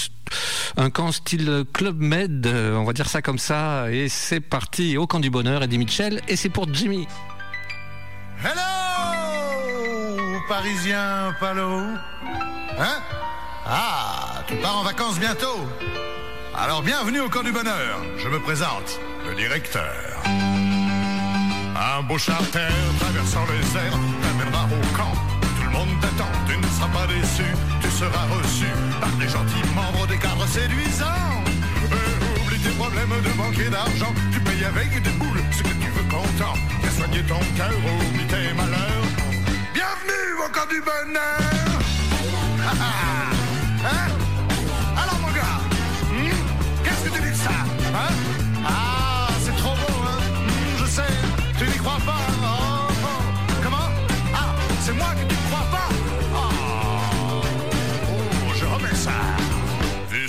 un 0.78 0.90
camp 0.90 1.12
style 1.12 1.64
Club 1.74 2.00
Med, 2.00 2.48
on 2.48 2.84
va 2.84 2.94
dire 2.94 3.08
ça 3.08 3.22
comme 3.22 3.40
ça. 3.40 3.92
Et 3.92 4.10
c'est 4.10 4.42
parti, 4.42 4.98
Au 4.98 5.08
camp 5.08 5.20
du 5.20 5.30
bonheur, 5.30 5.64
Eddie 5.64 5.78
Mitchell, 5.78 6.22
et 6.28 6.36
c'est 6.36 6.50
pour 6.50 6.72
Jimmy. 6.74 7.08
Hello 8.44 8.62
Parisien 10.48 11.34
Palo 11.40 11.82
Hein? 12.78 13.02
Ah, 13.68 14.44
tu 14.48 14.56
pars 14.58 14.78
en 14.78 14.84
vacances 14.84 15.18
bientôt 15.18 15.68
Alors 16.54 16.84
bienvenue 16.84 17.20
au 17.22 17.30
camp 17.30 17.42
du 17.42 17.52
bonheur. 17.52 18.00
Je 18.16 18.30
me 18.30 18.40
présente, 18.40 19.00
le 19.28 19.34
directeur. 19.34 19.92
Un 21.76 22.04
beau 22.04 22.20
charter 22.20 22.70
traversant 23.00 23.44
les 23.50 23.78
airs 23.80 23.98
t'amènera 24.22 24.66
au 24.66 24.96
camp. 24.96 25.14
Tout 25.42 25.64
le 25.64 25.72
monde 25.72 26.00
t'attend, 26.00 26.30
tu 26.48 26.56
ne 26.56 26.68
seras 26.68 26.90
pas 26.90 27.08
déçu. 27.08 27.50
Tu 27.82 27.90
seras 27.90 28.28
reçu 28.38 28.68
par 29.00 29.10
des 29.14 29.28
gentils 29.28 29.74
membres 29.74 30.06
des 30.06 30.18
cadres 30.18 30.48
séduisants. 30.48 31.42
Euh, 31.92 32.44
oublie 32.46 32.60
tes 32.60 32.70
problèmes 32.70 33.20
de 33.24 33.36
banque 33.36 33.58
et 33.58 33.70
d'argent. 33.72 34.14
Tu 34.32 34.40
payes 34.42 34.66
avec 34.66 35.02
des 35.02 35.10
boules 35.18 35.42
ce 35.52 35.64
que 35.64 35.70
tu 35.70 35.90
veux 35.90 36.08
content. 36.08 36.54
Viens 36.84 36.92
soigner 36.92 37.24
ton 37.24 37.40
cœur, 37.58 37.74
oublie 37.74 38.28
tes 38.28 38.54
malheurs. 38.54 39.10
Bienvenue 39.74 40.34
au 40.46 40.50
camp 40.50 40.70
du 40.70 40.82
bonheur. 40.82 41.42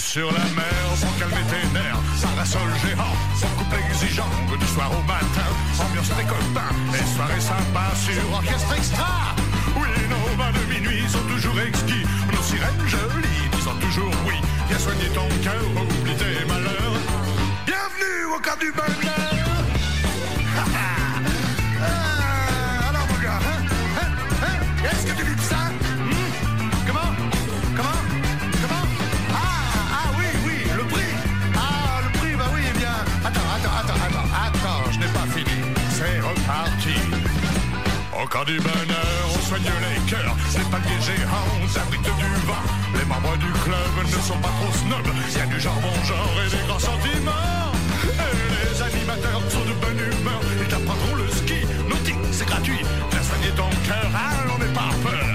sur 0.07 0.31
la 0.31 0.45
mer, 0.55 0.83
pour 1.01 1.19
calmer 1.19 1.45
tes 1.51 1.67
nerfs, 1.75 2.01
parasol 2.23 2.71
géant, 2.81 3.17
son 3.41 3.49
couple 3.59 3.77
exigeant, 3.91 4.31
du 4.59 4.67
soir 4.67 4.91
au 4.93 5.03
matin, 5.03 5.51
ambiance 5.83 6.09
des 6.11 6.23
copains, 6.23 6.75
et 6.95 7.17
soirées 7.17 7.41
sympas 7.41 7.95
sur 7.97 8.33
orchestre 8.33 8.73
extra. 8.77 9.35
Oui, 9.77 9.89
nos 10.09 10.37
bains 10.37 10.53
de 10.53 10.73
minuit 10.73 11.09
sont 11.09 11.27
toujours 11.27 11.59
exquis, 11.61 12.07
nos 12.33 12.43
sirènes 12.43 12.87
jolies 12.87 13.49
disant 13.53 13.75
toujours 13.81 14.15
oui. 14.27 14.35
Viens 14.69 14.79
soigner 14.79 15.09
ton 15.09 15.29
cœur, 15.43 15.65
oublie 15.75 16.15
tes 16.15 16.45
malheurs. 16.47 16.97
Bienvenue 17.67 18.35
au 18.35 18.41
camp 18.41 18.59
du 18.61 18.71
bonheur. 18.73 19.37
Camp 38.31 38.45
du 38.45 38.59
bonheur, 38.59 39.25
on 39.35 39.41
soigne 39.41 39.63
les 39.63 40.11
cœurs. 40.11 40.37
Les 40.57 40.65
paliers 40.65 41.01
géants 41.01 41.81
abritent 41.81 42.03
du 42.03 42.47
vin. 42.47 42.63
Les 42.99 43.05
membres 43.05 43.37
du 43.37 43.51
club 43.63 44.05
ne 44.05 44.23
sont 44.23 44.39
pas 44.39 44.49
trop 44.49 44.73
snobs. 44.73 45.15
Y 45.35 45.41
a 45.41 45.47
du 45.47 45.61
jambon 45.61 45.95
genre 46.05 46.33
et 46.45 46.51
des 46.51 46.67
grands 46.67 46.79
sentiments. 46.79 47.73
Et 48.05 48.75
les 48.75 48.83
animateurs 48.83 49.43
sont 49.49 49.65
de 49.65 49.75
bonne 49.75 49.99
humeur. 49.99 50.41
Ils 50.61 50.67
t'apprendront 50.67 51.15
le 51.15 51.29
ski. 51.29 51.67
Nautique, 51.89 52.17
c'est 52.33 52.47
gratuit. 52.47 52.81
Viens 53.11 53.23
soigner 53.23 53.51
ton 53.57 53.71
cœur, 53.87 54.11
ah, 54.15 54.55
on 54.55 54.59
n'est 54.59 54.73
pas 54.73 54.91
peur. 55.03 55.26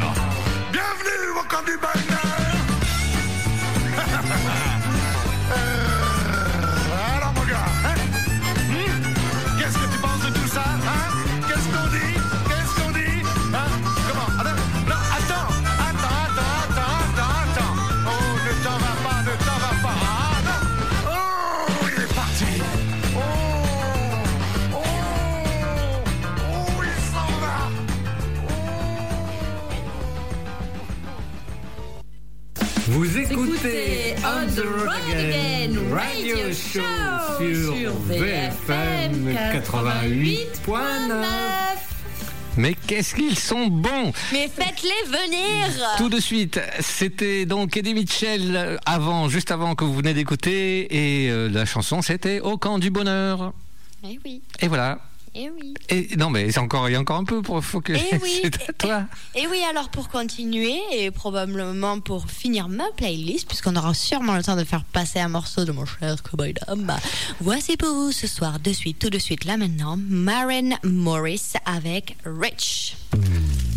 The 33.61 34.65
road 34.65 35.13
again, 35.13 35.77
radio 35.91 36.51
show 36.51 36.81
sur 37.37 37.93
VFM 38.07 39.35
88.9. 39.53 41.25
Mais 42.57 42.73
qu'est-ce 42.73 43.13
qu'ils 43.15 43.37
sont 43.37 43.67
bons 43.67 44.11
Mais 44.33 44.49
faites-les 44.49 45.07
venir 45.07 45.67
Tout 45.97 46.09
de 46.09 46.19
suite, 46.19 46.59
c'était 46.79 47.45
donc 47.45 47.77
Eddie 47.77 47.93
Mitchell 47.93 48.79
avant, 48.85 49.29
juste 49.29 49.51
avant 49.51 49.75
que 49.75 49.85
vous 49.85 49.93
venez 49.93 50.13
d'écouter, 50.13 50.87
et 51.25 51.29
euh, 51.29 51.47
la 51.47 51.65
chanson 51.65 52.01
c'était 52.01 52.39
Au 52.39 52.57
camp 52.57 52.79
du 52.79 52.89
bonheur. 52.89 53.53
Eh 54.03 54.19
oui, 54.25 54.41
Et 54.59 54.67
voilà. 54.67 54.99
Eh 55.33 55.49
oui. 55.49 55.73
Et 55.89 56.15
non 56.17 56.29
mais 56.29 56.51
c'est 56.51 56.59
encore, 56.59 56.89
il 56.89 56.93
y 56.93 56.95
a 56.95 56.99
encore 56.99 57.17
un 57.17 57.23
peu 57.23 57.41
pour 57.41 57.63
faut 57.63 57.81
que 57.81 57.93
Eh 57.93 58.17
oui. 58.21 58.39
c'est 58.43 58.69
à 58.69 58.73
toi. 58.73 59.03
Et 59.35 59.47
oui, 59.47 59.59
alors 59.69 59.89
pour 59.89 60.09
continuer, 60.09 60.79
et 60.93 61.09
probablement 61.11 61.99
pour 61.99 62.29
finir 62.29 62.67
ma 62.67 62.89
playlist, 62.97 63.47
puisqu'on 63.47 63.75
aura 63.75 63.93
sûrement 63.93 64.35
le 64.35 64.43
temps 64.43 64.55
de 64.57 64.63
faire 64.63 64.83
passer 64.83 65.19
un 65.19 65.29
morceau 65.29 65.65
de 65.65 65.71
mon 65.71 65.85
cher 65.85 66.21
Cowboy 66.23 66.53
Dom, 66.67 66.83
bah, 66.83 66.99
voici 67.39 67.77
pour 67.77 67.93
vous 67.93 68.11
ce 68.11 68.27
soir, 68.27 68.59
de 68.59 68.73
suite, 68.73 68.99
tout 68.99 69.09
de 69.09 69.19
suite, 69.19 69.45
là 69.45 69.57
maintenant, 69.57 69.97
Maren 69.97 70.77
Morris 70.83 71.53
avec 71.65 72.17
Rich. 72.25 72.95
If 73.13 73.70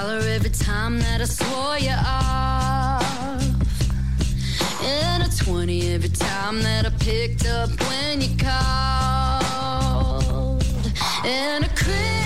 dollar 0.00 0.20
every 0.20 0.50
time 0.50 0.98
that 0.98 1.20
I 1.20 1.24
swore 1.24 1.78
you 1.78 1.90
off, 1.90 3.42
and 4.82 5.22
a 5.22 5.28
twenty 5.44 5.92
every 5.92 6.08
time 6.08 6.62
that 6.62 6.86
I 6.86 6.90
picked 6.98 7.46
up 7.46 7.68
when 7.88 8.20
you 8.22 8.36
called, 8.36 8.54
and 11.24 11.64
a 11.64 11.68
crisp 11.68 12.19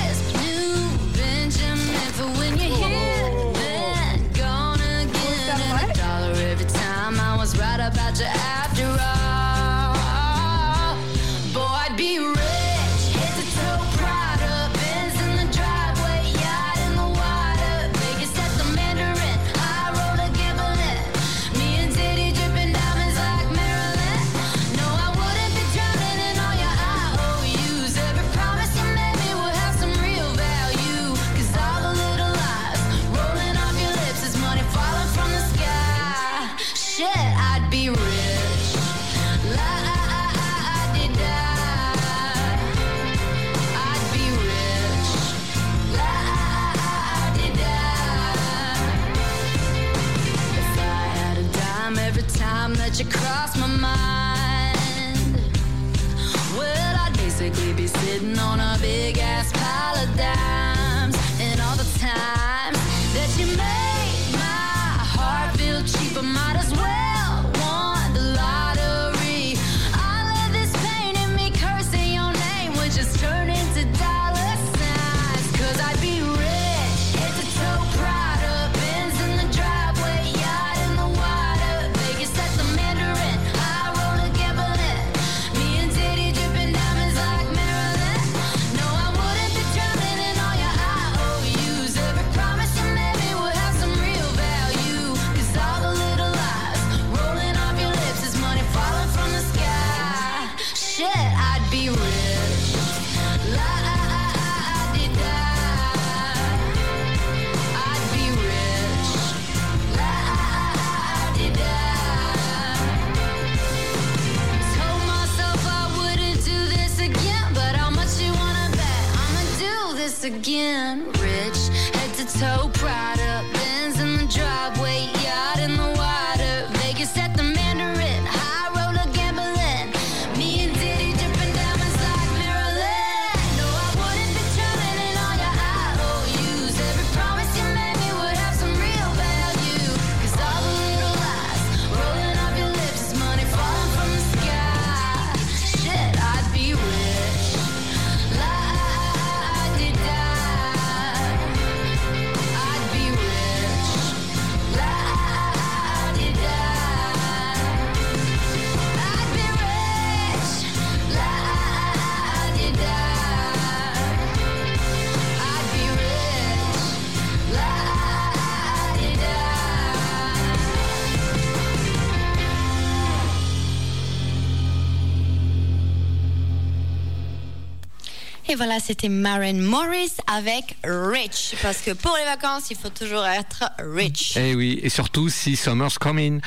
Et 178.54 178.56
voilà, 178.56 178.78
c'était 178.78 179.08
Maren 179.08 179.60
Morris 179.60 180.12
avec 180.32 180.76
Rich. 180.84 181.56
Parce 181.60 181.78
que 181.78 181.90
pour 181.90 182.16
les 182.16 182.24
vacances, 182.24 182.70
il 182.70 182.76
faut 182.76 182.88
toujours 182.88 183.26
être 183.26 183.64
rich. 183.80 184.36
Eh 184.36 184.54
oui, 184.54 184.78
et 184.80 184.90
surtout 184.90 185.28
si 185.28 185.56
Summer's 185.56 185.98
Coming. 185.98 186.40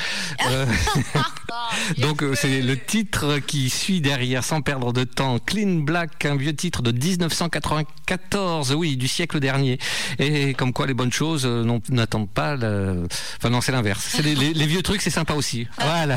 Euh, 0.50 0.66
donc 1.98 2.24
euh, 2.24 2.34
c'est 2.34 2.62
le 2.62 2.80
titre 2.80 3.40
qui 3.40 3.70
suit 3.70 4.00
derrière 4.00 4.46
sans 4.46 4.62
perdre 4.62 4.94
de 4.94 5.04
temps. 5.04 5.38
Clean 5.40 5.80
Black, 5.82 6.24
un 6.24 6.38
vieux 6.38 6.56
titre 6.56 6.82
de 6.82 6.94
1994, 6.94 8.74
oui, 8.74 8.96
du 8.96 9.10
siècle 9.10 9.42
dernier. 9.42 9.78
Et 10.18 10.54
comme 10.54 10.72
quoi 10.72 10.88
les 10.88 10.94
bonnes 10.94 11.12
choses 11.12 11.44
euh, 11.46 11.66
n'attendent 11.90 12.30
pas. 12.30 12.56
le- 12.56 13.06
Enfin 13.36 13.50
non, 13.50 13.60
c'est 13.60 13.74
l'inverse. 13.74 14.18
Les- 14.24 14.34
les 14.54 14.66
vieux 14.66 14.82
trucs, 14.82 15.02
c'est 15.02 15.10
sympa 15.10 15.34
aussi. 15.34 15.68
Voilà. 15.78 16.16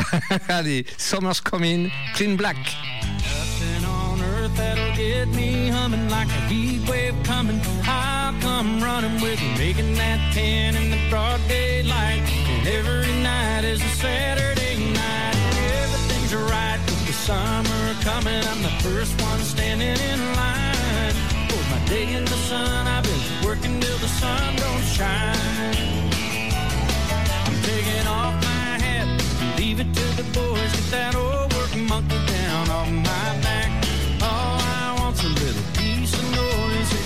Allez, 0.48 0.86
Summer's 0.98 1.40
Coming, 1.40 1.90
Clean 2.14 2.34
Black. 2.36 2.56
Humming 5.90 6.08
like 6.08 6.28
a 6.28 6.40
heat 6.48 6.88
wave 6.88 7.14
coming. 7.24 7.60
I'll 7.84 8.38
come 8.40 8.80
running 8.82 9.20
with 9.20 9.40
you, 9.42 9.50
making 9.58 9.94
that 9.94 10.32
ten 10.32 10.76
in 10.76 10.90
the 10.90 10.98
broad 11.08 11.40
daylight. 11.48 12.22
And 12.48 12.66
every 12.68 13.12
night 13.22 13.64
is 13.64 13.82
a 13.82 13.88
Saturday 13.88 14.76
night. 14.92 15.36
Everything's 15.82 16.34
right 16.34 16.78
with 16.86 17.06
the 17.06 17.12
summer 17.12 17.94
coming. 18.02 18.42
I'm 18.50 18.62
the 18.62 18.74
first 18.84 19.20
one 19.22 19.40
standing 19.40 19.98
in 20.10 20.20
line. 20.36 21.14
For 21.48 21.62
my 21.70 21.84
day 21.86 22.14
in 22.14 22.24
the 22.24 22.40
sun, 22.48 22.86
I've 22.86 23.04
been 23.04 23.46
working 23.46 23.80
till 23.80 23.98
the 23.98 24.08
sun 24.08 24.56
don't 24.56 24.84
shine. 24.84 25.76
I'm 27.46 27.62
taking 27.62 28.06
off 28.06 28.34
my 28.42 28.78
hat, 28.84 29.08
leave 29.58 29.80
it 29.80 29.92
to 29.92 30.06
the 30.22 30.26
boys, 30.32 30.70
get 30.76 30.90
that 30.90 31.14
old 31.16 31.50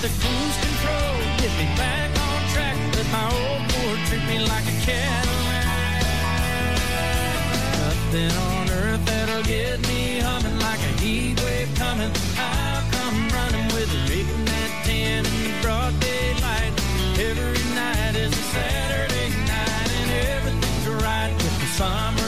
the 0.04 0.10
cruise 0.20 0.58
control. 0.60 1.16
Get 1.40 1.52
me 1.56 1.66
back 1.80 2.10
on 2.26 2.40
track. 2.52 2.76
Let 2.94 3.08
my 3.16 3.24
old 3.24 3.62
Ford 3.72 3.98
treat 4.08 4.24
me 4.28 4.38
like 4.52 4.66
a 4.74 4.76
Cadillac. 4.84 5.64
Nothing 7.80 8.32
on 8.52 8.64
earth 8.80 9.04
that'll 9.06 9.44
get 9.44 9.80
me 9.88 10.20
humming 10.20 10.58
like 10.58 10.82
a 10.90 10.92
heat 11.00 11.40
wave 11.40 11.72
coming. 11.76 12.12
I'll 12.36 12.84
come 12.96 13.18
running 13.36 13.66
with 13.72 13.88
a 13.98 14.00
rig 14.10 14.28
in 14.28 14.44
that 14.44 14.70
10 14.84 15.24
in 15.24 15.24
the 15.24 15.52
broad 15.62 15.94
daylight. 16.00 16.72
Every 17.28 17.64
night 17.74 18.14
is 18.14 18.32
a 18.42 18.44
Saturday 18.52 19.28
night 19.48 19.90
and 20.00 20.10
everything's 20.36 20.86
right 21.02 21.32
with 21.32 21.56
the 21.62 21.68
summer. 21.80 22.23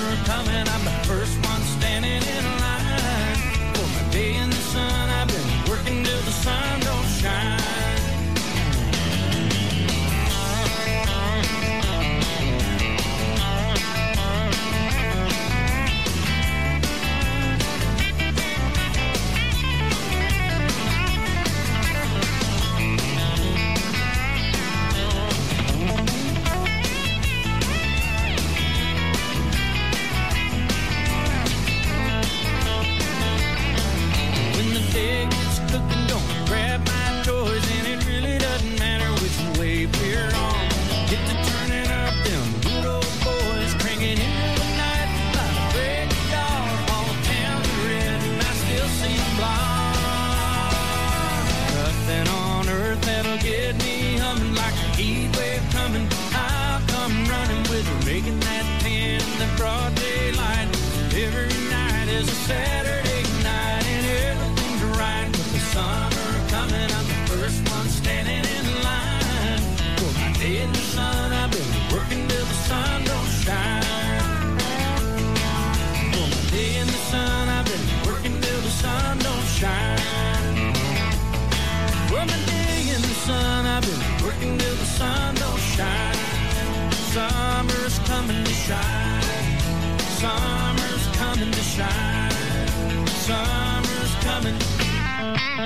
Don't 95.56 95.64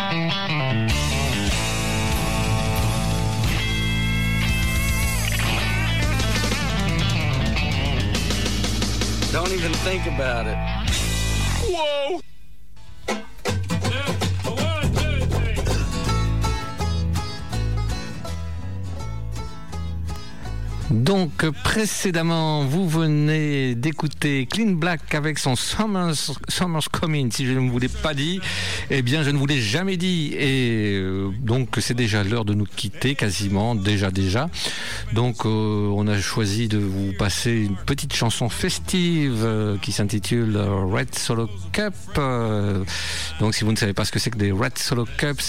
even 9.50 9.72
think 9.82 10.06
about 10.06 10.46
it. 10.46 10.79
Donc 21.10 21.44
précédemment, 21.64 22.62
vous 22.62 22.88
venez 22.88 23.74
d'écouter 23.74 24.46
Clean 24.46 24.74
Black 24.74 25.12
avec 25.12 25.40
son 25.40 25.56
Summer's, 25.56 26.30
Summer's 26.46 26.86
Coming. 26.88 27.32
Si 27.32 27.46
je 27.46 27.50
ne 27.50 27.68
vous 27.68 27.80
l'ai 27.80 27.88
pas 27.88 28.14
dit, 28.14 28.40
eh 28.90 29.02
bien 29.02 29.24
je 29.24 29.30
ne 29.30 29.36
vous 29.36 29.46
l'ai 29.46 29.60
jamais 29.60 29.96
dit. 29.96 30.32
Et 30.38 30.92
euh, 30.94 31.30
donc 31.40 31.78
c'est 31.80 31.94
déjà 31.94 32.22
l'heure 32.22 32.44
de 32.44 32.54
nous 32.54 32.64
quitter, 32.64 33.16
quasiment, 33.16 33.74
déjà 33.74 34.12
déjà. 34.12 34.50
Donc 35.12 35.46
euh, 35.46 35.90
on 35.92 36.06
a 36.06 36.16
choisi 36.20 36.68
de 36.68 36.78
vous 36.78 37.12
passer 37.18 37.54
une 37.54 37.76
petite 37.76 38.14
chanson 38.14 38.48
festive 38.48 39.42
euh, 39.42 39.78
qui 39.78 39.90
s'intitule 39.90 40.56
Red 40.56 41.18
Solo 41.18 41.50
Cup. 41.72 41.94
Donc 43.40 43.56
si 43.56 43.64
vous 43.64 43.72
ne 43.72 43.76
savez 43.76 43.94
pas 43.94 44.04
ce 44.04 44.12
que 44.12 44.20
c'est 44.20 44.30
que 44.30 44.38
des 44.38 44.52
Red 44.52 44.78
Solo 44.78 45.08
Cup, 45.18 45.40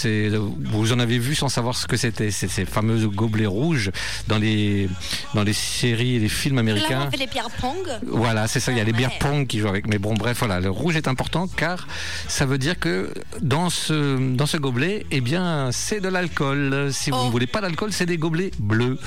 vous 0.72 0.92
en 0.92 0.98
avez 0.98 1.20
vu 1.20 1.36
sans 1.36 1.48
savoir 1.48 1.76
ce 1.76 1.86
que 1.86 1.96
c'était. 1.96 2.32
C'est 2.32 2.48
ces 2.48 2.64
fameux 2.64 3.06
gobelets 3.06 3.46
rouges 3.46 3.92
dans 4.26 4.38
les 4.38 4.88
dans 5.34 5.44
les 5.44 5.51
séries 5.52 6.16
et 6.16 6.18
les 6.18 6.28
films 6.28 6.56
Là, 6.56 6.60
américains. 6.60 7.04
on 7.08 7.10
fait 7.10 7.16
les 7.16 7.26
pierres 7.26 7.50
pong. 7.60 7.76
Voilà, 8.06 8.48
c'est 8.48 8.60
ça, 8.60 8.72
il 8.72 8.78
y 8.78 8.80
a 8.80 8.84
les 8.84 8.92
bières 8.92 9.18
pong 9.18 9.46
qui 9.46 9.58
jouent 9.58 9.68
avec. 9.68 9.86
Mais 9.86 9.98
bon, 9.98 10.14
bref, 10.14 10.38
voilà, 10.38 10.60
le 10.60 10.70
rouge 10.70 10.96
est 10.96 11.08
important 11.08 11.46
car 11.48 11.86
ça 12.28 12.46
veut 12.46 12.58
dire 12.58 12.78
que 12.78 13.12
dans 13.40 13.70
ce, 13.70 14.34
dans 14.34 14.46
ce 14.46 14.56
gobelet, 14.56 15.06
eh 15.10 15.20
bien, 15.20 15.70
c'est 15.72 16.00
de 16.00 16.08
l'alcool. 16.08 16.88
Si 16.92 17.10
vous 17.10 17.24
ne 17.24 17.30
voulez 17.30 17.46
pas 17.46 17.60
d'alcool, 17.60 17.92
c'est 17.92 18.06
des 18.06 18.18
gobelets 18.18 18.50
bleus. 18.58 18.98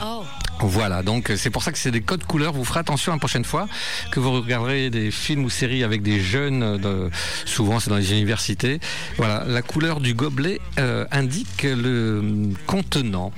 Oh. 0.00 0.22
Voilà, 0.60 1.02
donc 1.02 1.32
c'est 1.36 1.50
pour 1.50 1.62
ça 1.62 1.70
que 1.70 1.78
c'est 1.78 1.90
des 1.92 2.00
codes 2.00 2.24
couleurs. 2.24 2.52
Vous 2.52 2.64
ferez 2.64 2.80
attention 2.80 3.12
la 3.12 3.18
prochaine 3.18 3.44
fois 3.44 3.68
que 4.10 4.18
vous 4.18 4.32
regarderez 4.32 4.90
des 4.90 5.10
films 5.12 5.44
ou 5.44 5.50
séries 5.50 5.84
avec 5.84 6.02
des 6.02 6.20
jeunes, 6.20 6.78
de, 6.78 7.10
souvent 7.44 7.78
c'est 7.78 7.90
dans 7.90 7.96
les 7.96 8.12
universités. 8.12 8.80
Voilà, 9.16 9.44
la 9.46 9.62
couleur 9.62 10.00
du 10.00 10.14
gobelet 10.14 10.60
euh, 10.78 11.06
indique 11.12 11.62
le 11.62 12.50
contenant. 12.66 13.32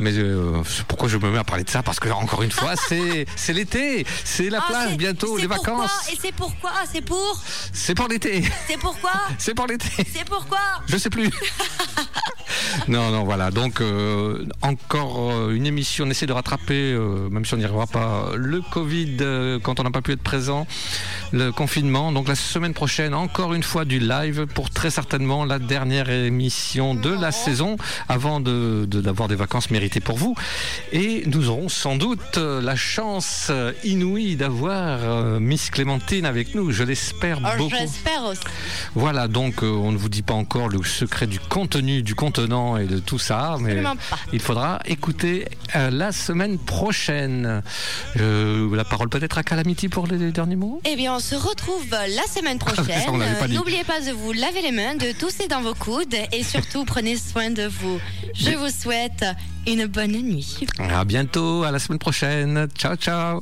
Mais 0.00 0.14
euh, 0.14 0.62
pourquoi 0.88 1.08
je 1.08 1.16
me 1.16 1.30
mets 1.30 1.38
à 1.38 1.44
parler 1.44 1.62
de 1.64 1.70
ça? 1.70 1.82
Parce 1.84 2.00
que 2.00 2.08
encore 2.08 2.42
une 2.42 2.50
fois, 2.50 2.74
c'est 2.88 3.26
c'est 3.36 3.52
l'été, 3.52 4.04
c'est 4.24 4.50
la 4.50 4.58
Ah, 4.62 4.68
plage 4.68 4.96
bientôt, 4.96 5.36
les 5.36 5.46
vacances. 5.46 6.08
Et 6.12 6.18
c'est 6.20 6.34
pourquoi? 6.34 6.72
C'est 6.92 7.02
pour? 7.04 7.40
C'est 7.72 7.94
pour 7.94 8.08
l'été. 8.08 8.42
C'est 8.66 8.78
pourquoi? 8.78 9.12
C'est 9.38 9.54
pour 9.54 9.66
l'été. 9.66 9.88
C'est 10.12 10.24
pourquoi? 10.24 10.58
Je 10.88 10.96
sais 10.96 11.10
plus. 11.10 11.30
non, 12.88 13.10
non, 13.10 13.24
voilà. 13.24 13.50
Donc 13.50 13.80
euh, 13.80 14.46
encore 14.62 15.32
euh, 15.32 15.54
une 15.54 15.66
émission. 15.66 16.03
On 16.04 16.10
essaie 16.10 16.26
de 16.26 16.32
rattraper, 16.34 16.92
euh, 16.92 17.30
même 17.30 17.44
si 17.46 17.54
on 17.54 17.56
n'y 17.56 17.64
arrivera 17.64 17.86
pas, 17.86 18.32
le 18.36 18.60
Covid 18.60 19.16
euh, 19.22 19.58
quand 19.58 19.80
on 19.80 19.84
n'a 19.84 19.90
pas 19.90 20.02
pu 20.02 20.12
être 20.12 20.22
présent, 20.22 20.66
le 21.32 21.50
confinement. 21.50 22.12
Donc 22.12 22.28
la 22.28 22.34
semaine 22.34 22.74
prochaine, 22.74 23.14
encore 23.14 23.54
une 23.54 23.62
fois 23.62 23.84
du 23.86 23.98
live 23.98 24.46
pour 24.54 24.68
très 24.70 24.90
certainement 24.90 25.44
la 25.46 25.58
dernière 25.58 26.10
émission 26.10 26.94
de 26.94 27.08
la 27.10 27.32
saison 27.32 27.76
avant 28.08 28.40
de 28.40 28.84
de- 28.86 29.00
d'avoir 29.00 29.28
des 29.28 29.34
vacances 29.34 29.70
méritées 29.70 30.00
pour 30.00 30.18
vous. 30.18 30.34
Et 30.92 31.22
nous 31.26 31.48
aurons 31.48 31.68
sans 31.70 31.96
doute 31.96 32.36
euh, 32.36 32.60
la 32.60 32.76
chance 32.76 33.50
inouïe 33.82 34.36
d'avoir 34.36 34.98
euh, 35.02 35.40
Miss 35.40 35.70
Clémentine 35.70 36.26
avec 36.26 36.54
nous. 36.54 36.70
Je 36.70 36.82
l'espère 36.84 37.38
Oh, 37.42 37.48
beaucoup. 37.58 37.76
J'espère 37.78 38.24
aussi. 38.24 38.40
Voilà, 38.94 39.26
donc 39.28 39.62
on 39.62 39.90
ne 39.92 39.96
vous 39.96 40.08
dit 40.10 40.22
pas 40.22 40.34
encore 40.34 40.68
le 40.68 40.82
secret 40.82 41.26
du 41.26 41.38
contenu, 41.40 42.02
du 42.02 42.14
contenant 42.14 42.76
et 42.76 42.86
de 42.86 42.98
tout 42.98 43.18
ça, 43.18 43.56
mais 43.60 43.70
Absolument 43.70 43.96
pas. 44.10 44.18
il 44.32 44.40
faudra 44.40 44.80
écouter 44.84 45.46
euh, 45.76 45.90
la 45.96 46.12
semaine 46.12 46.58
prochaine. 46.58 47.62
Euh, 48.20 48.74
la 48.76 48.84
parole 48.84 49.08
peut-être 49.08 49.38
à 49.38 49.42
Calamity 49.42 49.88
pour 49.88 50.06
les 50.06 50.30
derniers 50.32 50.56
mots 50.56 50.80
Eh 50.84 50.96
bien, 50.96 51.14
on 51.16 51.20
se 51.20 51.34
retrouve 51.34 51.84
la 51.90 52.22
semaine 52.24 52.58
ça, 52.58 52.72
prochaine. 52.72 53.36
pas. 53.38 53.48
N'oubliez 53.48 53.84
pas 53.84 54.00
de 54.00 54.10
vous 54.12 54.32
laver 54.32 54.62
les 54.62 54.72
mains, 54.72 54.94
de 54.94 55.12
tousser 55.12 55.48
dans 55.48 55.62
vos 55.62 55.74
coudes 55.74 56.14
et 56.32 56.42
surtout 56.42 56.84
prenez 56.84 57.16
soin 57.16 57.50
de 57.50 57.64
vous. 57.66 57.98
Je 58.34 58.50
vous 58.50 58.70
souhaite 58.70 59.24
une 59.66 59.86
bonne 59.86 60.12
nuit. 60.12 60.66
À 60.78 61.04
bientôt, 61.04 61.62
à 61.62 61.70
la 61.70 61.78
semaine 61.78 61.98
prochaine. 61.98 62.66
Ciao, 62.76 62.96
ciao 62.96 63.32